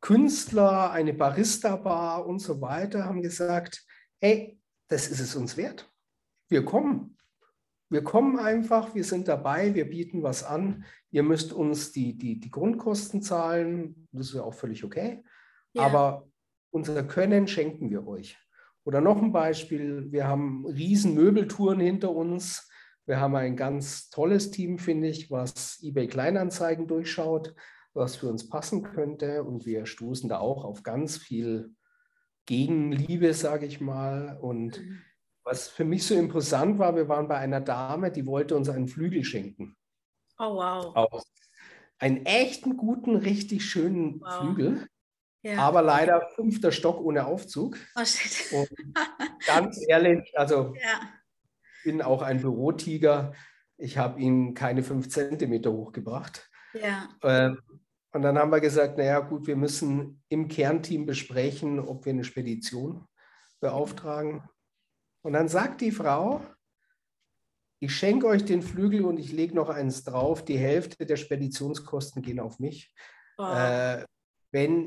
Künstler, 0.00 0.90
eine 0.90 1.14
Barista-Bar 1.14 2.26
und 2.26 2.40
so 2.40 2.60
weiter 2.60 3.04
haben 3.04 3.22
gesagt, 3.22 3.86
hey, 4.20 4.58
das 4.88 5.08
ist 5.08 5.20
es 5.20 5.36
uns 5.36 5.56
wert. 5.56 5.88
Wir 6.48 6.64
kommen. 6.64 7.16
Wir 7.88 8.02
kommen 8.02 8.38
einfach, 8.38 8.94
wir 8.94 9.04
sind 9.04 9.28
dabei, 9.28 9.74
wir 9.74 9.88
bieten 9.88 10.22
was 10.22 10.42
an. 10.42 10.84
Ihr 11.10 11.22
müsst 11.22 11.52
uns 11.52 11.92
die, 11.92 12.16
die, 12.16 12.40
die 12.40 12.50
Grundkosten 12.50 13.22
zahlen, 13.22 14.08
das 14.12 14.28
ist 14.28 14.34
ja 14.34 14.42
auch 14.42 14.54
völlig 14.54 14.82
okay. 14.82 15.22
Ja. 15.74 15.82
Aber 15.82 16.26
unser 16.70 17.04
Können 17.04 17.46
schenken 17.46 17.90
wir 17.90 18.06
euch. 18.06 18.41
Oder 18.84 19.00
noch 19.00 19.20
ein 19.22 19.32
Beispiel, 19.32 20.10
wir 20.10 20.26
haben 20.26 20.66
riesen 20.66 21.14
Möbeltouren 21.14 21.80
hinter 21.80 22.10
uns. 22.10 22.68
Wir 23.06 23.20
haben 23.20 23.36
ein 23.36 23.56
ganz 23.56 24.10
tolles 24.10 24.50
Team, 24.50 24.78
finde 24.78 25.08
ich, 25.08 25.30
was 25.30 25.80
eBay 25.82 26.08
Kleinanzeigen 26.08 26.86
durchschaut, 26.86 27.54
was 27.94 28.16
für 28.16 28.28
uns 28.28 28.48
passen 28.48 28.82
könnte. 28.82 29.44
Und 29.44 29.66
wir 29.66 29.86
stoßen 29.86 30.28
da 30.28 30.38
auch 30.38 30.64
auf 30.64 30.82
ganz 30.82 31.16
viel 31.16 31.74
Gegenliebe, 32.46 33.34
sage 33.34 33.66
ich 33.66 33.80
mal. 33.80 34.38
Und 34.40 34.80
mhm. 34.80 35.02
was 35.44 35.68
für 35.68 35.84
mich 35.84 36.06
so 36.06 36.14
interessant 36.14 36.78
war, 36.78 36.96
wir 36.96 37.08
waren 37.08 37.28
bei 37.28 37.38
einer 37.38 37.60
Dame, 37.60 38.10
die 38.10 38.26
wollte 38.26 38.56
uns 38.56 38.68
einen 38.68 38.88
Flügel 38.88 39.24
schenken. 39.24 39.76
Oh 40.38 40.56
wow. 40.56 40.96
Auch 40.96 41.22
einen 41.98 42.26
echten, 42.26 42.76
guten, 42.76 43.14
richtig 43.14 43.64
schönen 43.64 44.20
wow. 44.20 44.40
Flügel. 44.40 44.88
Ja. 45.42 45.58
Aber 45.58 45.82
leider 45.82 46.28
fünfter 46.36 46.70
Stock 46.70 47.00
ohne 47.00 47.26
Aufzug. 47.26 47.76
Oh, 47.96 48.04
shit. 48.04 48.52
Und 48.52 48.70
ganz 49.46 49.80
ehrlich, 49.88 50.32
also 50.36 50.74
ja. 50.80 51.00
ich 51.78 51.84
bin 51.84 52.00
auch 52.00 52.22
ein 52.22 52.40
Bürotiger. 52.40 53.32
Ich 53.76 53.98
habe 53.98 54.20
ihn 54.20 54.54
keine 54.54 54.84
fünf 54.84 55.08
Zentimeter 55.08 55.72
hochgebracht. 55.72 56.48
Ja. 56.74 57.08
Ähm, 57.22 57.60
und 58.12 58.22
dann 58.22 58.38
haben 58.38 58.52
wir 58.52 58.60
gesagt, 58.60 58.98
naja 58.98 59.20
gut, 59.20 59.46
wir 59.46 59.56
müssen 59.56 60.22
im 60.28 60.46
Kernteam 60.46 61.06
besprechen, 61.06 61.80
ob 61.80 62.04
wir 62.04 62.12
eine 62.12 62.24
Spedition 62.24 63.06
beauftragen. 63.60 64.48
Und 65.22 65.32
dann 65.32 65.48
sagt 65.48 65.80
die 65.80 65.90
Frau, 65.92 66.42
ich 67.80 67.96
schenke 67.96 68.26
euch 68.28 68.44
den 68.44 68.62
Flügel 68.62 69.04
und 69.04 69.18
ich 69.18 69.32
lege 69.32 69.56
noch 69.56 69.70
eins 69.70 70.04
drauf. 70.04 70.44
Die 70.44 70.58
Hälfte 70.58 71.04
der 71.04 71.16
Speditionskosten 71.16 72.22
gehen 72.22 72.38
auf 72.38 72.60
mich. 72.60 72.94
Oh. 73.38 73.44
Äh, 73.44 74.04
wenn 74.52 74.86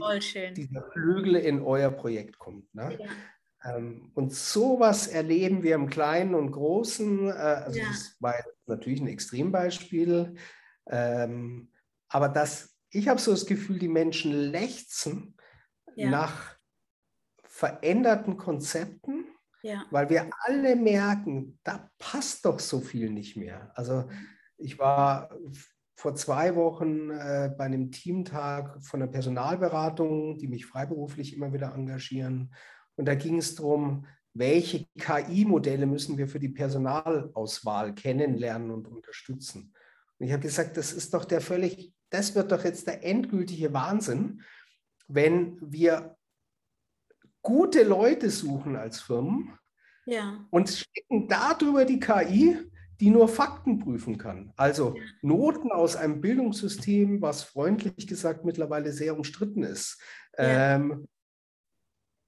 dieser 0.55 0.83
Flügel 0.91 1.35
in 1.35 1.61
euer 1.61 1.91
Projekt 1.91 2.37
kommt. 2.37 2.73
Ne? 2.73 2.97
Ja. 2.99 3.75
Ähm, 3.75 4.11
und 4.13 4.33
sowas 4.33 5.07
erleben 5.07 5.63
wir 5.63 5.75
im 5.75 5.89
Kleinen 5.89 6.35
und 6.35 6.51
Großen. 6.51 7.27
Äh, 7.27 7.31
also 7.31 7.79
ja. 7.79 7.87
das 7.87 8.15
war 8.19 8.35
natürlich 8.67 9.01
ein 9.01 9.07
Extrembeispiel. 9.07 10.35
Ähm, 10.87 11.71
aber 12.07 12.29
das, 12.29 12.77
ich 12.91 13.07
habe 13.07 13.19
so 13.19 13.31
das 13.31 13.45
Gefühl, 13.45 13.79
die 13.79 13.87
Menschen 13.87 14.31
lechzen 14.31 15.35
ja. 15.95 16.09
nach 16.09 16.55
veränderten 17.43 18.37
Konzepten, 18.37 19.25
weil 19.89 20.09
wir 20.09 20.29
alle 20.41 20.75
merken, 20.75 21.57
da 21.63 21.89
passt 21.97 22.45
doch 22.45 22.59
so 22.59 22.81
viel 22.81 23.09
nicht 23.09 23.35
mehr. 23.35 23.71
Also 23.73 24.07
ich 24.57 24.77
war 24.77 25.35
vor 25.95 26.15
zwei 26.15 26.55
Wochen 26.55 27.09
äh, 27.09 27.51
bei 27.57 27.65
einem 27.65 27.91
Teamtag 27.91 28.83
von 28.83 28.99
der 28.99 29.07
Personalberatung, 29.07 30.37
die 30.37 30.47
mich 30.47 30.65
freiberuflich 30.65 31.35
immer 31.35 31.53
wieder 31.53 31.73
engagieren. 31.73 32.53
Und 32.95 33.05
da 33.05 33.15
ging 33.15 33.37
es 33.37 33.55
darum, 33.55 34.05
welche 34.33 34.85
KI-Modelle 34.99 35.85
müssen 35.85 36.17
wir 36.17 36.27
für 36.27 36.39
die 36.39 36.49
Personalauswahl 36.49 37.95
kennenlernen 37.95 38.71
und 38.71 38.87
unterstützen. 38.87 39.73
Und 40.19 40.25
ich 40.25 40.33
habe 40.33 40.43
gesagt, 40.43 40.75
das 40.75 40.91
ist 40.91 41.13
doch 41.13 41.23
der 41.23 41.39
völlig, 41.39 41.93
das 42.09 42.35
wird 42.35 42.51
doch 42.51 42.65
jetzt 42.65 42.87
der 42.87 43.03
endgültige 43.03 43.73
Wahnsinn, 43.73 44.41
wenn 45.07 45.57
wir 45.61 46.17
gute 47.41 47.83
Leute 47.83 48.29
suchen 48.29 48.75
als 48.75 48.99
Firmen 48.99 49.57
ja. 50.05 50.45
und 50.49 50.69
stecken 50.69 51.29
darüber 51.29 51.85
die 51.85 51.99
KI 51.99 52.57
die 52.99 53.09
nur 53.09 53.27
Fakten 53.27 53.79
prüfen 53.79 54.17
kann. 54.17 54.53
Also 54.55 54.95
Noten 55.21 55.71
aus 55.71 55.95
einem 55.95 56.21
Bildungssystem, 56.21 57.21
was 57.21 57.43
freundlich 57.43 58.07
gesagt 58.07 58.45
mittlerweile 58.45 58.91
sehr 58.91 59.15
umstritten 59.15 59.63
ist. 59.63 60.01
Ja. 60.37 60.75
Ähm, 60.75 61.07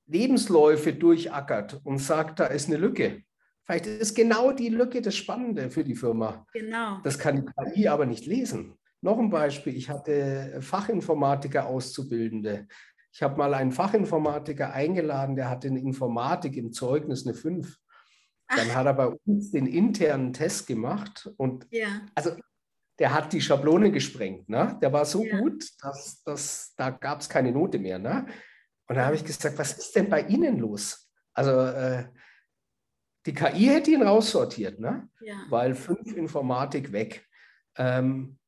Lebensläufe 0.07 0.93
durchackert 0.93 1.81
und 1.83 1.99
sagt, 1.99 2.39
da 2.39 2.45
ist 2.45 2.67
eine 2.67 2.77
Lücke. 2.77 3.23
Vielleicht 3.65 3.85
ist 3.85 4.15
genau 4.15 4.53
die 4.53 4.69
Lücke 4.69 5.01
das 5.01 5.15
Spannende 5.15 5.69
für 5.69 5.83
die 5.83 5.95
Firma. 5.95 6.45
Genau. 6.53 6.99
Das 7.03 7.19
kann 7.19 7.35
die 7.35 7.73
KI 7.73 7.89
aber 7.89 8.05
nicht 8.05 8.25
lesen. 8.25 8.77
Noch 9.01 9.19
ein 9.19 9.29
Beispiel, 9.29 9.75
ich 9.75 9.89
hatte 9.89 10.59
Fachinformatiker 10.61 11.67
Auszubildende. 11.67 12.67
Ich 13.11 13.21
habe 13.21 13.37
mal 13.37 13.53
einen 13.53 13.71
Fachinformatiker 13.71 14.73
eingeladen, 14.73 15.35
der 15.35 15.49
hatte 15.49 15.67
in 15.67 15.75
Informatik 15.75 16.55
im 16.55 16.71
Zeugnis 16.71 17.25
eine 17.25 17.35
5. 17.35 17.77
Dann 18.47 18.73
hat 18.73 18.85
er 18.85 18.93
bei 18.93 19.07
uns 19.07 19.51
den 19.51 19.67
internen 19.67 20.33
Test 20.33 20.67
gemacht 20.67 21.29
und 21.37 21.67
ja. 21.69 22.01
also 22.15 22.31
der 22.99 23.13
hat 23.13 23.33
die 23.33 23.41
Schablone 23.41 23.91
gesprengt. 23.91 24.49
Ne? 24.49 24.77
Der 24.81 24.91
war 24.91 25.05
so 25.05 25.23
ja. 25.23 25.39
gut, 25.39 25.65
dass, 25.81 26.23
dass 26.23 26.73
da 26.75 26.89
gab 26.89 27.21
es 27.21 27.29
keine 27.29 27.51
Note 27.51 27.77
mehr. 27.77 27.99
Ne? 27.99 28.25
Und 28.87 28.95
da 28.95 29.05
habe 29.05 29.15
ich 29.15 29.23
gesagt, 29.23 29.57
was 29.57 29.77
ist 29.77 29.95
denn 29.95 30.09
bei 30.09 30.21
Ihnen 30.21 30.57
los? 30.59 31.09
Also 31.33 31.51
äh, 31.51 32.05
die 33.25 33.33
KI 33.33 33.65
hätte 33.65 33.91
ihn 33.91 34.03
raussortiert, 34.03 34.79
ne? 34.79 35.09
Ja. 35.19 35.35
weil 35.49 35.75
fünf 35.75 36.15
Informatik 36.15 36.93
weg. 36.93 37.27
Ähm, 37.75 38.39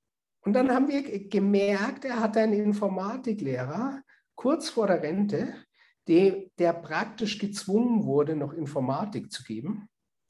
und 0.41 0.54
dann 0.54 0.72
haben 0.72 0.88
wir 0.88 1.28
gemerkt, 1.28 2.06
er 2.06 2.22
hat 2.22 2.38
einen 2.38 2.54
Informatiklehrer 2.54 4.02
kurz 4.36 4.70
vor 4.70 4.88
der 4.88 5.04
Rente, 5.04 5.54
die, 6.08 6.50
der 6.58 6.72
praktisch 6.72 7.38
gezwungen 7.38 8.06
wurde, 8.06 8.38
noch 8.38 8.54
Informatik 8.54 9.32
zu 9.32 9.43
geben. 9.43 9.89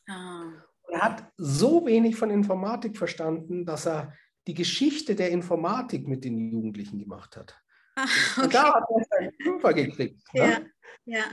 Ah. 0.10 0.52
Er 0.92 1.02
hat 1.02 1.32
so 1.38 1.86
wenig 1.86 2.16
von 2.16 2.32
Informatik 2.32 2.98
verstanden, 2.98 3.66
dass 3.66 3.86
er 3.86 4.14
die 4.48 4.56
Geschichte 4.56 5.16
der 5.16 5.30
Informatik 5.30 6.08
mit 6.08 6.24
den 6.24 6.52
Jugendlichen 6.52 6.98
gemacht 6.98 7.38
hat. 7.38 7.62
Ah, 7.96 8.04
okay. 8.04 8.44
Und 8.44 8.54
da 8.54 8.74
hat 8.74 8.84
er 8.90 9.06
seinen 9.10 9.34
Fünfer 9.42 9.74
gekriegt. 9.74 10.34
Ne? 10.34 10.42
Ja, 11.06 11.20
ja. 11.20 11.24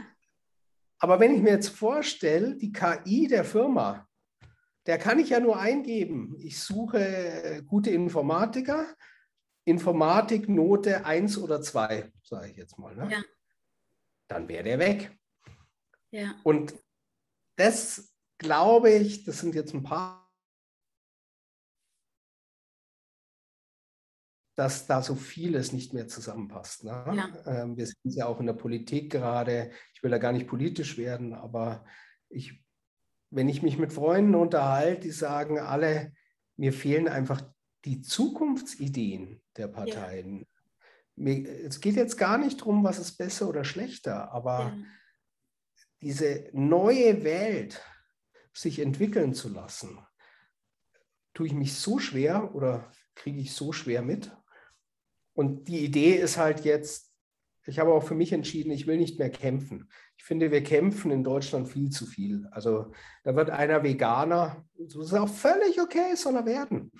Aber 0.99 1.20
wenn 1.20 1.35
ich 1.35 1.43
mir 1.43 1.53
jetzt 1.53 1.70
vorstelle, 1.70 2.57
die 2.57 2.72
KI 2.72 3.29
der 3.29 3.45
Firma, 3.45 4.07
der 4.87 4.99
kann 4.99 5.18
ich 5.18 5.31
ja 5.31 5.41
nur 5.41 5.59
eingeben. 5.59 6.37
Ich 6.39 6.61
suche 6.61 7.64
gute 7.66 7.91
Informatiker, 7.91 8.87
Informatiknote 9.64 11.05
1 11.05 11.39
oder 11.39 11.61
2, 11.61 12.12
sage 12.22 12.51
ich 12.51 12.57
jetzt 12.57 12.79
mal. 12.79 12.95
Ne? 12.95 13.11
Ja 13.11 13.22
dann 14.29 14.49
wäre 14.49 14.64
der 14.64 14.79
weg. 14.79 15.16
Ja. 16.11 16.35
Und 16.45 16.74
das 17.57 18.14
glaube 18.39 18.91
ich, 18.91 19.24
das 19.24 19.41
sind 19.41 19.55
jetzt 19.55 19.74
ein 19.74 19.82
paar, 19.82 20.26
dass 24.57 24.87
da 24.87 25.03
so 25.03 25.14
vieles 25.14 25.72
nicht 25.72 25.93
mehr 25.93 26.09
zusammenpasst. 26.09 26.84
Ne? 26.84 26.91
Ja. 26.91 27.62
Ähm, 27.62 27.76
wir 27.76 27.87
sind 27.87 28.14
ja 28.14 28.26
auch 28.26 28.41
in 28.41 28.47
der 28.47 28.55
Politik 28.55 29.12
gerade. 29.12 29.70
Ich 29.95 30.03
will 30.03 30.11
da 30.11 30.18
gar 30.18 30.32
nicht 30.32 30.49
politisch 30.49 30.97
werden, 30.97 31.34
aber 31.34 31.84
ich, 32.28 32.64
wenn 33.30 33.49
ich 33.49 33.62
mich 33.62 33.78
mit 33.78 33.93
Freunden 33.93 34.34
unterhalte, 34.34 35.03
die 35.03 35.11
sagen 35.11 35.59
alle, 35.59 36.12
mir 36.57 36.72
fehlen 36.72 37.07
einfach 37.07 37.43
die 37.84 38.01
Zukunftsideen 38.01 39.43
der 39.57 39.68
Parteien. 39.68 40.41
Ja 40.41 40.47
es 41.16 41.80
geht 41.80 41.97
jetzt 41.97 42.18
gar 42.18 42.37
nicht 42.37 42.61
darum, 42.61 42.84
was 42.84 42.99
ist 42.99 43.16
besser 43.16 43.49
oder 43.49 43.64
schlechter, 43.64 44.32
aber 44.32 44.59
ja. 44.59 44.76
diese 46.03 46.51
neue 46.53 47.24
Welt 47.24 47.82
sich 48.57 48.78
entwickeln 48.78 49.34
zu 49.34 49.48
lassen, 49.48 49.98
tue 51.34 51.46
ich 51.46 51.52
mich 51.52 51.74
so 51.74 51.98
schwer 51.98 52.54
oder 52.54 52.90
kriege 53.14 53.40
ich 53.40 53.52
so 53.52 53.72
schwer 53.72 54.02
mit. 54.02 54.34
Und 55.34 55.68
die 55.68 55.84
Idee 55.84 56.14
ist 56.14 56.38
halt 56.38 56.64
jetzt, 56.64 57.12
ich 57.66 57.78
habe 57.78 57.92
auch 57.92 58.04
für 58.04 58.14
mich 58.14 58.32
entschieden, 58.32 58.70
ich 58.70 58.86
will 58.86 58.96
nicht 58.96 59.18
mehr 59.18 59.28
kämpfen. 59.28 59.90
Ich 60.16 60.24
finde, 60.24 60.50
wir 60.50 60.62
kämpfen 60.62 61.11
in 61.11 61.24
Deutschland 61.24 61.68
viel 61.68 61.90
zu 61.90 62.07
viel. 62.07 62.46
Also 62.52 62.92
da 63.24 63.36
wird 63.36 63.50
einer 63.50 63.82
Veganer, 63.82 64.64
das 64.78 64.96
ist 64.96 65.14
auch 65.14 65.28
völlig 65.28 65.80
okay, 65.80 66.14
soll 66.14 66.36
er 66.36 66.46
werden. 66.46 66.92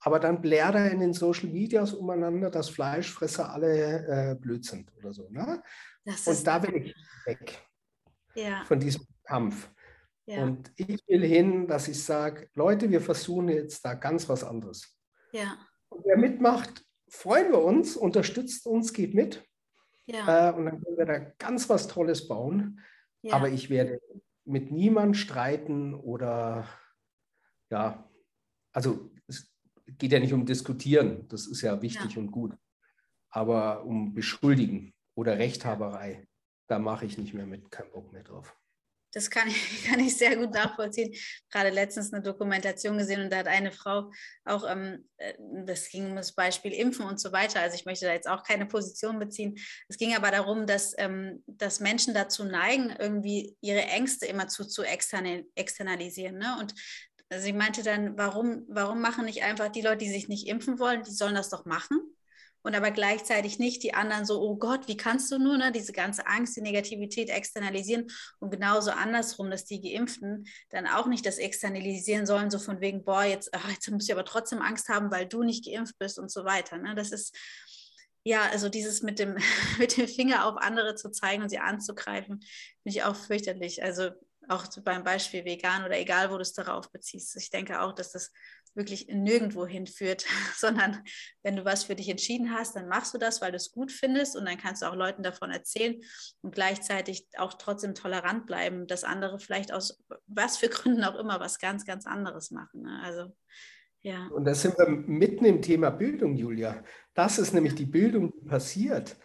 Aber 0.00 0.20
dann 0.20 0.42
blärt 0.42 0.74
er 0.74 0.90
in 0.90 1.00
den 1.00 1.14
Social 1.14 1.48
Medias 1.48 1.92
umeinander, 1.92 2.50
dass 2.50 2.68
Fleischfresser 2.68 3.50
alle 3.50 4.06
äh, 4.06 4.34
blöd 4.34 4.64
sind 4.64 4.92
oder 4.96 5.12
so. 5.12 5.28
Ne? 5.30 5.62
Und 6.04 6.46
da 6.46 6.62
will 6.62 6.76
ich 6.76 6.94
weg 7.24 7.66
ja. 8.34 8.64
von 8.64 8.78
diesem 8.78 9.06
Kampf. 9.24 9.70
Ja. 10.28 10.42
Und 10.42 10.70
ich 10.76 11.02
will 11.08 11.24
hin, 11.24 11.66
dass 11.66 11.88
ich 11.88 12.04
sage, 12.04 12.50
Leute, 12.54 12.90
wir 12.90 13.00
versuchen 13.00 13.48
jetzt 13.48 13.82
da 13.82 13.94
ganz 13.94 14.28
was 14.28 14.44
anderes. 14.44 14.94
Ja. 15.32 15.56
Und 15.88 16.04
wer 16.04 16.18
mitmacht, 16.18 16.84
freuen 17.08 17.50
wir 17.50 17.62
uns, 17.62 17.96
unterstützt 17.96 18.66
uns, 18.66 18.92
geht 18.92 19.14
mit. 19.14 19.42
Ja. 20.04 20.50
Äh, 20.50 20.54
und 20.54 20.66
dann 20.66 20.84
können 20.84 20.98
wir 20.98 21.06
da 21.06 21.18
ganz 21.38 21.70
was 21.70 21.88
Tolles 21.88 22.28
bauen. 22.28 22.78
Ja. 23.22 23.36
Aber 23.36 23.48
ich 23.48 23.70
werde 23.70 24.02
mit 24.44 24.70
niemand 24.70 25.16
streiten 25.16 25.94
oder 25.94 26.68
ja, 27.70 28.06
also 28.72 29.10
geht 29.86 30.12
ja 30.12 30.20
nicht 30.20 30.34
um 30.34 30.44
Diskutieren, 30.44 31.26
das 31.28 31.46
ist 31.46 31.62
ja 31.62 31.80
wichtig 31.80 32.16
ja. 32.16 32.20
und 32.20 32.30
gut. 32.30 32.54
Aber 33.30 33.86
um 33.86 34.12
Beschuldigen 34.12 34.92
oder 35.14 35.38
Rechthaberei, 35.38 36.28
da 36.66 36.78
mache 36.78 37.06
ich 37.06 37.16
nicht 37.16 37.32
mehr 37.32 37.46
mit, 37.46 37.70
keinen 37.70 37.92
Bock 37.92 38.12
mehr 38.12 38.24
drauf. 38.24 38.54
Das 39.18 39.30
kann 39.30 39.48
ich, 39.48 39.84
kann 39.84 39.98
ich 39.98 40.16
sehr 40.16 40.36
gut 40.36 40.52
nachvollziehen. 40.52 41.12
Gerade 41.50 41.70
letztens 41.70 42.12
eine 42.12 42.22
Dokumentation 42.22 42.96
gesehen 42.98 43.20
und 43.20 43.32
da 43.32 43.38
hat 43.38 43.48
eine 43.48 43.72
Frau 43.72 44.12
auch, 44.44 44.64
ähm, 44.70 45.08
äh, 45.16 45.34
das 45.66 45.88
ging 45.88 46.10
um 46.10 46.14
das 46.14 46.36
Beispiel 46.36 46.72
Impfen 46.72 47.04
und 47.04 47.18
so 47.18 47.32
weiter. 47.32 47.60
Also 47.60 47.74
ich 47.74 47.84
möchte 47.84 48.06
da 48.06 48.12
jetzt 48.12 48.28
auch 48.28 48.44
keine 48.44 48.66
Position 48.66 49.18
beziehen. 49.18 49.58
Es 49.88 49.96
ging 49.96 50.14
aber 50.14 50.30
darum, 50.30 50.66
dass, 50.66 50.94
ähm, 50.98 51.42
dass 51.48 51.80
Menschen 51.80 52.14
dazu 52.14 52.44
neigen, 52.44 52.94
irgendwie 52.96 53.56
ihre 53.60 53.82
Ängste 53.82 54.26
immer 54.26 54.46
zu, 54.46 54.64
zu 54.64 54.84
externalisieren. 54.84 56.38
Ne? 56.38 56.56
Und 56.60 56.74
sie 57.36 57.52
meinte 57.52 57.82
dann, 57.82 58.16
warum, 58.16 58.66
warum 58.68 59.00
machen 59.00 59.24
nicht 59.24 59.42
einfach 59.42 59.68
die 59.68 59.82
Leute, 59.82 60.04
die 60.04 60.10
sich 60.10 60.28
nicht 60.28 60.46
impfen 60.46 60.78
wollen, 60.78 61.02
die 61.02 61.10
sollen 61.10 61.34
das 61.34 61.50
doch 61.50 61.64
machen? 61.64 61.98
Und 62.62 62.74
aber 62.74 62.90
gleichzeitig 62.90 63.58
nicht 63.58 63.82
die 63.82 63.94
anderen 63.94 64.24
so, 64.24 64.40
oh 64.40 64.56
Gott, 64.56 64.88
wie 64.88 64.96
kannst 64.96 65.30
du 65.30 65.38
nur 65.38 65.56
ne, 65.56 65.72
diese 65.72 65.92
ganze 65.92 66.26
Angst, 66.26 66.56
die 66.56 66.60
Negativität 66.60 67.30
externalisieren 67.30 68.08
und 68.40 68.50
genauso 68.50 68.90
andersrum, 68.90 69.50
dass 69.50 69.64
die 69.64 69.80
Geimpften 69.80 70.46
dann 70.70 70.86
auch 70.86 71.06
nicht 71.06 71.24
das 71.24 71.38
externalisieren 71.38 72.26
sollen, 72.26 72.50
so 72.50 72.58
von 72.58 72.80
wegen, 72.80 73.04
boah, 73.04 73.24
jetzt, 73.24 73.50
ach, 73.52 73.70
jetzt 73.70 73.88
musst 73.90 74.08
du 74.08 74.12
aber 74.12 74.24
trotzdem 74.24 74.60
Angst 74.60 74.88
haben, 74.88 75.10
weil 75.10 75.26
du 75.26 75.42
nicht 75.42 75.64
geimpft 75.64 75.98
bist 75.98 76.18
und 76.18 76.30
so 76.30 76.44
weiter. 76.44 76.78
Ne? 76.78 76.94
Das 76.94 77.12
ist, 77.12 77.36
ja, 78.24 78.42
also 78.50 78.68
dieses 78.68 79.02
mit 79.02 79.18
dem, 79.18 79.36
mit 79.78 79.96
dem 79.96 80.08
Finger 80.08 80.46
auf 80.46 80.56
andere 80.56 80.94
zu 80.94 81.10
zeigen 81.10 81.42
und 81.42 81.48
sie 81.48 81.58
anzugreifen, 81.58 82.40
finde 82.82 82.98
ich 82.98 83.04
auch 83.04 83.16
fürchterlich. 83.16 83.82
Also 83.82 84.10
auch 84.48 84.66
beim 84.82 85.04
Beispiel 85.04 85.44
vegan 85.44 85.84
oder 85.84 85.98
egal, 85.98 86.30
wo 86.30 86.36
du 86.36 86.42
es 86.42 86.54
darauf 86.54 86.90
beziehst. 86.90 87.36
Ich 87.36 87.50
denke 87.50 87.80
auch, 87.80 87.92
dass 87.92 88.12
das 88.12 88.32
wirklich 88.78 89.08
nirgendwo 89.08 89.66
hinführt, 89.66 90.24
sondern 90.56 91.02
wenn 91.42 91.56
du 91.56 91.66
was 91.66 91.84
für 91.84 91.94
dich 91.94 92.08
entschieden 92.08 92.54
hast, 92.54 92.76
dann 92.76 92.88
machst 92.88 93.12
du 93.12 93.18
das, 93.18 93.42
weil 93.42 93.50
du 93.50 93.56
es 93.56 93.72
gut 93.72 93.92
findest 93.92 94.34
und 94.36 94.46
dann 94.46 94.56
kannst 94.56 94.80
du 94.80 94.86
auch 94.86 94.94
Leuten 94.94 95.22
davon 95.22 95.50
erzählen 95.50 96.00
und 96.40 96.54
gleichzeitig 96.54 97.28
auch 97.36 97.54
trotzdem 97.54 97.94
tolerant 97.94 98.46
bleiben, 98.46 98.86
dass 98.86 99.04
andere 99.04 99.38
vielleicht 99.38 99.72
aus 99.72 100.02
was 100.26 100.56
für 100.56 100.68
Gründen 100.70 101.04
auch 101.04 101.18
immer 101.18 101.40
was 101.40 101.58
ganz, 101.58 101.84
ganz 101.84 102.06
anderes 102.06 102.50
machen. 102.50 102.82
Ne? 102.82 103.00
Also 103.04 103.36
ja. 104.00 104.28
Und 104.28 104.44
da 104.44 104.54
sind 104.54 104.78
wir 104.78 104.88
mitten 104.88 105.44
im 105.44 105.60
Thema 105.60 105.90
Bildung, 105.90 106.36
Julia. 106.36 106.82
Das 107.14 107.38
ist 107.38 107.52
nämlich 107.52 107.74
die 107.74 107.84
Bildung, 107.84 108.32
die 108.32 108.46
passiert. 108.46 109.16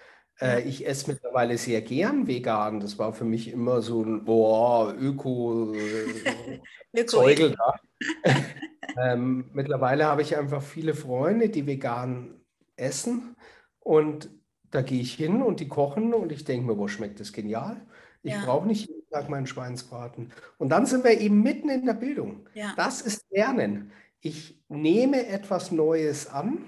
Äh, 0.42 0.68
ich 0.68 0.88
esse 0.88 1.12
mittlerweile 1.12 1.58
sehr 1.58 1.82
gern 1.82 2.28
vegan. 2.28 2.80
Das 2.80 2.98
war 2.98 3.14
für 3.14 3.26
mich 3.26 3.50
immer 3.52 3.82
so 3.82 4.04
ein 4.04 4.26
boah, 4.26 4.94
Öko, 4.98 5.74
äh, 5.74 6.60
da. 6.94 7.80
Ähm, 8.98 9.50
mittlerweile 9.54 10.06
habe 10.06 10.22
ich 10.22 10.38
einfach 10.38 10.62
viele 10.62 10.94
Freunde, 10.94 11.50
die 11.50 11.66
vegan 11.66 12.42
essen 12.76 13.36
und 13.80 14.30
da 14.72 14.82
gehe 14.82 15.02
ich 15.02 15.14
hin 15.14 15.42
und 15.42 15.60
die 15.60 15.68
kochen 15.68 16.14
und 16.14 16.32
ich 16.32 16.46
denke 16.46 16.66
mir, 16.66 16.78
wo 16.78 16.88
schmeckt 16.88 17.20
das 17.20 17.32
genial? 17.32 17.86
Ich 18.24 18.34
ja. 18.34 18.44
brauche 18.46 18.66
nicht 18.66 18.90
jeden 18.90 19.08
Tag 19.10 19.30
meinen 19.30 19.46
Schweinsbraten. 19.46 20.32
Und 20.58 20.70
dann 20.70 20.86
sind 20.86 21.04
wir 21.04 21.20
eben 21.20 21.44
mitten 21.44 21.70
in 21.70 21.86
der 21.86 21.94
Bildung. 21.94 22.48
Ja. 22.54 22.74
Das 22.76 23.02
ist 23.02 23.26
Lernen. 23.30 23.92
Ich 24.22 24.60
nehme 24.70 25.28
etwas 25.28 25.72
Neues 25.72 26.28
an 26.28 26.68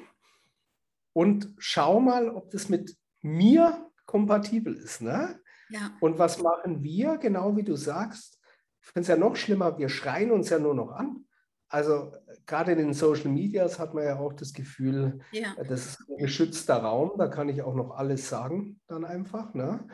und 1.14 1.54
schau 1.58 2.00
mal, 2.00 2.30
ob 2.30 2.52
das 2.52 2.70
mit 2.70 2.98
mir 3.22 3.90
kompatibel 4.06 4.76
ist. 4.76 5.02
Ne? 5.02 5.40
Ja. 5.70 5.92
Und 6.02 6.20
was 6.20 6.42
machen 6.42 6.84
wir, 6.84 7.18
genau 7.18 7.56
wie 7.56 7.64
du 7.64 7.76
sagst? 7.76 8.40
Ich 8.82 8.88
finde 8.88 9.02
es 9.02 9.08
ja 9.08 9.16
noch 9.16 9.36
schlimmer, 9.36 9.78
wir 9.80 9.90
schreien 9.90 10.32
uns 10.32 10.50
ja 10.50 10.60
nur 10.60 10.76
noch 10.76 10.92
an. 10.92 11.25
Also 11.68 12.14
gerade 12.46 12.74
in 12.74 12.78
den 12.78 12.94
Social 12.94 13.30
Medias 13.30 13.80
hat 13.80 13.94
man 13.94 14.04
ja 14.04 14.20
auch 14.20 14.34
das 14.34 14.54
Gefühl, 14.54 15.20
ja. 15.32 15.56
das 15.68 15.86
ist 15.86 16.10
ein 16.10 16.18
geschützter 16.18 16.78
Raum, 16.78 17.14
da 17.18 17.28
kann 17.28 17.50
ich 17.50 17.62
auch 17.64 17.76
noch 17.76 17.92
alles 17.92 18.30
sagen, 18.30 18.80
dann 18.88 19.04
einfach. 19.04 19.54
Ne? 19.54 19.88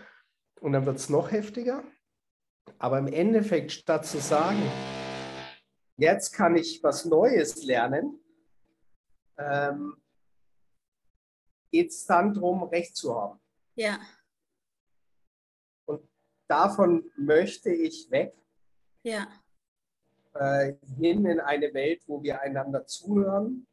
Und 0.60 0.74
dann 0.74 0.86
wird 0.86 0.98
es 0.98 1.10
noch 1.10 1.32
heftiger. 1.32 1.84
Aber 2.78 3.00
im 3.00 3.08
Endeffekt, 3.08 3.72
statt 3.72 4.06
zu 4.06 4.20
sagen, 4.20 4.62
jetzt 5.98 6.34
kann 6.34 6.56
ich 6.56 6.84
was 6.84 7.06
Neues 7.06 7.64
lernen, 7.64 8.20
ähm, 9.38 9.96
geht 11.72 11.90
es 11.90 12.06
dann 12.06 12.34
darum, 12.34 12.64
Recht 12.64 12.96
zu 12.96 13.16
haben. 13.16 13.40
Ja. 13.76 14.00
Und 15.86 16.08
davon 16.48 17.10
möchte 17.18 17.72
ich 17.72 18.12
weg. 18.12 18.36
Ja. 19.04 19.28
Äh, 20.34 20.76
hin 20.98 21.26
in 21.26 21.42
eine 21.42 21.74
Welt, 21.74 22.04
wo 22.08 22.24
wir 22.24 22.42
einander 22.42 22.86
zuhören. 22.86 23.68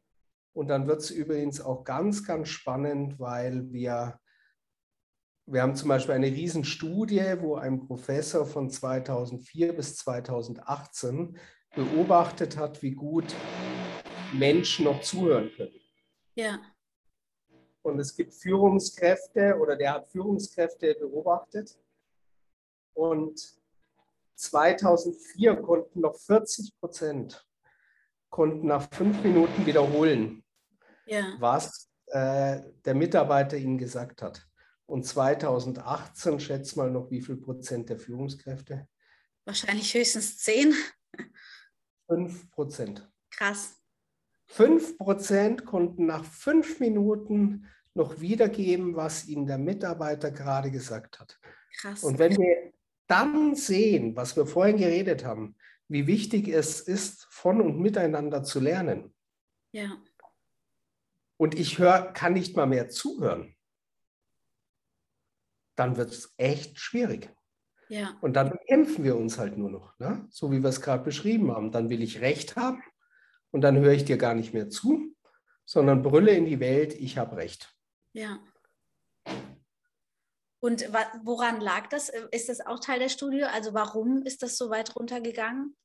Und 0.53 0.67
dann 0.67 0.87
wird 0.87 0.99
es 0.99 1.09
übrigens 1.09 1.61
auch 1.61 1.85
ganz, 1.85 2.25
ganz 2.25 2.49
spannend, 2.49 3.17
weil 3.17 3.71
wir, 3.71 4.19
wir 5.45 5.61
haben 5.61 5.75
zum 5.75 5.87
Beispiel 5.87 6.15
eine 6.15 6.27
Riesenstudie, 6.27 7.37
wo 7.39 7.55
ein 7.55 7.79
Professor 7.79 8.45
von 8.45 8.69
2004 8.69 9.73
bis 9.73 9.95
2018 9.97 11.37
beobachtet 11.75 12.57
hat, 12.57 12.81
wie 12.81 12.91
gut 12.91 13.33
Menschen 14.33 14.83
noch 14.85 15.01
zuhören 15.01 15.51
können. 15.55 15.79
Ja. 16.35 16.59
Und 17.83 17.99
es 17.99 18.15
gibt 18.15 18.33
Führungskräfte 18.33 19.57
oder 19.57 19.77
der 19.77 19.93
hat 19.93 20.07
Führungskräfte 20.09 20.93
beobachtet. 20.95 21.79
Und 22.93 23.58
2004 24.39 25.55
konnten 25.57 26.01
noch 26.01 26.17
40 26.17 26.73
Prozent 26.79 27.45
konnten 28.29 28.67
nach 28.67 28.87
fünf 28.93 29.23
Minuten 29.23 29.65
wiederholen, 29.65 30.43
ja. 31.05 31.35
was 31.39 31.89
äh, 32.07 32.61
der 32.85 32.95
Mitarbeiter 32.95 33.57
ihnen 33.57 33.77
gesagt 33.77 34.21
hat. 34.21 34.47
Und 34.85 35.05
2018 35.05 36.39
schätzt 36.39 36.77
mal 36.77 36.89
noch 36.89 37.11
wie 37.11 37.21
viel 37.21 37.37
Prozent 37.37 37.89
der 37.89 37.99
Führungskräfte? 37.99 38.87
Wahrscheinlich 39.45 39.93
höchstens 39.93 40.37
zehn. 40.37 40.73
Fünf 42.07 42.49
Prozent. 42.51 43.07
Krass. 43.31 43.75
5% 44.51 45.63
konnten 45.63 46.07
nach 46.07 46.23
fünf 46.25 46.79
Minuten 46.79 47.67
noch 47.93 48.19
wiedergeben, 48.19 48.95
was 48.95 49.27
ihnen 49.27 49.45
der 49.45 49.59
Mitarbeiter 49.59 50.31
gerade 50.31 50.71
gesagt 50.71 51.19
hat. 51.19 51.39
Krass. 51.81 52.03
Und 52.03 52.17
wenn 52.17 52.35
wir 52.35 52.68
dann 53.09 53.55
sehen, 53.55 54.15
was 54.15 54.37
wir 54.37 54.45
vorhin 54.45 54.77
geredet 54.77 55.25
haben, 55.25 55.55
wie 55.87 56.07
wichtig 56.07 56.47
es 56.47 56.79
ist, 56.79 57.27
von 57.31 57.59
und 57.59 57.79
miteinander 57.79 58.43
zu 58.43 58.59
lernen. 58.59 59.13
Ja. 59.71 59.97
Und 61.37 61.57
ich 61.57 61.79
hör, 61.79 62.13
kann 62.13 62.33
nicht 62.33 62.55
mal 62.55 62.67
mehr 62.67 62.89
zuhören, 62.89 63.55
dann 65.75 65.97
wird 65.97 66.11
es 66.11 66.33
echt 66.37 66.79
schwierig. 66.79 67.33
Ja. 67.87 68.17
Und 68.21 68.33
dann 68.33 68.59
kämpfen 68.67 69.03
wir 69.03 69.15
uns 69.15 69.39
halt 69.39 69.57
nur 69.57 69.71
noch, 69.71 69.97
ne? 69.97 70.27
so 70.29 70.51
wie 70.51 70.61
wir 70.61 70.69
es 70.69 70.81
gerade 70.81 71.03
beschrieben 71.03 71.51
haben. 71.51 71.71
Dann 71.71 71.89
will 71.89 72.03
ich 72.03 72.21
Recht 72.21 72.55
haben 72.55 72.83
und 73.51 73.61
dann 73.61 73.77
höre 73.77 73.93
ich 73.93 74.05
dir 74.05 74.17
gar 74.17 74.35
nicht 74.35 74.53
mehr 74.53 74.69
zu, 74.69 75.15
sondern 75.65 76.03
brülle 76.03 76.31
in 76.31 76.45
die 76.45 76.59
Welt, 76.59 76.93
ich 76.93 77.17
habe 77.17 77.37
recht. 77.37 77.75
Ja. 78.13 78.39
Und 80.61 80.89
woran 81.23 81.61
lag 81.61 81.87
das? 81.87 82.11
Ist 82.31 82.49
das 82.49 82.59
auch 82.59 82.79
Teil 82.79 82.99
der 82.99 83.09
Studie? 83.09 83.43
Also 83.43 83.73
warum 83.73 84.23
ist 84.23 84.43
das 84.43 84.57
so 84.57 84.69
weit 84.69 84.95
runtergegangen? 84.95 85.75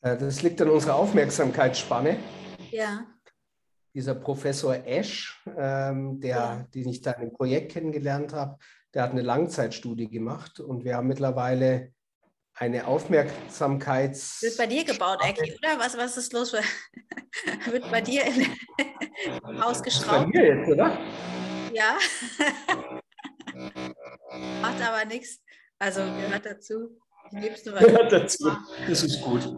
Äh, 0.00 0.16
das 0.16 0.42
liegt 0.42 0.60
an 0.62 0.70
unserer 0.70 0.96
Aufmerksamkeitsspanne. 0.96 2.18
Ja. 2.70 3.06
Dieser 3.92 4.14
Professor 4.14 4.74
Esch, 4.86 5.42
ähm, 5.56 6.20
der, 6.20 6.36
ja. 6.36 6.66
den 6.74 6.88
ich 6.88 7.02
da 7.02 7.12
im 7.12 7.32
Projekt 7.32 7.72
kennengelernt 7.72 8.32
habe, 8.32 8.56
der 8.94 9.02
hat 9.02 9.10
eine 9.10 9.22
Langzeitstudie 9.22 10.08
gemacht 10.08 10.60
und 10.60 10.84
wir 10.84 10.96
haben 10.96 11.08
mittlerweile 11.08 11.92
eine 12.54 12.86
Aufmerksamkeits. 12.86 14.42
Wird 14.42 14.56
bei 14.56 14.66
dir 14.66 14.84
gebaut, 14.84 15.18
Ecki, 15.22 15.54
oder? 15.56 15.78
Was, 15.78 15.96
was 15.96 16.16
ist 16.16 16.32
los? 16.32 16.52
Wird 17.70 17.90
bei 17.90 18.00
dir 18.00 18.24
im 18.26 19.60
Haus 19.60 19.82
geschraubt? 19.82 20.32
Bei 20.32 20.38
mir 20.38 20.56
jetzt, 20.56 20.70
oder? 20.70 20.98
Ja. 21.72 21.96
Macht 24.60 24.80
aber 24.82 25.04
nichts. 25.04 25.40
Also 25.78 26.02
gehört 26.02 26.46
dazu. 26.46 27.00
Gibst 27.32 27.66
du 27.66 27.72
gehört 27.72 28.12
dazu. 28.12 28.50
Das 28.88 29.02
ist 29.02 29.20
gut. 29.22 29.48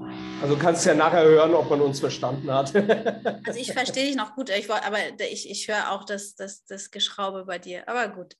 Also 0.42 0.56
kannst 0.56 0.84
du 0.84 0.90
ja 0.90 0.94
nachher 0.94 1.24
hören, 1.24 1.54
ob 1.54 1.70
man 1.70 1.80
uns 1.80 2.00
verstanden 2.00 2.52
hat. 2.52 2.74
also 3.46 3.58
ich 3.58 3.72
verstehe 3.72 4.06
dich 4.06 4.16
noch 4.16 4.34
gut, 4.34 4.50
ich, 4.50 4.70
aber 4.70 4.98
ich, 5.30 5.50
ich 5.50 5.68
höre 5.68 5.90
auch 5.90 6.04
das, 6.04 6.34
das, 6.34 6.64
das 6.64 6.90
Geschraube 6.90 7.44
bei 7.46 7.58
dir. 7.58 7.88
Aber 7.88 8.08
gut. 8.08 8.36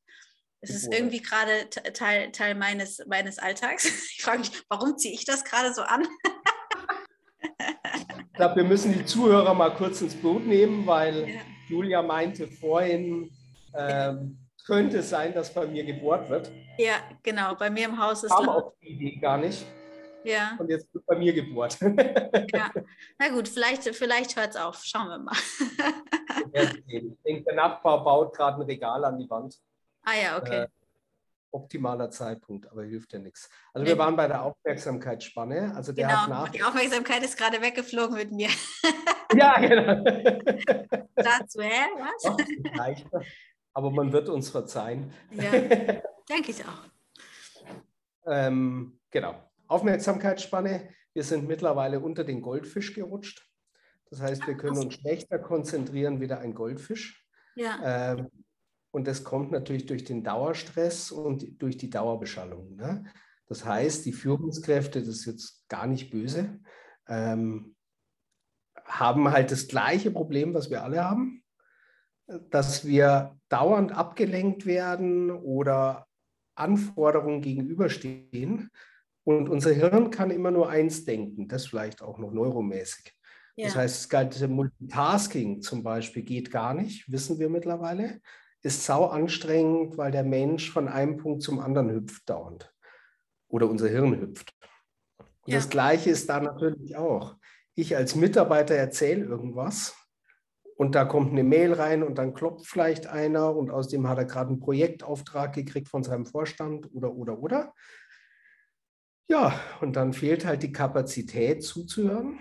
Es 0.65 0.71
ist 0.71 0.95
irgendwie 0.95 1.21
gerade 1.21 1.69
Teil, 1.71 2.31
Teil 2.31 2.55
meines, 2.55 3.03
meines 3.07 3.39
Alltags. 3.39 3.85
Ich 4.17 4.23
frage 4.23 4.41
mich, 4.41 4.53
warum 4.69 4.97
ziehe 4.97 5.13
ich 5.13 5.25
das 5.25 5.45
gerade 5.45 5.75
so 5.75 5.83
an? 5.83 6.07
ich 7.59 8.33
glaube, 8.35 8.57
wir 8.57 8.65
müssen 8.65 8.93
die 8.93 9.05
Zuhörer 9.05 9.55
mal 9.55 9.75
kurz 9.75 10.03
ins 10.03 10.15
Boot 10.15 10.47
nehmen, 10.47 10.87
weil 10.87 11.29
ja. 11.29 11.41
Julia 11.69 12.03
meinte 12.03 12.47
vorhin, 12.47 13.31
ähm, 13.75 14.42
könnte 14.65 14.99
es 14.99 15.11
sein, 15.11 15.35
dass 15.35 15.53
bei 15.53 15.67
mir 15.67 15.85
gebohrt 15.85 16.29
wird. 16.31 16.51
Ja, 16.79 16.97
genau. 17.23 17.55
Bei 17.55 17.71
mir 17.71 17.87
im 17.87 17.99
Haus 17.99 18.25
ist. 18.25 18.31
Kam 18.31 18.49
auf 18.49 18.73
die 18.83 18.89
Idee 18.89 19.17
gar 19.17 19.39
nicht. 19.39 19.65
Ja. 20.25 20.57
Und 20.59 20.71
jetzt 20.71 20.93
wird 20.95 21.05
bei 21.07 21.17
mir 21.17 21.33
gebohrt. 21.33 21.79
ja. 21.81 22.71
Na 23.19 23.29
gut, 23.31 23.49
vielleicht, 23.49 23.83
vielleicht 23.95 24.37
hört 24.37 24.51
es 24.51 24.57
auf. 24.57 24.83
Schauen 24.85 25.09
wir 25.09 25.19
mal. 25.19 25.37
ich 26.87 27.17
denke, 27.25 27.45
der 27.45 27.55
Nachbar 27.55 28.05
baut 28.05 28.37
gerade 28.37 28.59
ein 28.59 28.63
Regal 28.63 29.05
an 29.05 29.19
die 29.19 29.29
Wand. 29.29 29.59
Ah 30.05 30.15
ja, 30.21 30.39
okay. 30.39 30.63
Äh, 30.63 30.69
optimaler 31.53 32.11
Zeitpunkt, 32.11 32.71
aber 32.71 32.85
hilft 32.85 33.13
ja 33.13 33.19
nichts. 33.19 33.51
Also 33.75 33.87
wir 33.87 33.99
waren 33.99 34.17
bei 34.17 34.27
der 34.27 34.43
Aufmerksamkeitsspanne. 34.43 35.75
Also 35.77 35.93
der 35.93 36.09
genau, 36.09 36.21
hat 36.21 36.29
nach 36.29 36.49
die 36.49 36.63
Aufmerksamkeit 36.63 37.23
ist 37.23 37.37
gerade 37.37 37.61
weggeflogen 37.61 38.17
mit 38.17 38.33
mir. 38.33 38.49
ja, 39.37 39.61
genau. 39.61 40.03
Dazu, 41.15 41.61
hä? 41.61 41.85
Was? 41.99 42.25
Ach, 43.13 43.23
aber 43.75 43.91
man 43.91 44.13
wird 44.13 44.29
uns 44.29 44.51
verzeihen. 44.51 45.13
Ja, 45.31 45.51
denke 46.29 46.51
ich 46.51 46.65
auch. 46.65 46.85
ähm, 48.27 48.99
genau. 49.11 49.35
Aufmerksamkeitsspanne. 49.69 50.89
Wir 51.15 51.25
sind 51.25 51.47
mittlerweile 51.47 52.01
unter 52.01 52.25
den 52.25 52.43
Goldfisch 52.43 52.95
gerutscht. 52.95 53.47
Das 54.11 54.21
heißt, 54.21 54.47
wir 54.47 54.57
können 54.57 54.79
uns 54.79 54.95
schlechter 54.95 55.39
konzentrieren 55.39 56.21
wie 56.21 56.31
ein 56.31 56.55
Goldfisch. 56.55 57.27
Ja. 57.55 58.13
Ähm, 58.13 58.31
und 58.91 59.07
das 59.07 59.25
kommt 59.25 59.51
natürlich 59.51 59.87
durch 59.87 60.05
den 60.05 60.23
Dauerstress 60.23 61.11
und 61.11 61.61
durch 61.63 61.79
die 61.79 61.89
Dauerbeschallung. 61.89 62.77
Ne? 62.77 63.05
Das 63.47 63.65
heißt, 63.65 64.05
die 64.05 64.13
Führungskräfte, 64.13 65.01
das 65.01 65.09
ist 65.09 65.25
jetzt 65.25 65.69
gar 65.69 65.87
nicht 65.87 66.11
böse, 66.11 66.61
ähm, 67.09 67.75
haben 68.85 69.31
halt 69.31 69.51
das 69.51 69.69
gleiche 69.69 70.11
Problem, 70.11 70.53
was 70.53 70.69
wir 70.71 70.83
alle 70.83 71.05
haben. 71.05 71.42
Dass 72.51 72.87
wir 72.87 73.37
dauernd 73.49 73.93
abgelenkt 73.93 74.67
werden 74.67 75.31
oder 75.31 76.07
Anforderungen 76.55 77.41
gegenüberstehen. 77.41 78.71
Und 79.25 79.49
unser 79.49 79.73
Hirn 79.73 80.11
kann 80.11 80.31
immer 80.31 80.51
nur 80.51 80.69
eins 80.69 81.05
denken, 81.05 81.49
das 81.49 81.67
vielleicht 81.67 82.03
auch 82.03 82.19
noch 82.19 82.33
neuromäßig. 82.33 83.15
Ja. 83.57 83.67
Das 83.67 83.77
heißt, 83.77 83.97
das 83.97 84.09
ganze 84.09 84.49
Multitasking 84.49 85.61
zum 85.61 85.83
Beispiel 85.83 86.23
geht 86.23 86.51
gar 86.51 86.75
nicht, 86.75 87.11
wissen 87.11 87.39
wir 87.39 87.49
mittlerweile. 87.49 88.21
Ist 88.63 88.85
sau 88.85 89.07
anstrengend, 89.07 89.99
weil 89.99 90.13
der 90.13 90.23
Mensch 90.23 90.71
von 90.71 90.89
einem 90.89 91.17
Punkt 91.17 91.43
zum 91.43 91.59
anderen 91.59 91.91
hüpft 91.91 92.29
dauernd. 92.29 92.73
Oder 93.49 93.69
unser 93.69 93.89
Hirn 93.89 94.19
hüpft. 94.19 94.55
Und 95.19 95.53
ja. 95.53 95.57
das 95.57 95.69
Gleiche 95.69 96.11
ist 96.11 96.29
da 96.29 96.41
natürlich 96.41 96.97
auch. 96.97 97.37
Ich 97.75 97.97
als 97.97 98.15
Mitarbeiter 98.15 98.75
erzähle 98.75 99.25
irgendwas 99.25 99.97
und 100.77 100.95
da 100.95 101.05
kommt 101.05 101.33
eine 101.33 101.45
Mail 101.45 101.73
rein 101.73 102.03
und 102.03 102.17
dann 102.17 102.35
klopft 102.35 102.67
vielleicht 102.67 103.07
einer 103.07 103.55
und 103.55 103.71
aus 103.71 103.89
dem 103.89 104.09
hat 104.09 104.19
er 104.19 104.25
gerade 104.25 104.51
einen 104.51 104.61
Projektauftrag 104.61 105.53
gekriegt 105.53 105.89
von 105.89 106.03
seinem 106.03 106.27
Vorstand 106.27 106.93
oder, 106.95 107.13
oder, 107.13 107.39
oder. 107.39 107.75
Ja, 109.29 109.59
und 109.81 109.97
dann 109.97 110.13
fehlt 110.13 110.45
halt 110.45 110.63
die 110.63 110.73
Kapazität 110.73 111.63
zuzuhören. 111.63 112.41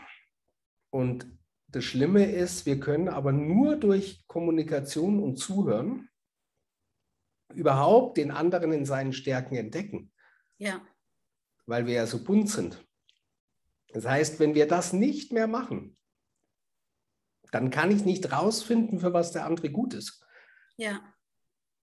Und 0.89 1.25
das 1.67 1.85
Schlimme 1.85 2.25
ist, 2.25 2.65
wir 2.65 2.79
können 2.79 3.07
aber 3.07 3.31
nur 3.31 3.77
durch 3.77 4.25
Kommunikation 4.27 5.23
und 5.23 5.37
Zuhören 5.37 6.09
überhaupt 7.53 8.17
den 8.17 8.31
anderen 8.31 8.73
in 8.73 8.85
seinen 8.85 9.13
Stärken 9.13 9.55
entdecken. 9.55 10.11
Ja. 10.57 10.81
Weil 11.65 11.85
wir 11.85 11.93
ja 11.93 12.07
so 12.07 12.23
bunt 12.23 12.49
sind. 12.49 12.85
Das 13.93 14.05
heißt, 14.05 14.39
wenn 14.39 14.55
wir 14.55 14.67
das 14.67 14.93
nicht 14.93 15.31
mehr 15.31 15.47
machen, 15.47 15.97
dann 17.51 17.69
kann 17.69 17.91
ich 17.91 18.05
nicht 18.05 18.31
rausfinden, 18.31 18.99
für 18.99 19.13
was 19.13 19.31
der 19.31 19.45
andere 19.45 19.69
gut 19.69 19.93
ist. 19.93 20.23
Ja. 20.77 21.01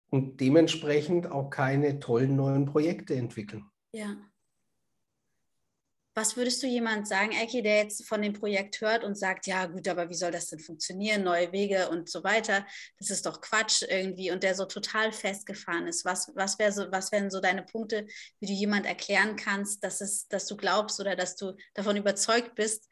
Und 0.10 0.40
dementsprechend 0.40 1.32
auch 1.32 1.50
keine 1.50 2.00
tollen 2.00 2.36
neuen 2.36 2.66
Projekte 2.66 3.16
entwickeln. 3.16 3.66
Ja. 3.92 4.16
Was 6.18 6.38
würdest 6.38 6.64
du 6.64 6.68
jemand 6.68 7.10
sagen, 7.10 7.34
Eki, 7.34 7.62
der 7.62 7.80
jetzt 7.80 8.08
von 8.08 8.22
dem 8.22 8.32
Projekt 8.32 8.80
hört 8.80 9.04
und 9.04 9.18
sagt, 9.18 9.48
ja 9.48 9.66
gut, 9.66 9.86
aber 9.90 10.10
wie 10.10 10.16
soll 10.16 10.32
das 10.32 10.48
denn 10.48 10.60
funktionieren, 10.60 11.26
neue 11.26 11.52
Wege 11.52 11.90
und 11.90 12.10
so 12.10 12.24
weiter? 12.24 12.66
Das 12.98 13.10
ist 13.10 13.26
doch 13.26 13.42
Quatsch 13.42 13.84
irgendwie 13.90 14.32
und 14.32 14.42
der 14.42 14.56
so 14.56 14.64
total 14.64 15.12
festgefahren 15.12 15.88
ist. 15.88 16.06
Was, 16.06 16.32
was, 16.34 16.58
wär 16.58 16.72
so, 16.72 16.90
was 16.90 17.12
wären 17.12 17.30
so 17.30 17.42
deine 17.42 17.64
Punkte, 17.64 18.08
wie 18.40 18.46
du 18.46 18.54
jemand 18.54 18.86
erklären 18.86 19.36
kannst, 19.36 19.84
dass, 19.84 20.00
es, 20.00 20.30
dass 20.30 20.48
du 20.48 20.56
glaubst 20.56 21.02
oder 21.02 21.18
dass 21.18 21.36
du 21.36 21.58
davon 21.74 21.98
überzeugt 21.98 22.56
bist, 22.56 22.88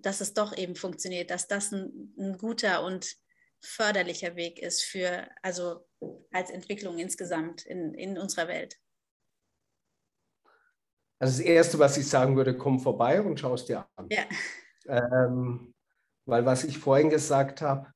dass 0.00 0.20
es 0.20 0.32
doch 0.32 0.56
eben 0.56 0.74
funktioniert, 0.74 1.30
dass 1.30 1.46
das 1.46 1.70
ein, 1.72 2.14
ein 2.18 2.38
guter 2.38 2.82
und 2.82 3.14
förderlicher 3.62 4.34
Weg 4.34 4.58
ist 4.58 4.82
für, 4.82 5.28
also 5.42 5.86
als 6.32 6.50
Entwicklung 6.50 6.98
insgesamt 6.98 7.66
in, 7.66 7.92
in 7.94 8.16
unserer 8.16 8.48
Welt? 8.48 8.78
Also 11.18 11.38
das 11.38 11.46
Erste, 11.46 11.78
was 11.78 11.98
ich 11.98 12.08
sagen 12.08 12.36
würde, 12.36 12.56
komm 12.56 12.80
vorbei 12.80 13.20
und 13.20 13.38
schau 13.38 13.54
es 13.54 13.66
dir 13.66 13.86
an. 13.96 14.08
Ja. 14.10 14.24
Ähm, 14.86 15.74
weil 16.24 16.46
was 16.46 16.64
ich 16.64 16.78
vorhin 16.78 17.10
gesagt 17.10 17.60
habe, 17.60 17.92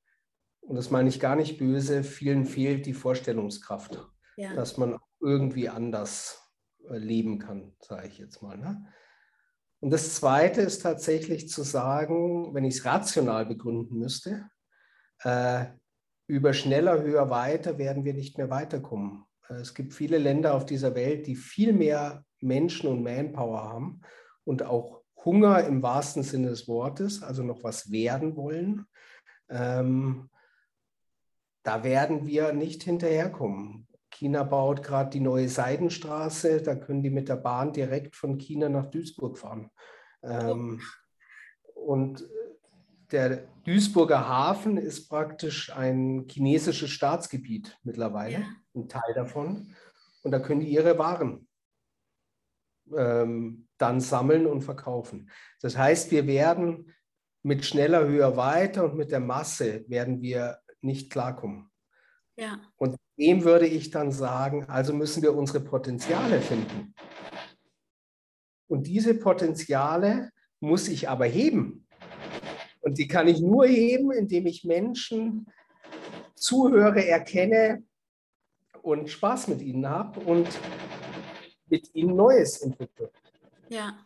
und 0.61 0.77
das 0.77 0.91
meine 0.91 1.09
ich 1.09 1.21
gar 1.21 1.37
nicht 1.37 1.59
böse, 1.59 2.05
vielen 2.05 2.45
fehlt 2.45 2.85
die 2.85 2.93
Vorstellungskraft, 2.93 4.07
ja. 4.37 4.55
dass 4.55 4.77
man 4.77 4.99
irgendwie 5.21 5.71
anders 5.71 6.43
äh, 6.91 6.99
leben 6.99 7.39
kann, 7.39 7.75
sage 7.81 8.09
ich 8.09 8.19
jetzt 8.19 8.43
mal. 8.43 8.59
Ne? 8.59 8.87
Und 9.85 9.91
das 9.91 10.15
Zweite 10.15 10.63
ist 10.63 10.81
tatsächlich 10.81 11.51
zu 11.51 11.63
sagen, 11.63 12.55
wenn 12.55 12.65
ich 12.65 12.77
es 12.77 12.87
rational 12.87 13.45
begründen 13.45 13.99
müsste, 13.99 14.49
äh, 15.23 15.67
über 16.27 16.55
schneller, 16.55 17.03
höher, 17.03 17.29
weiter 17.29 17.77
werden 17.77 18.03
wir 18.07 18.15
nicht 18.15 18.39
mehr 18.39 18.49
weiterkommen. 18.49 19.27
Äh, 19.47 19.57
es 19.57 19.75
gibt 19.75 19.93
viele 19.93 20.17
Länder 20.17 20.55
auf 20.55 20.65
dieser 20.65 20.95
Welt, 20.95 21.27
die 21.27 21.37
viel 21.37 21.75
mehr 21.75 22.25
Menschen 22.41 22.89
und 22.89 23.03
Manpower 23.03 23.63
haben 23.63 24.01
und 24.45 24.63
auch 24.63 25.03
Hunger 25.23 25.63
im 25.65 25.83
wahrsten 25.83 26.23
Sinne 26.23 26.49
des 26.49 26.67
Wortes, 26.67 27.23
also 27.23 27.43
noch 27.43 27.63
was 27.63 27.91
werden 27.91 28.37
wollen. 28.37 28.87
Ähm, 29.51 30.31
da 31.63 31.85
werden 31.85 32.27
wir 32.27 32.55
nicht 32.55 32.85
hinterherkommen. 32.85 33.87
China 34.15 34.45
baut 34.45 34.83
gerade 34.83 35.11
die 35.11 35.21
neue 35.21 35.49
Seidenstraße, 35.49 36.63
da 36.63 36.77
können 36.77 37.03
die 37.03 37.11
mit 37.11 37.29
der 37.29 37.37
Bahn 37.37 37.73
direkt 37.73 38.15
von 38.15 38.39
China 38.39 38.69
nach 38.69 38.87
Duisburg 38.87 39.39
fahren. 39.39 39.71
Ähm, 40.23 40.81
und 41.75 42.25
der 43.11 43.49
Duisburger 43.65 44.29
Hafen 44.29 44.77
ist 44.77 45.09
praktisch 45.09 45.75
ein 45.75 46.27
chinesisches 46.31 46.91
Staatsgebiet 46.91 47.79
mittlerweile, 47.83 48.39
ja. 48.39 48.47
ein 48.75 48.89
Teil 48.89 49.15
davon. 49.15 49.75
Und 50.23 50.31
da 50.31 50.39
können 50.39 50.61
die 50.61 50.69
ihre 50.69 50.97
Waren 50.99 51.49
ähm, 52.97 53.69
dann 53.79 54.01
sammeln 54.01 54.47
und 54.47 54.63
verkaufen. 54.63 55.31
Das 55.61 55.77
heißt, 55.77 56.11
wir 56.11 56.27
werden 56.27 56.93
mit 57.43 57.65
schneller, 57.65 58.07
höher, 58.07 58.37
weiter 58.37 58.85
und 58.85 58.97
mit 58.97 59.11
der 59.11 59.21
Masse 59.21 59.85
werden 59.89 60.23
wir 60.23 60.59
nicht 60.81 61.11
klarkommen. 61.11 61.71
Ja. 62.37 62.61
Und 62.77 62.97
dem 63.17 63.45
würde 63.45 63.67
ich 63.67 63.91
dann 63.91 64.11
sagen, 64.11 64.65
also 64.67 64.93
müssen 64.93 65.23
wir 65.23 65.37
unsere 65.37 65.61
Potenziale 65.61 66.41
finden. 66.41 66.95
Und 68.67 68.87
diese 68.87 69.15
Potenziale 69.15 70.31
muss 70.61 70.89
ich 70.89 71.09
aber 71.09 71.27
heben. 71.27 71.87
Und 72.81 72.99
die 72.99 73.07
kann 73.07 73.29
ich 73.29 73.41
nur 73.41 73.67
heben, 73.67 74.11
indem 74.11 74.47
ich 74.47 74.65
Menschen 74.65 75.47
zuhöre, 76.35 77.07
erkenne 77.07 77.85
und 78.83 79.09
Spaß 79.09 79.49
mit 79.49 79.63
ihnen 79.63 79.89
habe 79.89 80.21
und 80.21 80.49
mit 81.67 81.95
ihnen 81.95 82.17
Neues 82.17 82.61
entwickle. 82.61 83.11
Ja. 83.69 83.99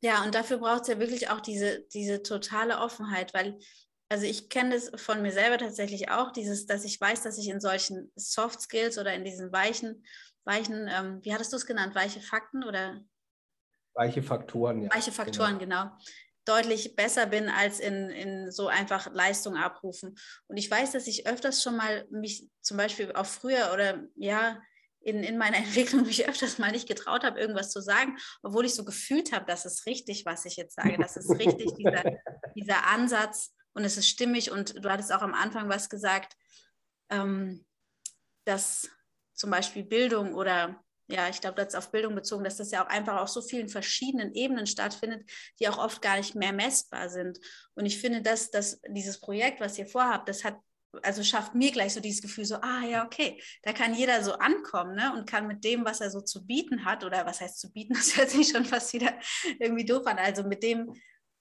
Ja, 0.00 0.22
und 0.24 0.34
dafür 0.34 0.58
braucht 0.58 0.82
es 0.82 0.88
ja 0.88 0.98
wirklich 0.98 1.30
auch 1.30 1.40
diese, 1.40 1.80
diese 1.92 2.22
totale 2.22 2.78
Offenheit, 2.78 3.34
weil 3.34 3.58
also 4.08 4.26
ich 4.26 4.48
kenne 4.48 4.74
das 4.74 4.90
von 5.00 5.22
mir 5.22 5.32
selber 5.32 5.58
tatsächlich 5.58 6.10
auch, 6.10 6.30
dieses, 6.30 6.66
dass 6.66 6.84
ich 6.84 7.00
weiß, 7.00 7.22
dass 7.22 7.38
ich 7.38 7.48
in 7.48 7.60
solchen 7.60 8.12
Soft 8.16 8.60
Skills 8.60 8.98
oder 8.98 9.14
in 9.14 9.24
diesen 9.24 9.52
weichen, 9.52 10.04
weichen, 10.44 10.88
ähm, 10.88 11.20
wie 11.22 11.32
hattest 11.32 11.52
du 11.52 11.56
es 11.56 11.66
genannt, 11.66 11.94
weiche 11.94 12.20
Fakten 12.20 12.64
oder? 12.64 13.00
Weiche 13.94 14.22
Faktoren, 14.22 14.82
ja. 14.82 14.94
Weiche 14.94 15.12
Faktoren, 15.12 15.58
genau. 15.58 15.84
genau. 15.84 15.96
Deutlich 16.44 16.94
besser 16.94 17.26
bin 17.26 17.48
als 17.48 17.80
in, 17.80 18.10
in 18.10 18.50
so 18.50 18.68
einfach 18.68 19.10
Leistung 19.12 19.56
abrufen. 19.56 20.14
Und 20.46 20.58
ich 20.58 20.70
weiß, 20.70 20.92
dass 20.92 21.06
ich 21.06 21.26
öfters 21.26 21.62
schon 21.62 21.76
mal 21.76 22.06
mich 22.10 22.50
zum 22.60 22.76
Beispiel 22.76 23.12
auch 23.12 23.24
früher 23.24 23.72
oder 23.72 24.04
ja, 24.16 24.60
in, 25.00 25.22
in 25.22 25.38
meiner 25.38 25.56
Entwicklung 25.58 26.02
mich 26.02 26.28
öfters 26.28 26.58
mal 26.58 26.72
nicht 26.72 26.88
getraut 26.88 27.24
habe, 27.24 27.40
irgendwas 27.40 27.70
zu 27.70 27.80
sagen, 27.80 28.18
obwohl 28.42 28.66
ich 28.66 28.74
so 28.74 28.84
gefühlt 28.84 29.32
habe, 29.32 29.46
dass 29.46 29.64
es 29.64 29.86
richtig, 29.86 30.26
was 30.26 30.44
ich 30.44 30.56
jetzt 30.56 30.74
sage, 30.74 30.98
dass 30.98 31.16
es 31.16 31.30
richtig, 31.30 31.72
dieser, 31.76 32.02
dieser 32.54 32.86
Ansatz, 32.88 33.53
und 33.74 33.84
es 33.84 33.96
ist 33.96 34.08
stimmig 34.08 34.50
und 34.50 34.84
du 34.84 34.88
hattest 34.88 35.12
auch 35.12 35.22
am 35.22 35.34
Anfang 35.34 35.68
was 35.68 35.90
gesagt, 35.90 36.36
ähm, 37.10 37.64
dass 38.44 38.88
zum 39.34 39.50
Beispiel 39.50 39.84
Bildung 39.84 40.34
oder 40.34 40.80
ja, 41.06 41.28
ich 41.28 41.40
glaube, 41.40 41.56
das 41.56 41.68
ist 41.68 41.74
auf 41.74 41.90
Bildung 41.90 42.14
bezogen, 42.14 42.44
dass 42.44 42.56
das 42.56 42.70
ja 42.70 42.82
auch 42.82 42.88
einfach 42.88 43.20
auf 43.20 43.28
so 43.28 43.42
vielen 43.42 43.68
verschiedenen 43.68 44.32
Ebenen 44.32 44.66
stattfindet, 44.66 45.30
die 45.60 45.68
auch 45.68 45.76
oft 45.76 46.00
gar 46.00 46.16
nicht 46.16 46.34
mehr 46.34 46.52
messbar 46.52 47.10
sind. 47.10 47.38
Und 47.74 47.84
ich 47.84 48.00
finde, 48.00 48.22
dass, 48.22 48.50
dass 48.50 48.80
dieses 48.88 49.20
Projekt, 49.20 49.60
was 49.60 49.76
ihr 49.76 49.86
vorhabt, 49.86 50.30
das 50.30 50.44
hat, 50.44 50.56
also 51.02 51.22
schafft 51.22 51.54
mir 51.54 51.72
gleich 51.72 51.92
so 51.92 52.00
dieses 52.00 52.22
Gefühl, 52.22 52.46
so, 52.46 52.56
ah 52.56 52.84
ja, 52.88 53.04
okay, 53.04 53.42
da 53.64 53.74
kann 53.74 53.94
jeder 53.94 54.22
so 54.22 54.32
ankommen 54.34 54.94
ne? 54.94 55.12
und 55.14 55.28
kann 55.28 55.46
mit 55.46 55.62
dem, 55.64 55.84
was 55.84 56.00
er 56.00 56.10
so 56.10 56.22
zu 56.22 56.46
bieten 56.46 56.86
hat, 56.86 57.04
oder 57.04 57.26
was 57.26 57.40
heißt 57.42 57.60
zu 57.60 57.70
bieten, 57.70 57.92
das 57.94 58.16
hört 58.16 58.30
sich 58.30 58.48
schon 58.48 58.64
fast 58.64 58.94
wieder 58.94 59.12
irgendwie 59.58 59.84
doof 59.84 60.06
an, 60.06 60.16
also 60.16 60.44
mit 60.44 60.62
dem, 60.62 60.90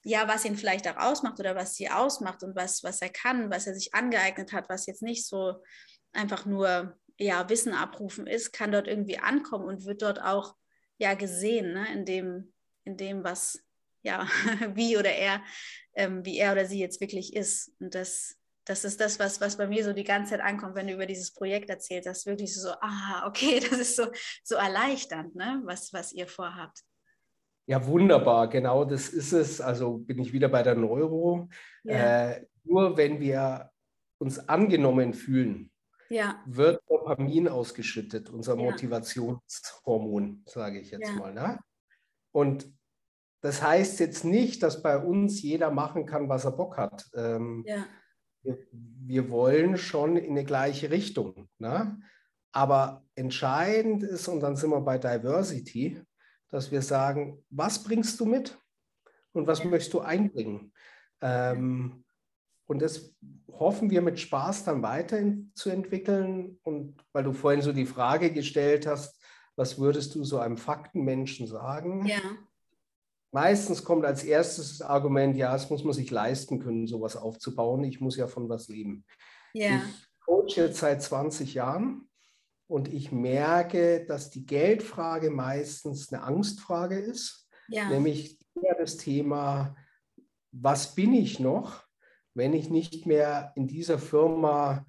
ja, 0.04 0.28
was 0.28 0.46
ihn 0.46 0.58
vielleicht 0.58 0.88
auch 0.88 0.98
ausmacht 0.98 1.40
oder 1.40 1.56
was 1.56 1.76
sie 1.76 1.90
ausmacht 1.90 2.44
und 2.44 2.56
was, 2.56 2.84
was 2.84 3.02
er 3.02 3.10
kann, 3.10 3.50
was 3.50 3.68
er 3.68 3.74
sich 3.74 3.94
angeeignet 3.94 4.52
hat, 4.52 4.70
was 4.70 4.86
jetzt 4.86 5.02
nicht 5.02 5.26
so 5.26 5.64
einfach 6.12 6.46
nur 6.46 6.98
ja, 7.18 7.48
Wissen 7.50 7.74
abrufen 7.74 8.28
ist, 8.28 8.52
kann 8.52 8.72
dort 8.72 8.88
irgendwie 8.88 9.20
ankommen 9.20 9.66
und 9.66 9.86
wird 9.86 10.02
dort 10.02 10.22
auch 10.22 10.56
ja 10.98 11.14
gesehen, 11.14 11.74
ne, 11.74 11.92
in 11.94 12.06
dem, 12.06 12.54
in 12.84 12.98
dem, 12.98 13.24
was, 13.24 13.60
ja, 14.02 14.28
wie 14.76 14.98
oder 14.98 15.12
er, 15.12 15.44
ähm, 15.96 16.26
wie 16.26 16.38
er 16.38 16.52
oder 16.52 16.66
sie 16.66 16.80
jetzt 16.80 17.02
wirklich 17.02 17.36
ist. 17.36 17.72
Und 17.80 17.96
das, 17.96 18.38
das 18.66 18.84
ist 18.86 19.00
das, 19.00 19.20
was, 19.20 19.42
was 19.42 19.58
bei 19.58 19.68
mir 19.68 19.84
so 19.84 19.94
die 19.94 20.04
ganze 20.04 20.32
Zeit 20.32 20.42
ankommt, 20.42 20.76
wenn 20.76 20.88
du 20.88 20.94
über 20.94 21.06
dieses 21.06 21.34
Projekt 21.34 21.70
erzählst, 21.70 22.08
das 22.08 22.26
wirklich 22.26 22.54
so, 22.54 22.72
ah, 22.82 23.26
okay, 23.28 23.60
das 23.70 23.80
ist 23.80 23.96
so, 23.96 24.08
so 24.44 24.56
erleichternd, 24.56 25.36
ne, 25.36 25.62
was, 25.64 25.94
was 25.94 26.12
ihr 26.14 26.28
vorhabt. 26.28 26.80
Ja, 27.66 27.86
wunderbar, 27.88 28.50
genau 28.50 28.84
das 28.84 29.10
ist 29.10 29.32
es. 29.32 29.62
Also 29.62 29.98
bin 29.98 30.20
ich 30.20 30.34
wieder 30.34 30.50
bei 30.50 30.64
der 30.64 30.76
Neuro. 30.76 31.50
Ja. 31.84 32.32
Äh, 32.32 32.46
nur 32.64 32.98
wenn 32.98 33.20
wir 33.20 33.72
uns 34.18 34.48
angenommen 34.50 35.14
fühlen, 35.14 35.72
ja. 36.10 36.42
wird 36.46 36.82
Dopamin 36.88 37.48
ausgeschüttet, 37.48 38.30
unser 38.30 38.58
ja. 38.58 38.64
Motivationshormon, 38.64 40.44
sage 40.46 40.80
ich 40.80 40.92
jetzt 40.92 41.16
mal. 41.16 41.34
Ne? 41.34 41.60
Und 42.32 42.68
das 43.42 43.62
heißt 43.62 44.00
jetzt 44.00 44.24
nicht, 44.24 44.64
dass 44.64 44.82
bei 44.82 44.98
uns 44.98 45.42
jeder 45.42 45.72
machen 45.72 46.06
kann, 46.06 46.30
was 46.30 46.46
er 46.46 46.52
Bock 46.52 46.78
hat. 46.78 47.10
Ähm, 47.14 47.66
wir, 48.42 48.58
wir, 48.72 49.30
wollen 49.30 49.78
schon 49.78 50.16
in 50.16 50.32
eine 50.32 50.46
gleiche 50.46 50.92
Richtung. 50.92 51.50
Ne? 51.60 52.00
Aber 52.54 53.04
entscheidend 53.16 54.04
ist, 54.04 54.28
und 54.28 54.40
dann 54.42 54.56
sind 54.56 54.70
wir 54.70 54.82
bei 54.82 54.98
Diversity, 54.98 56.02
dass 56.54 56.72
wir 56.72 56.84
sagen, 56.84 57.44
was 57.50 57.84
bringst 57.84 58.20
du 58.20 58.26
mit 58.26 58.60
und 59.32 59.48
was 59.48 59.64
möchtest 59.64 59.92
du 59.96 60.02
einbringen? 60.02 60.72
Ähm, 61.20 62.06
und 62.68 62.80
das 62.80 63.16
hoffen 63.52 63.90
wir 63.90 64.04
mit 64.04 64.20
Spaß 64.20 64.64
dann 64.64 64.84
weiterzuentwickeln. 64.84 66.60
Und 66.62 67.04
weil 67.12 67.24
du 67.24 67.34
vorhin 67.34 67.64
so 67.64 67.74
die 67.74 67.88
Frage 67.88 68.32
gestellt 68.32 68.86
hast, 68.86 69.20
was 69.56 69.80
würdest 69.80 70.14
du 70.14 70.24
so 70.24 70.38
einem 70.38 70.58
Faktenmenschen 70.58 71.48
sagen? 71.48 72.06
Ja. 72.06 72.22
Meistens 73.32 73.84
kommt 73.84 74.06
als 74.06 74.24
erstes 74.24 74.78
das 74.78 74.88
Argument, 74.88 75.36
ja, 75.36 75.56
es 75.56 75.72
muss 75.72 75.84
man 75.84 75.94
sich 75.94 76.12
leisten 76.12 76.60
können, 76.60 76.86
sowas 76.86 77.16
aufzubauen. 77.16 77.84
Ich 77.84 78.00
muss 78.00 78.16
ja 78.16 78.28
von 78.28 78.48
was 78.48 78.68
leben. 78.68 79.06
Ja. 79.54 79.78
Ich 79.78 80.20
coach 80.24 80.56
jetzt 80.56 80.78
seit 80.78 81.02
20 81.02 81.56
Jahren 81.56 82.08
und 82.68 82.92
ich 82.92 83.12
merke, 83.12 84.06
dass 84.06 84.30
die 84.30 84.46
Geldfrage 84.46 85.30
meistens 85.30 86.12
eine 86.12 86.24
Angstfrage 86.24 86.98
ist. 86.98 87.48
Ja. 87.68 87.90
Nämlich 87.90 88.40
eher 88.62 88.76
das 88.76 88.98
Thema, 88.98 89.76
was 90.52 90.96
bin 90.96 91.14
ich 91.14 91.40
noch, 91.40 91.84
wenn 92.34 92.54
ich 92.54 92.70
nicht 92.70 93.06
mehr 93.06 93.52
in 93.56 93.68
dieser 93.68 94.00
Firma 94.00 94.86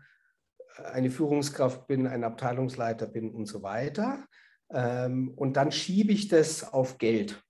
eine 0.76 1.10
Führungskraft 1.10 1.86
bin, 1.86 2.06
ein 2.06 2.24
Abteilungsleiter 2.24 3.06
bin 3.06 3.30
und 3.30 3.46
so 3.46 3.62
weiter. 3.62 4.26
Ähm, 4.70 5.32
und 5.36 5.56
dann 5.56 5.70
schiebe 5.72 6.12
ich 6.12 6.28
das 6.28 6.72
auf 6.72 6.98
Geld. 6.98 7.42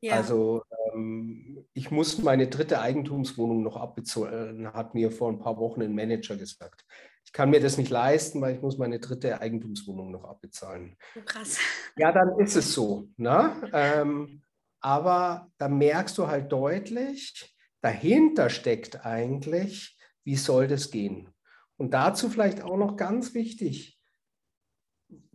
Ja. 0.00 0.16
Also 0.16 0.62
ähm, 0.92 1.64
ich 1.74 1.90
muss 1.90 2.18
meine 2.18 2.48
dritte 2.48 2.80
Eigentumswohnung 2.80 3.62
noch 3.62 3.76
abbezahlen, 3.76 4.72
hat 4.72 4.94
mir 4.94 5.12
vor 5.12 5.30
ein 5.30 5.38
paar 5.38 5.58
Wochen 5.58 5.82
ein 5.82 5.94
Manager 5.94 6.36
gesagt. 6.36 6.84
Ich 7.24 7.32
kann 7.32 7.50
mir 7.50 7.60
das 7.60 7.78
nicht 7.78 7.90
leisten, 7.90 8.40
weil 8.40 8.54
ich 8.54 8.62
muss 8.62 8.78
meine 8.78 8.98
dritte 8.98 9.40
Eigentumswohnung 9.40 10.10
noch 10.10 10.24
abbezahlen. 10.24 10.96
Oh, 11.16 11.22
krass. 11.24 11.58
Ja, 11.96 12.12
dann 12.12 12.38
ist 12.38 12.56
es 12.56 12.72
so. 12.72 13.08
Ne? 13.16 13.70
Ähm, 13.72 14.42
aber 14.80 15.50
da 15.58 15.68
merkst 15.68 16.18
du 16.18 16.26
halt 16.26 16.50
deutlich, 16.52 17.56
dahinter 17.80 18.50
steckt 18.50 19.06
eigentlich, 19.06 19.98
wie 20.24 20.36
soll 20.36 20.68
das 20.68 20.90
gehen? 20.90 21.32
Und 21.76 21.94
dazu 21.94 22.28
vielleicht 22.28 22.62
auch 22.62 22.76
noch 22.76 22.96
ganz 22.96 23.34
wichtig, 23.34 23.98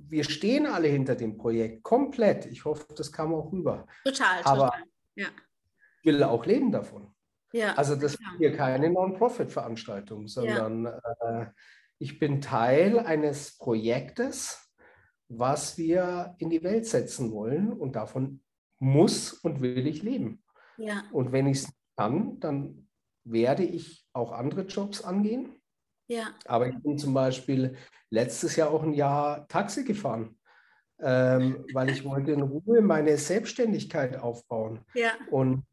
wir 0.10 0.24
stehen 0.24 0.66
alle 0.66 0.88
hinter 0.88 1.16
dem 1.16 1.38
Projekt 1.38 1.84
komplett. 1.84 2.46
Ich 2.46 2.66
hoffe, 2.66 2.86
das 2.96 3.12
kam 3.12 3.34
auch 3.34 3.52
rüber. 3.52 3.86
Total, 4.06 4.42
Aber 4.44 4.70
total. 4.70 4.84
Ja. 5.16 5.28
ich 6.02 6.06
will 6.06 6.24
auch 6.24 6.46
leben 6.46 6.72
davon. 6.72 7.14
Ja, 7.54 7.74
also 7.76 7.96
das 7.96 8.14
ist 8.14 8.22
hier 8.38 8.56
keine 8.56 8.90
Non-Profit-Veranstaltung, 8.90 10.28
sondern 10.28 10.86
ja. 10.86 11.42
äh, 11.42 11.46
ich 12.00 12.20
bin 12.20 12.42
Teil 12.42 13.00
eines 13.00 13.58
Projektes, 13.58 14.72
was 15.30 15.78
wir 15.78 16.36
in 16.40 16.50
die 16.50 16.64
Welt 16.64 16.86
setzen 16.86 17.32
wollen 17.32 17.72
und 17.72 17.96
davon 17.96 18.42
muss 18.80 19.34
und 19.34 19.62
will 19.62 19.88
ich 19.88 20.04
leben. 20.04 20.44
Ja. 20.78 21.04
Und 21.12 21.32
wenn 21.32 21.48
ich 21.48 21.60
es 21.60 21.74
kann, 21.96 22.40
dann 22.40 22.88
werde 23.24 23.64
ich 23.64 24.06
auch 24.14 24.32
andere 24.32 24.62
Jobs 24.62 25.04
angehen. 25.04 25.56
Ja. 26.08 26.28
Aber 26.46 26.68
ich 26.68 26.78
bin 26.82 26.98
zum 26.98 27.14
Beispiel 27.14 27.76
letztes 28.10 28.56
Jahr 28.56 28.70
auch 28.72 28.84
ein 28.84 28.94
Jahr 28.94 29.48
Taxi 29.48 29.84
gefahren, 29.84 30.40
ähm, 31.00 31.66
weil 31.74 31.90
ich 31.90 32.06
wollte 32.06 32.32
in 32.32 32.42
Ruhe 32.42 32.82
meine 32.82 33.18
Selbstständigkeit 33.18 34.18
aufbauen. 34.18 34.86
Ja. 34.94 35.12
Und 35.32 35.66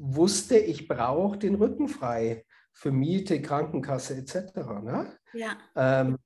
wusste, 0.00 0.58
ich 0.58 0.88
brauche 0.88 1.38
den 1.38 1.54
Rücken 1.56 1.88
frei 1.88 2.44
für 2.72 2.90
Miete, 2.90 3.42
Krankenkasse 3.42 4.16
etc. 4.16 4.56
Ne? 4.82 5.12
Ja. 5.34 5.58
Ähm, 5.76 6.16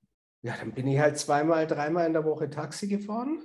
ja, 0.43 0.55
dann 0.59 0.73
bin 0.73 0.87
ich 0.87 0.99
halt 0.99 1.19
zweimal, 1.19 1.67
dreimal 1.67 2.07
in 2.07 2.13
der 2.13 2.25
Woche 2.25 2.51
Taxi 2.51 2.87
gefahren, 2.87 3.43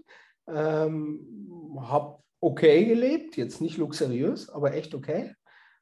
ähm, 0.47 1.77
habe 1.79 2.21
okay 2.41 2.85
gelebt, 2.85 3.37
jetzt 3.37 3.61
nicht 3.61 3.77
luxuriös, 3.77 4.49
aber 4.49 4.73
echt 4.73 4.93
okay. 4.93 5.33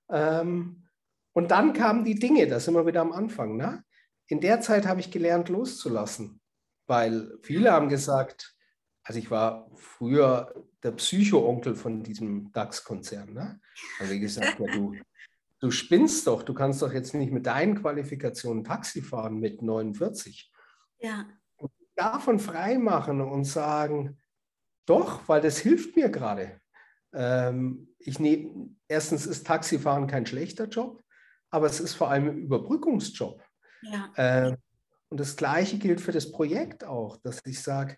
Ähm, 0.09 0.87
und 1.33 1.51
dann 1.51 1.73
kamen 1.73 2.03
die 2.03 2.15
Dinge, 2.15 2.47
das 2.47 2.65
sind 2.65 2.73
wir 2.73 2.85
wieder 2.85 3.01
am 3.01 3.11
Anfang. 3.11 3.57
Ne? 3.57 3.83
In 4.27 4.39
der 4.41 4.61
Zeit 4.61 4.87
habe 4.87 4.99
ich 4.99 5.11
gelernt, 5.11 5.49
loszulassen, 5.49 6.41
weil 6.87 7.37
viele 7.41 7.71
haben 7.71 7.89
gesagt, 7.89 8.56
also 9.07 9.19
ich 9.19 9.31
war 9.31 9.69
früher 9.75 10.53
der 10.83 10.91
Psycho-Onkel 10.91 11.75
von 11.75 12.03
diesem 12.03 12.51
DAX-Konzern. 12.51 13.33
Ne? 13.33 13.59
Also 13.99 14.13
ich 14.13 14.21
gesagt, 14.21 14.59
ja, 14.59 14.65
du, 14.71 14.95
du 15.59 15.71
spinnst 15.71 16.27
doch, 16.27 16.43
du 16.43 16.53
kannst 16.53 16.81
doch 16.81 16.93
jetzt 16.93 17.13
nicht 17.13 17.31
mit 17.31 17.45
deinen 17.45 17.81
Qualifikationen 17.81 18.63
Taxi 18.63 19.01
fahren 19.01 19.39
mit 19.39 19.61
49. 19.61 20.51
Ja. 20.99 21.25
Und 21.55 21.71
davon 21.95 22.39
freimachen 22.39 23.21
und 23.21 23.45
sagen, 23.45 24.19
doch, 24.85 25.27
weil 25.27 25.41
das 25.41 25.57
hilft 25.57 25.95
mir 25.95 26.09
gerade. 26.09 26.59
Ähm, 27.13 27.95
ich 27.99 28.19
nehme, 28.19 28.69
erstens 28.87 29.25
ist 29.25 29.47
Taxifahren 29.47 30.07
kein 30.07 30.25
schlechter 30.25 30.65
Job 30.65 31.03
aber 31.49 31.67
es 31.67 31.79
ist 31.79 31.95
vor 31.95 32.09
allem 32.09 32.29
ein 32.29 32.37
Überbrückungsjob. 32.39 33.43
Ja. 33.81 34.11
Äh, 34.15 34.57
und 35.09 35.19
das 35.19 35.35
Gleiche 35.35 35.77
gilt 35.77 36.01
für 36.01 36.11
das 36.11 36.31
Projekt 36.31 36.83
auch, 36.83 37.17
dass 37.17 37.39
ich 37.45 37.61
sage, 37.61 37.97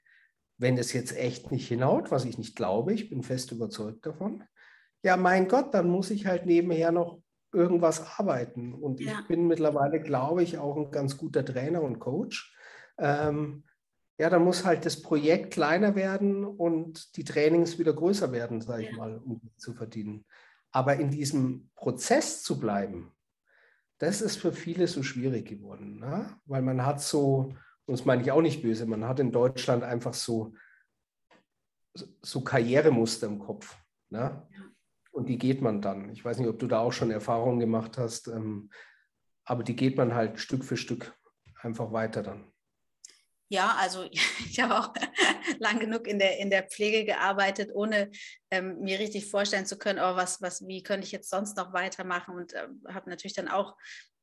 wenn 0.59 0.77
es 0.77 0.93
jetzt 0.93 1.17
echt 1.17 1.51
nicht 1.51 1.67
hinhaut, 1.67 2.11
was 2.11 2.25
ich 2.25 2.37
nicht 2.37 2.55
glaube, 2.55 2.93
ich 2.93 3.09
bin 3.09 3.23
fest 3.23 3.51
überzeugt 3.51 4.05
davon, 4.05 4.43
ja, 5.01 5.15
mein 5.17 5.47
Gott, 5.47 5.73
dann 5.73 5.89
muss 5.89 6.11
ich 6.11 6.27
halt 6.27 6.45
nebenher 6.45 6.91
noch 6.91 7.21
irgendwas 7.53 8.19
arbeiten. 8.19 8.73
Und 8.73 8.99
ja. 8.99 9.13
ich 9.13 9.27
bin 9.27 9.47
mittlerweile, 9.47 10.01
glaube 10.01 10.43
ich, 10.43 10.57
auch 10.57 10.75
ein 10.75 10.91
ganz 10.91 11.17
guter 11.17 11.43
Trainer 11.43 11.81
und 11.81 11.99
Coach. 11.99 12.53
Ähm, 12.97 13.63
ja, 14.17 14.29
dann 14.29 14.43
muss 14.43 14.65
halt 14.65 14.85
das 14.85 15.01
Projekt 15.01 15.53
kleiner 15.53 15.95
werden 15.95 16.43
und 16.43 17.15
die 17.15 17.23
Trainings 17.23 17.79
wieder 17.79 17.93
größer 17.93 18.33
werden, 18.33 18.59
sage 18.59 18.83
ich 18.83 18.91
mal, 18.91 19.17
um 19.17 19.41
zu 19.55 19.73
verdienen. 19.73 20.25
Aber 20.71 20.97
in 20.97 21.09
diesem 21.09 21.69
Prozess 21.75 22.43
zu 22.43 22.59
bleiben, 22.59 23.13
das 23.97 24.21
ist 24.21 24.35
für 24.35 24.51
viele 24.51 24.87
so 24.87 25.03
schwierig 25.03 25.47
geworden, 25.47 25.99
ne? 25.99 26.37
weil 26.45 26.61
man 26.61 26.85
hat 26.85 27.01
so, 27.01 27.55
und 27.89 27.97
das 27.97 28.05
meine 28.05 28.21
ich 28.21 28.31
auch 28.31 28.43
nicht 28.43 28.61
böse, 28.61 28.85
man 28.85 29.05
hat 29.05 29.19
in 29.19 29.31
Deutschland 29.31 29.83
einfach 29.83 30.13
so, 30.13 30.53
so 32.21 32.41
Karrieremuster 32.41 33.25
im 33.25 33.39
Kopf. 33.39 33.75
Ne? 34.11 34.47
Und 35.09 35.27
die 35.27 35.39
geht 35.39 35.63
man 35.63 35.81
dann. 35.81 36.11
Ich 36.11 36.23
weiß 36.23 36.37
nicht, 36.37 36.47
ob 36.47 36.59
du 36.59 36.67
da 36.67 36.81
auch 36.81 36.91
schon 36.91 37.09
Erfahrungen 37.09 37.59
gemacht 37.59 37.97
hast, 37.97 38.27
ähm, 38.27 38.69
aber 39.43 39.63
die 39.63 39.75
geht 39.75 39.97
man 39.97 40.13
halt 40.13 40.39
Stück 40.39 40.63
für 40.63 40.77
Stück 40.77 41.17
einfach 41.63 41.91
weiter 41.91 42.21
dann. 42.21 42.53
Ja, 43.47 43.75
also 43.79 44.03
ich 44.47 44.59
habe 44.59 44.77
auch 44.77 44.93
lang 45.57 45.79
genug 45.79 46.05
in 46.05 46.19
der, 46.19 46.37
in 46.37 46.51
der 46.51 46.67
Pflege 46.67 47.05
gearbeitet, 47.05 47.71
ohne 47.73 48.11
ähm, 48.51 48.81
mir 48.81 48.99
richtig 48.99 49.31
vorstellen 49.31 49.65
zu 49.65 49.79
können, 49.79 49.97
oh, 49.97 50.15
was, 50.15 50.43
was, 50.43 50.67
wie 50.67 50.83
könnte 50.83 51.07
ich 51.07 51.11
jetzt 51.11 51.31
sonst 51.31 51.57
noch 51.57 51.73
weitermachen 51.73 52.35
und 52.35 52.53
äh, 52.53 52.67
habe 52.93 53.09
natürlich 53.09 53.33
dann 53.33 53.47
auch 53.47 53.75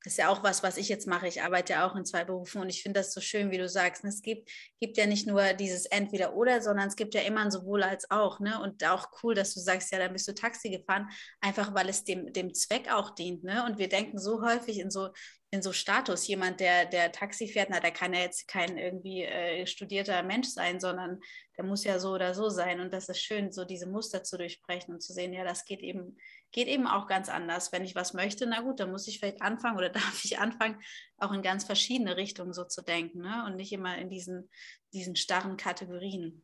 ist 0.07 0.19
ja 0.19 0.29
auch 0.29 0.45
was, 0.45 0.63
was 0.63 0.77
ich 0.77 0.89
jetzt 0.89 1.09
mache. 1.09 1.27
Ich 1.27 1.43
arbeite 1.43 1.73
ja 1.73 1.87
auch 1.87 1.97
in 1.97 2.05
zwei 2.05 2.25
Berufen 2.25 2.61
und 2.61 2.69
ich 2.69 2.83
finde 2.83 3.01
das 3.01 3.13
so 3.13 3.21
schön, 3.21 3.51
wie 3.51 3.59
du 3.59 3.69
sagst. 3.69 4.05
Es 4.05 4.23
gibt, 4.23 4.49
gibt 4.81 4.97
ja 4.97 5.07
nicht 5.07 5.27
nur 5.27 5.53
dieses 5.55 5.87
Entweder-Oder, 5.87 6.63
sondern 6.63 6.87
es 6.87 6.95
gibt 6.95 7.15
ja 7.15 7.23
immer 7.23 7.41
ein 7.41 7.51
sowohl 7.51 7.83
als 7.83 8.09
auch. 8.11 8.39
Ne? 8.39 8.61
Und 8.63 8.85
auch 8.85 9.09
cool, 9.23 9.35
dass 9.35 9.53
du 9.55 9.61
sagst, 9.61 9.91
ja, 9.91 9.99
dann 9.99 10.13
bist 10.13 10.29
du 10.29 10.35
Taxi 10.35 10.71
gefahren, 10.71 11.09
einfach 11.41 11.75
weil 11.75 11.89
es 11.89 12.05
dem, 12.05 12.33
dem 12.33 12.55
Zweck 12.55 12.91
auch 12.91 13.11
dient. 13.11 13.43
Ne? 13.43 13.65
Und 13.65 13.79
wir 13.79 13.89
denken 13.89 14.19
so 14.19 14.43
häufig 14.43 14.79
in 14.79 14.91
so, 14.91 15.11
in 15.51 15.63
so 15.63 15.73
Status, 15.73 16.27
jemand, 16.29 16.61
der, 16.61 16.87
der 16.87 17.11
Taxi 17.11 17.49
fährt, 17.49 17.69
na, 17.71 17.81
der 17.81 17.91
kann 17.91 18.15
ja 18.15 18.21
jetzt 18.21 18.47
kein 18.47 18.79
irgendwie 18.79 19.25
äh, 19.25 19.67
studierter 19.67 20.23
Mensch 20.23 20.49
sein, 20.49 20.79
sondern 20.79 21.21
der 21.57 21.65
muss 21.65 21.85
ja 21.85 21.99
so 21.99 22.11
oder 22.11 22.35
so 22.35 22.49
sein. 22.49 22.81
Und 22.81 22.93
das 22.93 23.09
ist 23.09 23.21
schön, 23.21 23.51
so 23.51 23.65
diese 23.65 23.89
Muster 23.89 24.23
zu 24.23 24.37
durchbrechen 24.39 24.95
und 24.95 25.01
zu 25.01 25.13
sehen, 25.13 25.33
ja, 25.33 25.45
das 25.45 25.65
geht 25.65 25.81
eben 25.81 26.17
geht 26.57 26.69
eben 26.69 26.87
auch 26.87 27.07
ganz 27.07 27.29
anders. 27.29 27.71
Wenn 27.71 27.85
ich 27.85 27.95
was 27.95 28.15
möchte, 28.15 28.47
na 28.47 28.63
gut, 28.63 28.81
dann 28.81 28.91
muss 28.91 29.07
ich 29.07 29.21
vielleicht 29.21 29.43
anfangen 29.43 29.77
oder 29.77 29.91
darf 29.91 30.25
ich 30.25 30.39
anfangen, 30.39 30.81
auch 31.19 31.33
in 31.33 31.43
ganz 31.43 31.65
verschiedene 31.65 32.17
Richtungen 32.17 32.55
so 32.55 32.65
zu 32.65 32.83
denken 32.83 33.21
ne? 33.21 33.45
und 33.47 33.57
nicht 33.57 33.73
immer 33.73 33.97
in 33.99 34.09
diesen, 34.09 34.49
diesen 34.93 35.17
starren 35.17 35.59
Kategorien. 35.59 36.43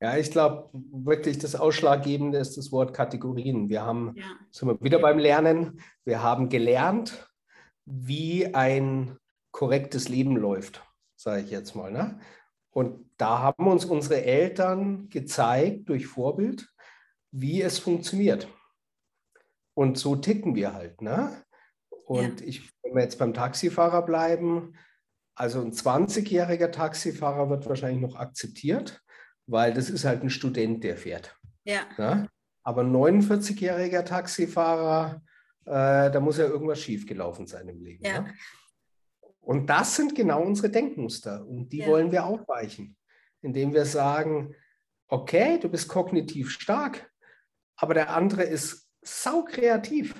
Ja, 0.00 0.16
ich 0.16 0.30
glaube 0.32 0.70
wirklich, 0.72 1.38
das 1.38 1.54
Ausschlaggebende 1.54 2.38
ist 2.38 2.56
das 2.56 2.72
Wort 2.72 2.94
Kategorien. 2.94 3.68
Wir 3.68 3.82
haben, 3.82 4.14
ja. 4.16 4.24
sind 4.50 4.66
wir 4.66 4.80
wieder 4.80 4.98
beim 4.98 5.18
Lernen, 5.18 5.80
wir 6.04 6.22
haben 6.22 6.48
gelernt, 6.48 7.28
wie 7.84 8.52
ein 8.52 9.18
korrektes 9.52 10.08
Leben 10.08 10.36
läuft, 10.36 10.82
sage 11.16 11.42
ich 11.42 11.50
jetzt 11.50 11.76
mal. 11.76 11.92
Ne? 11.92 12.18
Und 12.70 13.10
da 13.18 13.40
haben 13.40 13.66
uns 13.68 13.84
unsere 13.84 14.24
Eltern 14.24 15.10
gezeigt 15.10 15.90
durch 15.90 16.06
Vorbild, 16.06 16.71
wie 17.32 17.62
es 17.62 17.78
funktioniert. 17.78 18.46
Und 19.74 19.98
so 19.98 20.16
ticken 20.16 20.54
wir 20.54 20.74
halt. 20.74 21.00
Ne? 21.00 21.42
Und 22.06 22.40
ja. 22.40 22.46
ich, 22.46 22.70
wenn 22.82 22.94
wir 22.94 23.02
jetzt 23.02 23.18
beim 23.18 23.34
Taxifahrer 23.34 24.02
bleiben, 24.02 24.74
also 25.34 25.62
ein 25.62 25.72
20-jähriger 25.72 26.70
Taxifahrer 26.70 27.48
wird 27.48 27.66
wahrscheinlich 27.66 28.02
noch 28.02 28.16
akzeptiert, 28.16 29.02
weil 29.46 29.72
das 29.72 29.88
ist 29.90 30.04
halt 30.04 30.22
ein 30.22 30.30
Student, 30.30 30.84
der 30.84 30.96
fährt. 30.96 31.36
Ja. 31.64 31.86
Ne? 31.96 32.28
Aber 32.62 32.82
49-jähriger 32.82 34.04
Taxifahrer, 34.04 35.22
äh, 35.64 36.10
da 36.10 36.20
muss 36.20 36.36
ja 36.36 36.44
irgendwas 36.44 36.80
schiefgelaufen 36.80 37.46
sein 37.46 37.66
im 37.68 37.80
Leben. 37.82 38.04
Ja. 38.04 38.20
Ne? 38.20 38.34
Und 39.40 39.66
das 39.68 39.96
sind 39.96 40.14
genau 40.14 40.42
unsere 40.42 40.70
Denkmuster 40.70 41.44
und 41.46 41.70
die 41.70 41.78
ja. 41.78 41.88
wollen 41.88 42.12
wir 42.12 42.24
aufweichen, 42.24 42.96
indem 43.40 43.72
wir 43.72 43.84
sagen, 43.84 44.54
okay, 45.08 45.58
du 45.58 45.68
bist 45.68 45.88
kognitiv 45.88 46.50
stark, 46.50 47.11
aber 47.76 47.94
der 47.94 48.10
andere 48.10 48.42
ist 48.44 48.88
saukreativ. 49.02 50.14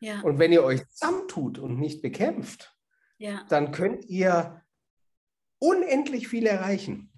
Ja. 0.00 0.20
Und 0.20 0.38
wenn 0.38 0.52
ihr 0.52 0.64
euch 0.64 0.86
zusammentut 0.88 1.58
und 1.58 1.78
nicht 1.78 2.02
bekämpft, 2.02 2.74
ja. 3.18 3.44
dann 3.48 3.72
könnt 3.72 4.06
ihr 4.06 4.64
unendlich 5.58 6.28
viel 6.28 6.46
erreichen, 6.46 7.12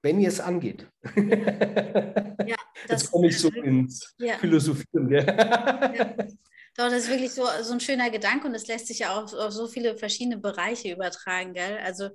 wenn 0.00 0.20
ihr 0.20 0.28
es 0.28 0.40
angeht. 0.40 0.88
Ja, 2.44 2.56
das 2.88 3.02
Jetzt 3.02 3.12
komme 3.12 3.28
ich 3.28 3.38
so 3.38 3.48
ins 3.50 4.14
ja. 4.18 4.36
Philosophieren. 4.38 5.08
Ja. 5.12 5.22
Doch, 6.76 6.88
das 6.88 7.04
ist 7.04 7.10
wirklich 7.10 7.32
so, 7.32 7.44
so 7.60 7.72
ein 7.72 7.80
schöner 7.80 8.10
Gedanke 8.10 8.48
und 8.48 8.54
es 8.54 8.66
lässt 8.66 8.88
sich 8.88 9.00
ja 9.00 9.14
auch 9.14 9.32
auf 9.32 9.52
so 9.52 9.68
viele 9.68 9.96
verschiedene 9.96 10.38
Bereiche 10.38 10.90
übertragen, 10.90 11.52
gell? 11.52 11.78
Also 11.84 12.08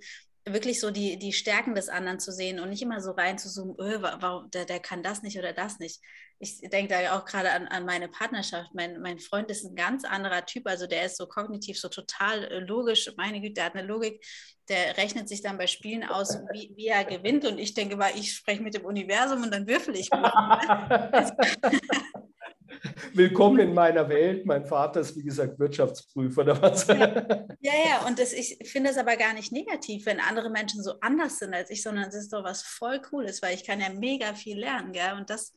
wirklich 0.54 0.80
so 0.80 0.92
die, 0.92 1.18
die 1.18 1.34
Stärken 1.34 1.76
des 1.76 1.90
anderen 1.90 2.20
zu 2.20 2.32
sehen 2.32 2.60
und 2.60 2.70
nicht 2.70 2.82
immer 2.82 3.02
so 3.02 3.12
rein 3.12 3.38
zu 3.38 3.50
zoomen, 3.50 3.76
öh, 3.80 4.02
warum, 4.02 4.50
der, 4.52 4.66
der 4.66 4.80
kann 4.80 5.04
das 5.04 5.22
nicht 5.24 5.38
oder 5.38 5.54
das 5.54 5.80
nicht. 5.80 6.02
Ich 6.40 6.60
denke 6.62 6.94
da 6.94 7.18
auch 7.18 7.26
gerade 7.26 7.52
an, 7.52 7.68
an 7.68 7.86
meine 7.86 8.08
Partnerschaft. 8.08 8.70
Mein, 8.74 9.02
mein 9.02 9.20
Freund 9.20 9.50
ist 9.50 9.66
ein 9.66 9.76
ganz 9.76 10.06
anderer 10.06 10.46
Typ, 10.46 10.68
also 10.68 10.86
der 10.86 11.06
ist 11.06 11.18
so 11.18 11.26
kognitiv 11.28 11.80
so 11.80 11.90
total 11.90 12.44
äh, 12.46 12.60
logisch. 12.60 13.12
Meine 13.18 13.42
Güte, 13.42 13.56
der 13.56 13.66
hat 13.66 13.76
eine 13.76 13.88
Logik, 13.88 14.24
der 14.70 14.98
rechnet 14.98 15.30
sich 15.30 15.42
dann 15.42 15.58
bei 15.58 15.68
Spielen 15.68 16.04
aus, 16.04 16.38
wie, 16.52 16.74
wie 16.76 16.88
er 16.88 17.06
gewinnt 17.06 17.46
und 17.46 17.58
ich 17.58 17.74
denke 17.74 17.96
mal, 17.96 18.12
ich 18.16 18.34
spreche 18.34 18.62
mit 18.62 18.76
dem 18.76 18.86
Universum 18.86 19.44
und 19.44 19.54
dann 19.54 19.68
würfel 19.68 19.96
ich. 19.96 20.10
Willkommen 23.14 23.60
in 23.60 23.74
meiner 23.74 24.10
Welt. 24.10 24.46
Mein 24.46 24.66
Vater 24.66 25.02
ist, 25.02 25.16
wie 25.16 25.24
gesagt, 25.24 25.60
Wirtschaftsprüfer 25.60 26.42
oder 26.42 26.62
was. 26.62 26.88
Ja, 26.88 26.96
ja, 27.60 27.74
ja. 27.86 28.08
und 28.08 28.20
das, 28.20 28.34
ich 28.34 28.58
finde 28.64 28.90
es 28.90 28.98
aber 28.98 29.16
gar 29.18 29.34
nicht 29.34 29.52
negativ, 29.52 30.06
wenn 30.06 30.20
andere 30.20 30.50
Menschen 30.50 30.84
so 30.84 30.94
anders 31.02 31.40
sind 31.40 31.54
als 31.54 31.70
ich, 31.70 31.84
sondern 31.84 32.10
es 32.10 32.16
ist 32.16 32.34
doch 32.34 32.44
was 32.44 32.64
voll 32.64 33.02
Cooles, 33.02 33.42
weil 33.42 33.56
ich 33.56 33.66
kann 33.66 33.80
ja 33.80 33.90
mega 33.90 34.34
viel 34.34 34.60
lernen, 34.60 34.92
gell? 34.92 35.14
Und 35.18 35.30
das, 35.30 35.54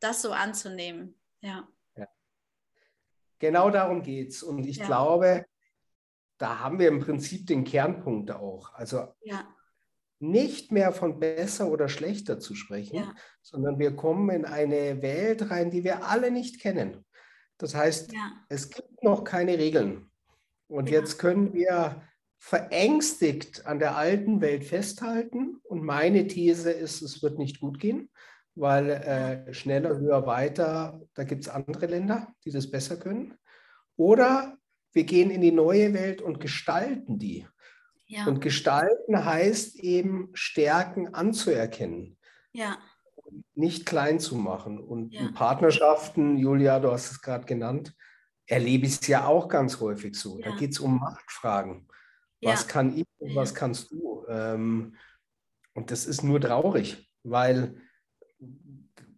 das 0.00 0.22
so 0.22 0.32
anzunehmen, 0.32 1.20
ja. 1.40 1.68
ja. 1.96 2.08
Genau 3.38 3.70
darum 3.70 4.02
geht 4.02 4.30
es. 4.30 4.42
Und 4.42 4.64
ich 4.64 4.76
ja. 4.76 4.86
glaube, 4.86 5.44
da 6.38 6.60
haben 6.60 6.78
wir 6.78 6.88
im 6.88 7.00
Prinzip 7.00 7.46
den 7.46 7.64
Kernpunkt 7.64 8.30
auch. 8.30 8.72
Also 8.74 9.08
ja 9.22 9.46
nicht 10.20 10.70
mehr 10.70 10.92
von 10.92 11.18
besser 11.18 11.70
oder 11.70 11.88
schlechter 11.88 12.38
zu 12.38 12.54
sprechen, 12.54 12.96
ja. 12.96 13.14
sondern 13.42 13.78
wir 13.78 13.96
kommen 13.96 14.30
in 14.30 14.44
eine 14.44 15.02
Welt 15.02 15.50
rein, 15.50 15.70
die 15.70 15.82
wir 15.82 16.06
alle 16.06 16.30
nicht 16.30 16.60
kennen. 16.60 17.04
Das 17.58 17.74
heißt, 17.74 18.12
ja. 18.12 18.32
es 18.48 18.70
gibt 18.70 19.02
noch 19.02 19.24
keine 19.24 19.58
Regeln. 19.58 20.10
Und 20.68 20.90
ja. 20.90 21.00
jetzt 21.00 21.18
können 21.18 21.52
wir 21.52 22.02
verängstigt 22.38 23.66
an 23.66 23.78
der 23.78 23.96
alten 23.96 24.40
Welt 24.40 24.64
festhalten. 24.64 25.56
Und 25.64 25.82
meine 25.82 26.26
These 26.26 26.70
ist, 26.70 27.02
es 27.02 27.22
wird 27.22 27.38
nicht 27.38 27.60
gut 27.60 27.78
gehen, 27.78 28.10
weil 28.54 28.90
äh, 28.90 29.52
schneller, 29.54 29.98
höher, 29.98 30.26
weiter, 30.26 31.00
da 31.14 31.24
gibt 31.24 31.42
es 31.42 31.48
andere 31.48 31.86
Länder, 31.86 32.28
die 32.44 32.50
das 32.50 32.70
besser 32.70 32.96
können. 32.96 33.34
Oder 33.96 34.56
wir 34.92 35.04
gehen 35.04 35.30
in 35.30 35.40
die 35.40 35.52
neue 35.52 35.92
Welt 35.92 36.22
und 36.22 36.40
gestalten 36.40 37.18
die. 37.18 37.46
Ja. 38.10 38.26
Und 38.26 38.40
gestalten 38.40 39.24
heißt 39.24 39.78
eben, 39.78 40.30
Stärken 40.34 41.14
anzuerkennen. 41.14 42.18
Ja. 42.52 42.76
Nicht 43.54 43.86
klein 43.86 44.18
zu 44.18 44.34
machen. 44.34 44.80
Und 44.80 45.14
ja. 45.14 45.20
in 45.20 45.32
Partnerschaften, 45.32 46.36
Julia, 46.36 46.80
du 46.80 46.90
hast 46.90 47.12
es 47.12 47.22
gerade 47.22 47.44
genannt, 47.46 47.94
erlebe 48.46 48.84
ich 48.84 49.00
es 49.00 49.06
ja 49.06 49.26
auch 49.26 49.46
ganz 49.46 49.78
häufig 49.78 50.16
so. 50.16 50.40
Da 50.40 50.56
geht 50.56 50.72
es 50.72 50.80
um 50.80 50.98
Machtfragen. 50.98 51.86
Was 52.42 52.66
kann 52.66 52.96
ich 52.96 53.06
und 53.18 53.36
was 53.36 53.54
kannst 53.54 53.92
du? 53.92 54.24
Ähm, 54.28 54.96
und 55.74 55.92
das 55.92 56.04
ist 56.04 56.24
nur 56.24 56.40
traurig, 56.40 57.08
weil 57.22 57.80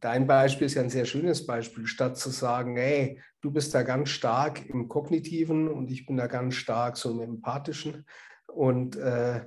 dein 0.00 0.26
Beispiel 0.26 0.66
ist 0.66 0.74
ja 0.74 0.82
ein 0.82 0.90
sehr 0.90 1.06
schönes 1.06 1.46
Beispiel. 1.46 1.86
Statt 1.86 2.18
zu 2.18 2.28
sagen, 2.28 2.76
hey, 2.76 3.22
du 3.40 3.50
bist 3.50 3.74
da 3.74 3.84
ganz 3.84 4.10
stark 4.10 4.66
im 4.66 4.88
Kognitiven 4.88 5.68
und 5.68 5.90
ich 5.90 6.04
bin 6.04 6.18
da 6.18 6.26
ganz 6.26 6.56
stark 6.56 6.98
so 6.98 7.10
im 7.10 7.20
Empathischen, 7.20 8.04
und 8.52 8.96
äh, 8.96 9.46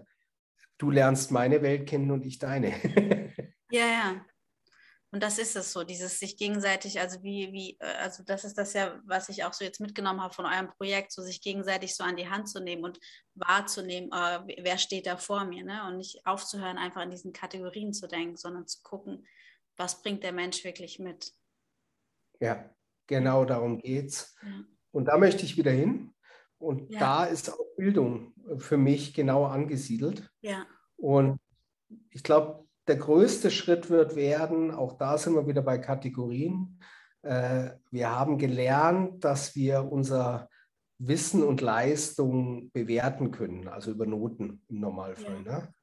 du 0.77 0.91
lernst 0.91 1.31
meine 1.31 1.61
Welt 1.61 1.87
kennen 1.87 2.11
und 2.11 2.25
ich 2.25 2.39
deine. 2.39 2.69
ja, 3.71 3.85
ja. 3.85 4.25
Und 5.11 5.23
das 5.23 5.39
ist 5.39 5.55
es 5.55 5.71
so, 5.71 5.85
dieses 5.85 6.19
sich 6.19 6.35
gegenseitig, 6.35 6.99
also 6.99 7.23
wie, 7.23 7.53
wie, 7.53 7.77
äh, 7.79 7.85
also 8.01 8.23
das 8.23 8.43
ist 8.43 8.57
das 8.57 8.73
ja, 8.73 8.99
was 9.05 9.29
ich 9.29 9.45
auch 9.45 9.53
so 9.53 9.63
jetzt 9.63 9.79
mitgenommen 9.79 10.21
habe 10.21 10.33
von 10.33 10.45
eurem 10.45 10.67
Projekt, 10.67 11.11
so 11.13 11.21
sich 11.21 11.41
gegenseitig 11.41 11.95
so 11.95 12.03
an 12.03 12.17
die 12.17 12.27
Hand 12.27 12.49
zu 12.49 12.59
nehmen 12.59 12.83
und 12.83 12.99
wahrzunehmen, 13.33 14.11
äh, 14.11 14.57
wer 14.61 14.77
steht 14.77 15.07
da 15.07 15.15
vor 15.15 15.45
mir, 15.45 15.63
ne? 15.63 15.87
Und 15.87 15.97
nicht 15.97 16.25
aufzuhören, 16.25 16.77
einfach 16.77 17.01
in 17.01 17.11
diesen 17.11 17.31
Kategorien 17.31 17.93
zu 17.93 18.07
denken, 18.07 18.35
sondern 18.35 18.67
zu 18.67 18.81
gucken, 18.83 19.25
was 19.77 20.01
bringt 20.01 20.23
der 20.23 20.33
Mensch 20.33 20.63
wirklich 20.63 20.99
mit. 20.99 21.31
Ja, 22.39 22.69
genau 23.07 23.45
darum 23.45 23.77
geht's. 23.77 24.35
Ja. 24.41 24.65
Und 24.91 25.05
da 25.05 25.17
möchte 25.17 25.43
ich 25.43 25.57
wieder 25.57 25.71
hin. 25.71 26.14
Und 26.57 26.91
ja. 26.91 26.99
da 26.99 27.25
ist 27.25 27.51
auch 27.51 27.75
Bildung 27.77 28.33
für 28.57 28.77
mich 28.77 29.13
genau 29.13 29.45
angesiedelt. 29.45 30.29
Ja. 30.41 30.65
Und 30.97 31.39
ich 32.11 32.23
glaube, 32.23 32.65
der 32.87 32.97
größte 32.97 33.51
Schritt 33.51 33.89
wird 33.89 34.15
werden, 34.15 34.71
auch 34.71 34.93
da 34.97 35.17
sind 35.17 35.35
wir 35.35 35.47
wieder 35.47 35.61
bei 35.61 35.77
Kategorien. 35.77 36.79
Äh, 37.23 37.71
wir 37.91 38.11
haben 38.11 38.37
gelernt, 38.37 39.23
dass 39.23 39.55
wir 39.55 39.91
unser 39.91 40.49
Wissen 40.97 41.43
und 41.43 41.61
Leistung 41.61 42.71
bewerten 42.71 43.31
können, 43.31 43.67
also 43.67 43.91
über 43.91 44.05
Noten 44.05 44.61
im 44.69 44.79
Normalfall. 44.79 45.43
Ja. 45.45 45.59
Ne? 45.59 45.73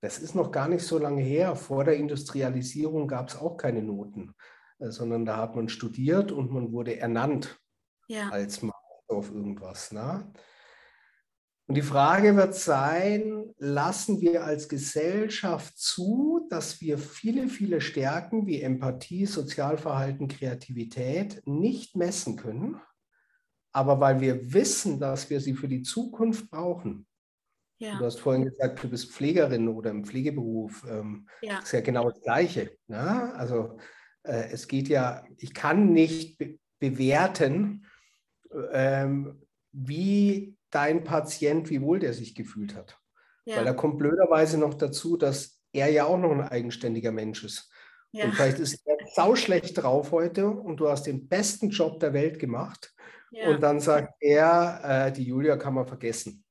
Das 0.00 0.18
ist 0.18 0.34
noch 0.34 0.50
gar 0.50 0.68
nicht 0.68 0.82
so 0.82 0.98
lange 0.98 1.22
her. 1.22 1.54
Vor 1.56 1.84
der 1.84 1.96
Industrialisierung 1.96 3.06
gab 3.06 3.28
es 3.28 3.36
auch 3.36 3.56
keine 3.56 3.82
Noten, 3.82 4.34
äh, 4.78 4.90
sondern 4.90 5.24
da 5.24 5.36
hat 5.36 5.54
man 5.54 5.68
studiert 5.68 6.32
und 6.32 6.50
man 6.50 6.72
wurde 6.72 6.98
ernannt 6.98 7.60
ja. 8.08 8.30
als 8.30 8.62
auf 9.20 9.30
irgendwas. 9.30 9.92
Ne? 9.92 10.32
Und 11.68 11.76
die 11.76 11.82
Frage 11.82 12.34
wird 12.34 12.54
sein, 12.56 13.54
lassen 13.58 14.20
wir 14.20 14.44
als 14.44 14.68
Gesellschaft 14.68 15.78
zu, 15.78 16.46
dass 16.50 16.80
wir 16.80 16.98
viele, 16.98 17.46
viele 17.46 17.80
Stärken 17.80 18.46
wie 18.46 18.60
Empathie, 18.60 19.26
Sozialverhalten, 19.26 20.26
Kreativität 20.26 21.42
nicht 21.44 21.94
messen 21.94 22.34
können, 22.36 22.80
aber 23.72 24.00
weil 24.00 24.20
wir 24.20 24.52
wissen, 24.52 24.98
dass 24.98 25.30
wir 25.30 25.40
sie 25.40 25.54
für 25.54 25.68
die 25.68 25.82
Zukunft 25.82 26.50
brauchen. 26.50 27.06
Ja. 27.78 27.98
Du 27.98 28.04
hast 28.04 28.18
vorhin 28.18 28.46
gesagt, 28.46 28.82
du 28.82 28.88
bist 28.88 29.12
Pflegerin 29.12 29.68
oder 29.68 29.90
im 29.90 30.04
Pflegeberuf. 30.04 30.84
Ähm, 30.90 31.28
ja. 31.40 31.56
Das 31.56 31.66
ist 31.66 31.72
ja 31.72 31.80
genau 31.82 32.10
das 32.10 32.20
Gleiche. 32.20 32.76
Ne? 32.88 33.32
Also 33.34 33.78
äh, 34.24 34.50
es 34.50 34.66
geht 34.66 34.88
ja, 34.88 35.24
ich 35.38 35.54
kann 35.54 35.92
nicht 35.92 36.36
be 36.36 36.58
bewerten, 36.80 37.84
ähm, 38.72 39.40
wie 39.72 40.56
dein 40.70 41.04
Patient, 41.04 41.70
wie 41.70 41.82
wohl 41.82 41.98
der 41.98 42.12
sich 42.12 42.34
gefühlt 42.34 42.74
hat. 42.74 42.98
Ja. 43.44 43.56
Weil 43.56 43.64
da 43.64 43.72
kommt 43.72 43.98
blöderweise 43.98 44.58
noch 44.58 44.74
dazu, 44.74 45.16
dass 45.16 45.60
er 45.72 45.88
ja 45.88 46.04
auch 46.04 46.18
noch 46.18 46.32
ein 46.32 46.42
eigenständiger 46.42 47.12
Mensch 47.12 47.44
ist. 47.44 47.70
Ja. 48.12 48.24
Und 48.24 48.34
vielleicht 48.34 48.58
ist 48.58 48.86
er 48.86 48.96
sauschlecht 49.14 49.82
drauf 49.82 50.10
heute 50.12 50.48
und 50.48 50.78
du 50.78 50.88
hast 50.88 51.06
den 51.06 51.28
besten 51.28 51.70
Job 51.70 52.00
der 52.00 52.12
Welt 52.12 52.38
gemacht. 52.38 52.92
Ja. 53.30 53.48
Und 53.48 53.62
dann 53.62 53.80
sagt 53.80 54.14
er, 54.20 54.80
äh, 55.06 55.12
die 55.12 55.24
Julia 55.24 55.56
kann 55.56 55.74
man 55.74 55.86
vergessen. 55.86 56.44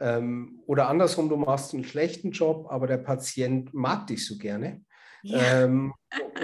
Ähm, 0.00 0.60
oder 0.66 0.88
andersrum, 0.88 1.28
du 1.28 1.36
machst 1.36 1.74
einen 1.74 1.84
schlechten 1.84 2.30
Job, 2.30 2.66
aber 2.70 2.86
der 2.86 2.98
Patient 2.98 3.72
mag 3.72 4.06
dich 4.08 4.26
so 4.26 4.36
gerne. 4.36 4.84
Ähm, 5.24 5.92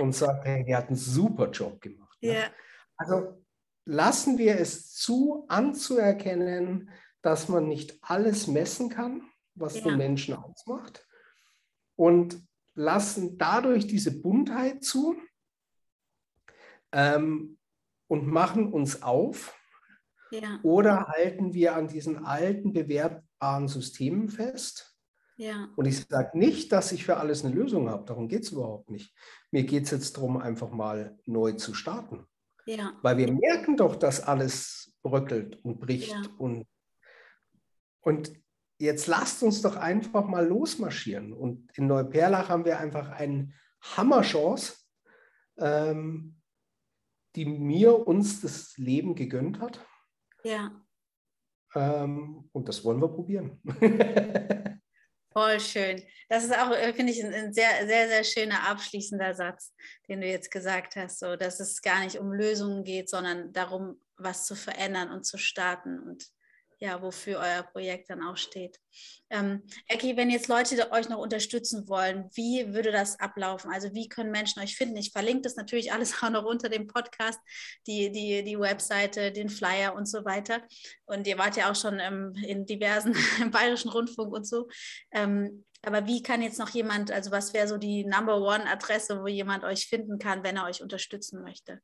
und 0.01 0.13
sagt, 0.15 0.45
hey, 0.45 0.65
er 0.67 0.79
hat 0.79 0.89
einen 0.89 0.97
super 0.97 1.49
Job 1.51 1.81
gemacht. 1.81 2.19
Ne? 2.21 2.51
Also 2.97 3.44
lassen 3.85 4.39
wir 4.39 4.59
es 4.59 4.93
zu, 4.93 5.45
anzuerkennen, 5.49 6.91
dass 7.23 7.49
man 7.49 7.69
nicht 7.69 7.99
alles 8.03 8.47
messen 8.47 8.89
kann, 8.89 9.23
was 9.55 9.77
ja. 9.77 9.85
den 9.85 9.97
Menschen 9.97 10.35
ausmacht, 10.35 11.07
und 11.97 12.43
lassen 12.75 13.39
dadurch 13.39 13.87
diese 13.87 14.21
Buntheit 14.21 14.83
zu 14.83 15.17
ähm, 16.93 17.59
und 18.09 18.27
machen 18.27 18.73
uns 18.73 19.03
auf. 19.03 19.57
Ja. 20.31 20.59
Oder 20.63 21.07
halten 21.09 21.55
wir 21.55 21.77
an 21.77 21.87
diesen 21.87 22.25
alten, 22.25 22.73
bewertbaren 22.73 23.69
Systemen 23.69 24.29
fest? 24.29 24.97
Ja. 25.37 25.69
Und 25.77 25.87
ich 25.87 26.05
sage 26.07 26.37
nicht, 26.37 26.73
dass 26.73 26.93
ich 26.93 27.05
für 27.05 27.17
alles 27.17 27.45
eine 27.45 27.55
Lösung 27.55 27.89
habe, 27.89 28.05
darum 28.05 28.29
geht 28.29 28.43
es 28.43 28.53
überhaupt 28.53 28.91
nicht. 28.91 29.15
Mir 29.51 29.65
geht 29.65 29.85
es 29.85 29.91
jetzt 29.91 30.17
darum, 30.17 30.37
einfach 30.37 30.71
mal 30.71 31.19
neu 31.27 31.53
zu 31.53 31.75
starten. 31.75 32.27
Ja. 32.67 32.99
Weil 33.03 33.19
wir 33.19 33.33
merken 33.33 33.77
doch, 33.77 33.97
dass 33.97 34.23
alles 34.23 34.97
bröckelt 35.03 35.63
und 35.65 35.81
bricht. 35.81 36.13
Ja. 36.13 36.23
Und, 36.39 36.67
und 38.01 38.33
jetzt 38.79 39.07
lasst 39.07 39.43
uns 39.43 39.63
doch 39.63 39.77
einfach 39.77 40.27
mal 40.27 40.47
losmarschieren. 40.47 41.33
Und 41.33 41.71
in 41.77 41.87
Neuperlach 41.87 42.49
haben 42.49 42.65
wir 42.65 42.79
einfach 42.79 43.11
eine 43.11 43.53
Hammerchance, 43.81 44.75
ähm, 45.59 46.41
die 47.37 47.45
mir 47.45 48.07
uns 48.07 48.41
das 48.41 48.77
Leben 48.79 49.15
gegönnt 49.15 49.61
hat. 49.61 49.85
Ja. 50.43 50.71
Ähm, 51.75 52.49
und 52.53 52.69
das 52.69 52.85
wollen 52.85 53.01
wir 53.01 53.09
probieren. 53.09 53.61
Voll 55.37 55.59
schön. 55.59 56.01
Das 56.29 56.45
ist 56.45 56.57
auch, 56.57 56.71
äh, 56.71 56.93
finde 56.95 57.13
ich, 57.13 57.23
ein, 57.23 57.35
ein, 57.35 57.53
sehr, 57.53 57.87
sehr, 57.87 58.09
sehr 58.09 58.23
schöner 58.23 58.69
abschließender 58.69 59.35
Satz, 59.35 59.75
den 60.09 60.21
du 60.21 60.29
jetzt 60.29 60.51
gesagt 60.53 60.95
hast, 60.95 61.19
so 61.19 61.35
dass 61.35 61.59
es 61.59 61.83
gar 61.83 62.05
nicht 62.05 62.19
um 62.19 62.33
Lösungen 62.33 62.85
geht, 62.85 63.11
sondern 63.11 63.53
darum, 63.53 64.01
was 64.17 64.47
zu 64.47 64.55
verändern 64.55 65.11
und 65.11 65.25
zu 65.25 65.37
starten 65.37 65.99
und 65.99 66.25
ja, 66.85 67.01
wofür 67.01 67.39
euer 67.39 67.63
Projekt 67.63 68.11
dann 68.11 68.23
auch 68.23 68.37
steht. 68.37 68.79
Ähm, 69.31 69.63
Eki, 69.89 70.19
wenn 70.19 70.29
jetzt 70.29 70.49
Leute 70.49 70.93
euch 70.93 71.09
noch 71.09 71.19
unterstützen 71.19 71.89
wollen, 71.89 72.29
wie 72.35 72.75
würde 72.75 72.93
das 72.93 73.19
ablaufen? 73.19 73.73
Also 73.73 73.95
wie 73.95 74.07
können 74.07 74.31
Menschen 74.31 74.63
euch 74.63 74.77
finden? 74.77 74.99
Ich 74.99 75.11
verlinke 75.11 75.43
das 75.43 75.57
natürlich 75.57 75.95
alles 75.95 76.15
auch 76.23 76.29
noch 76.29 76.45
unter 76.45 76.69
dem 76.69 76.87
Podcast, 76.87 77.41
die, 77.87 78.13
die, 78.13 78.45
die 78.45 78.61
Webseite, 78.61 79.33
den 79.33 79.49
Flyer 79.49 79.95
und 79.95 80.07
so 80.07 80.27
weiter. 80.27 80.61
Und 81.07 81.27
ihr 81.27 81.39
wart 81.39 81.57
ja 81.57 81.71
auch 81.71 81.77
schon 81.77 82.01
ähm, 82.01 82.35
in 82.47 82.67
diversen, 82.67 83.17
im 83.41 83.51
Bayerischen 83.51 83.89
Rundfunk 83.91 84.35
und 84.35 84.47
so. 84.47 84.69
Ähm, 85.11 85.65
aber 85.81 86.07
wie 86.07 86.23
kann 86.23 86.43
jetzt 86.43 86.59
noch 86.59 86.71
jemand, 86.71 87.11
also 87.11 87.31
was 87.31 87.55
wäre 87.55 87.67
so 87.67 87.79
die 87.79 88.05
Number 88.05 88.43
One 88.43 88.69
Adresse, 88.69 89.23
wo 89.23 89.27
jemand 89.27 89.65
euch 89.65 89.87
finden 89.87 90.19
kann, 90.19 90.45
wenn 90.45 90.59
er 90.59 90.67
euch 90.67 90.83
unterstützen 90.83 91.43
möchte? 91.43 91.81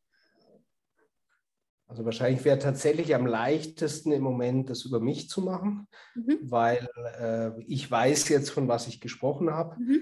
Also 1.91 2.05
wahrscheinlich 2.05 2.45
wäre 2.45 2.61
tatsächlich 2.61 3.16
am 3.16 3.26
leichtesten 3.26 4.12
im 4.12 4.22
Moment, 4.22 4.70
das 4.70 4.84
über 4.84 5.01
mich 5.01 5.28
zu 5.28 5.41
machen, 5.43 5.88
mhm. 6.14 6.38
weil 6.43 6.88
äh, 7.18 7.61
ich 7.64 7.91
weiß 7.91 8.28
jetzt, 8.28 8.51
von 8.51 8.68
was 8.68 8.86
ich 8.86 9.01
gesprochen 9.01 9.51
habe. 9.51 9.74
Mhm. 9.80 10.01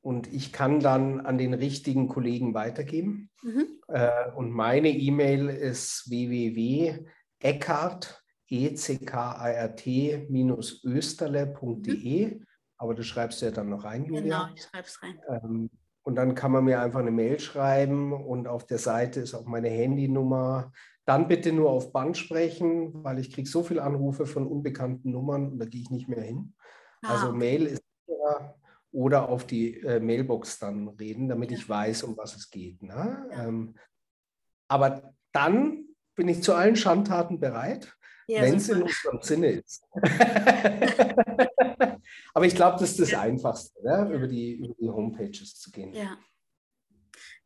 Und 0.00 0.32
ich 0.32 0.50
kann 0.50 0.80
dann 0.80 1.20
an 1.20 1.36
den 1.36 1.52
richtigen 1.52 2.08
Kollegen 2.08 2.54
weitergeben. 2.54 3.28
Mhm. 3.42 3.66
Äh, 3.88 4.30
und 4.34 4.50
meine 4.50 4.88
E-Mail 4.88 5.50
ist 5.50 6.08
www.eckart, 6.08 7.04
e 8.48 8.74
c 8.74 8.96
k 8.96 9.30
a 9.32 9.50
r 9.50 9.76
t 9.76 10.26
österle.de. 10.84 12.34
Mhm. 12.34 12.46
Aber 12.78 12.94
das 12.94 13.04
schreibst 13.04 13.42
du 13.42 13.46
ja 13.46 13.52
dann 13.52 13.68
noch 13.68 13.84
rein, 13.84 14.06
Julia. 14.06 14.22
Genau, 14.22 14.46
ich 14.56 14.62
schreibe 14.62 14.88
es 14.88 15.02
rein. 15.02 15.20
Ähm, 15.28 15.68
und 16.02 16.16
dann 16.16 16.34
kann 16.34 16.52
man 16.52 16.64
mir 16.64 16.80
einfach 16.80 17.00
eine 17.00 17.10
Mail 17.10 17.38
schreiben 17.38 18.12
und 18.12 18.48
auf 18.48 18.66
der 18.66 18.78
Seite 18.78 19.20
ist 19.20 19.34
auch 19.34 19.46
meine 19.46 19.68
Handynummer. 19.68 20.72
Dann 21.04 21.28
bitte 21.28 21.52
nur 21.52 21.70
auf 21.70 21.92
Band 21.92 22.16
sprechen, 22.16 23.04
weil 23.04 23.18
ich 23.18 23.32
kriege 23.32 23.48
so 23.48 23.62
viele 23.62 23.82
Anrufe 23.82 24.26
von 24.26 24.46
unbekannten 24.46 25.10
Nummern 25.10 25.52
und 25.52 25.58
da 25.58 25.64
gehe 25.66 25.80
ich 25.82 25.90
nicht 25.90 26.08
mehr 26.08 26.22
hin. 26.22 26.54
Ah, 27.02 27.14
also. 27.14 27.32
Mail 27.32 27.66
ist 27.66 27.82
sicherer 28.06 28.56
oder 28.92 29.28
auf 29.28 29.46
die 29.46 29.80
äh, 29.80 30.00
Mailbox 30.00 30.58
dann 30.58 30.88
reden, 30.88 31.28
damit 31.28 31.50
ich 31.50 31.68
weiß, 31.68 32.02
um 32.02 32.16
was 32.16 32.36
es 32.36 32.50
geht. 32.50 32.82
Ne? 32.82 33.28
Ja. 33.30 33.46
Ähm, 33.46 33.74
aber 34.68 35.14
dann 35.32 35.86
bin 36.14 36.28
ich 36.28 36.42
zu 36.42 36.54
allen 36.54 36.76
Schandtaten 36.76 37.40
bereit, 37.40 37.96
ja, 38.26 38.42
wenn 38.42 38.56
es 38.56 38.68
in 38.68 38.82
unserem 38.82 39.22
Sinne 39.22 39.46
ist. 39.48 39.84
Aber 42.34 42.46
ich 42.46 42.54
glaube, 42.54 42.78
das 42.78 42.98
ist 42.98 43.12
das. 43.12 43.14
Einfachste, 43.14 43.82
ne? 43.82 44.10
über, 44.12 44.26
die, 44.26 44.54
über 44.54 44.74
die 44.74 44.88
Homepages 44.88 45.58
zu 45.58 45.70
gehen. 45.70 45.92
Ja. 45.92 46.16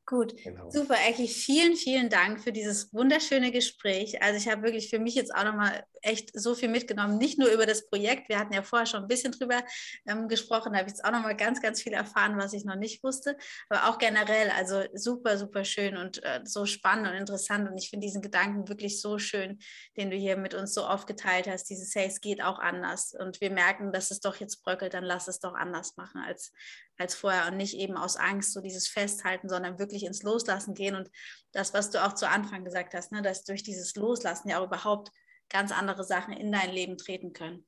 Gut, 0.09 0.37
genau. 0.43 0.71
super, 0.71 0.95
Eki. 1.09 1.27
Vielen, 1.27 1.75
vielen 1.75 2.09
Dank 2.09 2.41
für 2.41 2.53
dieses 2.53 2.95
wunderschöne 2.95 3.51
Gespräch. 3.51 4.23
Also 4.23 4.39
ich 4.39 4.49
habe 4.49 4.63
wirklich 4.63 4.89
für 4.89 5.01
mich 5.01 5.17
jetzt 5.17 5.35
auch 5.35 5.43
nochmal 5.43 5.85
echt 6.01 6.31
so 6.39 6.55
viel 6.55 6.69
mitgenommen, 6.69 7.19
nicht 7.19 7.39
nur 7.39 7.49
über 7.49 7.67
das 7.67 7.89
Projekt. 7.89 8.29
Wir 8.29 8.39
hatten 8.39 8.55
ja 8.55 8.63
vorher 8.63 8.87
schon 8.87 9.03
ein 9.03 9.09
bisschen 9.09 9.33
drüber 9.33 9.65
ähm, 10.07 10.29
gesprochen, 10.29 10.73
da 10.73 10.79
habe 10.79 10.89
ich 10.89 10.97
jetzt 10.97 11.05
auch 11.05 11.11
nochmal 11.11 11.37
ganz, 11.37 11.61
ganz 11.61 11.83
viel 11.83 11.93
erfahren, 11.93 12.39
was 12.39 12.53
ich 12.53 12.65
noch 12.65 12.77
nicht 12.77 13.03
wusste, 13.03 13.37
aber 13.69 13.89
auch 13.89 13.99
generell, 13.99 14.51
also 14.51 14.85
super, 14.95 15.37
super 15.39 15.65
schön 15.65 15.97
und 15.97 16.23
äh, 16.23 16.41
so 16.45 16.67
spannend 16.67 17.09
und 17.09 17.15
interessant. 17.15 17.69
Und 17.69 17.77
ich 17.77 17.91
finde 17.91 18.07
diesen 18.07 18.23
Gedanken 18.23 18.69
wirklich 18.69 19.01
so 19.01 19.19
schön, 19.19 19.59
den 19.97 20.11
du 20.11 20.17
hier 20.17 20.37
mit 20.37 20.55
uns 20.55 20.73
so 20.73 20.87
aufgeteilt 20.87 21.49
hast. 21.49 21.65
Dieses, 21.65 21.95
hey, 21.95 22.07
es 22.07 22.21
geht 22.21 22.43
auch 22.43 22.61
anders. 22.61 23.15
Und 23.19 23.41
wir 23.41 23.51
merken, 23.51 23.93
dass 23.93 24.13
es 24.13 24.21
doch 24.21 24.37
jetzt 24.37 24.63
bröckelt, 24.63 24.95
dann 24.95 25.05
lass 25.05 25.27
es 25.27 25.41
doch 25.41 25.55
anders 25.55 25.97
machen 25.97 26.21
als, 26.21 26.53
als 26.99 27.15
vorher 27.15 27.47
und 27.47 27.57
nicht 27.57 27.75
eben 27.75 27.97
aus 27.97 28.17
Angst 28.17 28.53
so 28.53 28.61
dieses 28.61 28.89
Festhalten, 28.89 29.49
sondern 29.49 29.79
wirklich 29.79 30.05
ins 30.05 30.23
Loslassen 30.23 30.75
gehen. 30.75 30.95
Und 30.95 31.11
das, 31.53 31.75
was 31.75 31.91
du 31.91 32.05
auch 32.05 32.15
zu 32.15 32.29
Anfang 32.29 32.65
gesagt 32.65 32.95
hast, 32.95 33.13
ne, 33.13 33.23
dass 33.23 33.45
durch 33.45 33.63
dieses 33.63 33.95
Loslassen 33.97 34.49
ja 34.49 34.61
auch 34.61 34.67
überhaupt 34.67 35.11
ganz 35.49 35.73
andere 35.73 36.05
Sachen 36.05 36.33
in 36.35 36.53
dein 36.53 36.71
Leben 36.71 36.97
treten 36.97 37.33
können. 37.33 37.67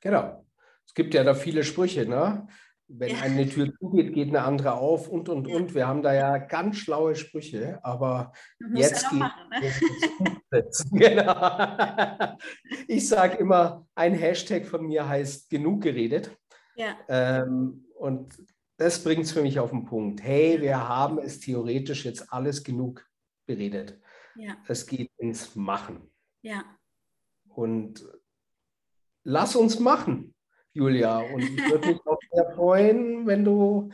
Genau. 0.00 0.44
Es 0.86 0.94
gibt 0.94 1.14
ja 1.14 1.24
da 1.24 1.34
viele 1.34 1.64
Sprüche, 1.64 2.06
ne? 2.06 2.46
Wenn 2.86 3.16
ja. 3.16 3.22
eine 3.22 3.48
Tür 3.48 3.72
zugeht, 3.78 4.12
geht 4.12 4.28
eine 4.28 4.42
andere 4.42 4.74
auf 4.74 5.08
und 5.08 5.30
und 5.30 5.48
ja. 5.48 5.56
und. 5.56 5.74
Wir 5.74 5.88
haben 5.88 6.02
da 6.02 6.12
ja 6.12 6.36
ganz 6.36 6.76
schlaue 6.76 7.14
Sprüche, 7.14 7.80
aber 7.82 8.32
jetzt 8.74 9.08
geht 9.08 9.18
machen, 9.18 9.48
ne? 9.48 10.70
genau. 10.92 12.36
Ich 12.86 13.08
sage 13.08 13.38
immer, 13.38 13.86
ein 13.94 14.14
Hashtag 14.14 14.66
von 14.66 14.86
mir 14.86 15.08
heißt 15.08 15.48
genug 15.48 15.82
geredet. 15.82 16.36
Ja. 16.76 16.96
Ähm, 17.08 17.86
und 17.96 18.36
das 18.76 19.02
bringt 19.02 19.24
es 19.24 19.32
für 19.32 19.42
mich 19.42 19.58
auf 19.58 19.70
den 19.70 19.84
Punkt. 19.84 20.22
Hey, 20.22 20.60
wir 20.60 20.88
haben 20.88 21.18
es 21.18 21.40
theoretisch 21.40 22.04
jetzt 22.04 22.32
alles 22.32 22.64
genug 22.64 23.06
beredet. 23.46 24.00
Ja. 24.36 24.56
Es 24.66 24.86
geht 24.86 25.10
ins 25.18 25.54
Machen. 25.54 26.10
Ja. 26.42 26.64
Und 27.48 28.04
lass 29.22 29.54
uns 29.54 29.78
machen, 29.78 30.34
Julia. 30.72 31.18
Und 31.18 31.42
ich 31.42 31.70
würde 31.70 31.88
mich 31.88 32.06
auch 32.06 32.18
sehr 32.32 32.50
freuen, 32.54 33.26
wenn 33.26 33.44
du 33.44 33.90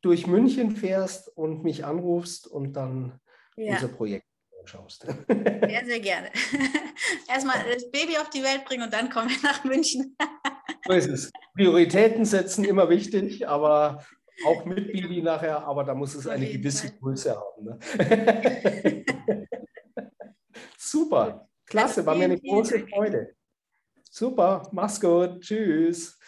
durch 0.00 0.26
München 0.26 0.76
fährst 0.76 1.28
und 1.36 1.62
mich 1.62 1.84
anrufst 1.84 2.46
und 2.46 2.72
dann 2.74 3.20
ja. 3.56 3.74
unser 3.74 3.88
Projekt 3.88 4.26
schaust. 4.64 5.06
Sehr, 5.28 5.84
sehr 5.84 6.00
gerne. 6.00 6.30
Erstmal 7.28 7.58
das 7.72 7.90
Baby 7.90 8.16
auf 8.16 8.30
die 8.30 8.42
Welt 8.42 8.64
bringen 8.64 8.84
und 8.84 8.92
dann 8.92 9.10
kommen 9.10 9.28
wir 9.28 9.42
nach 9.42 9.64
München. 9.64 10.16
So 10.86 10.92
ist 10.92 11.08
es. 11.08 11.32
Prioritäten 11.54 12.24
setzen 12.24 12.64
immer 12.64 12.88
wichtig, 12.90 13.48
aber 13.48 14.04
auch 14.46 14.64
mit 14.64 14.92
Baby 14.92 15.22
nachher, 15.22 15.64
aber 15.64 15.84
da 15.84 15.94
muss 15.94 16.14
es 16.14 16.26
eine 16.26 16.46
gewisse. 16.46 16.92
Größe 16.98 17.36
haben. 17.36 17.64
Ne? 17.64 19.04
Super, 20.76 21.48
klasse, 21.66 22.04
war 22.04 22.14
mir 22.14 22.24
eine 22.24 22.40
große 22.40 22.86
Freude. 22.88 23.34
Super, 24.10 24.68
mach's 24.72 25.00
gut, 25.00 25.40
tschüss. 25.40 26.18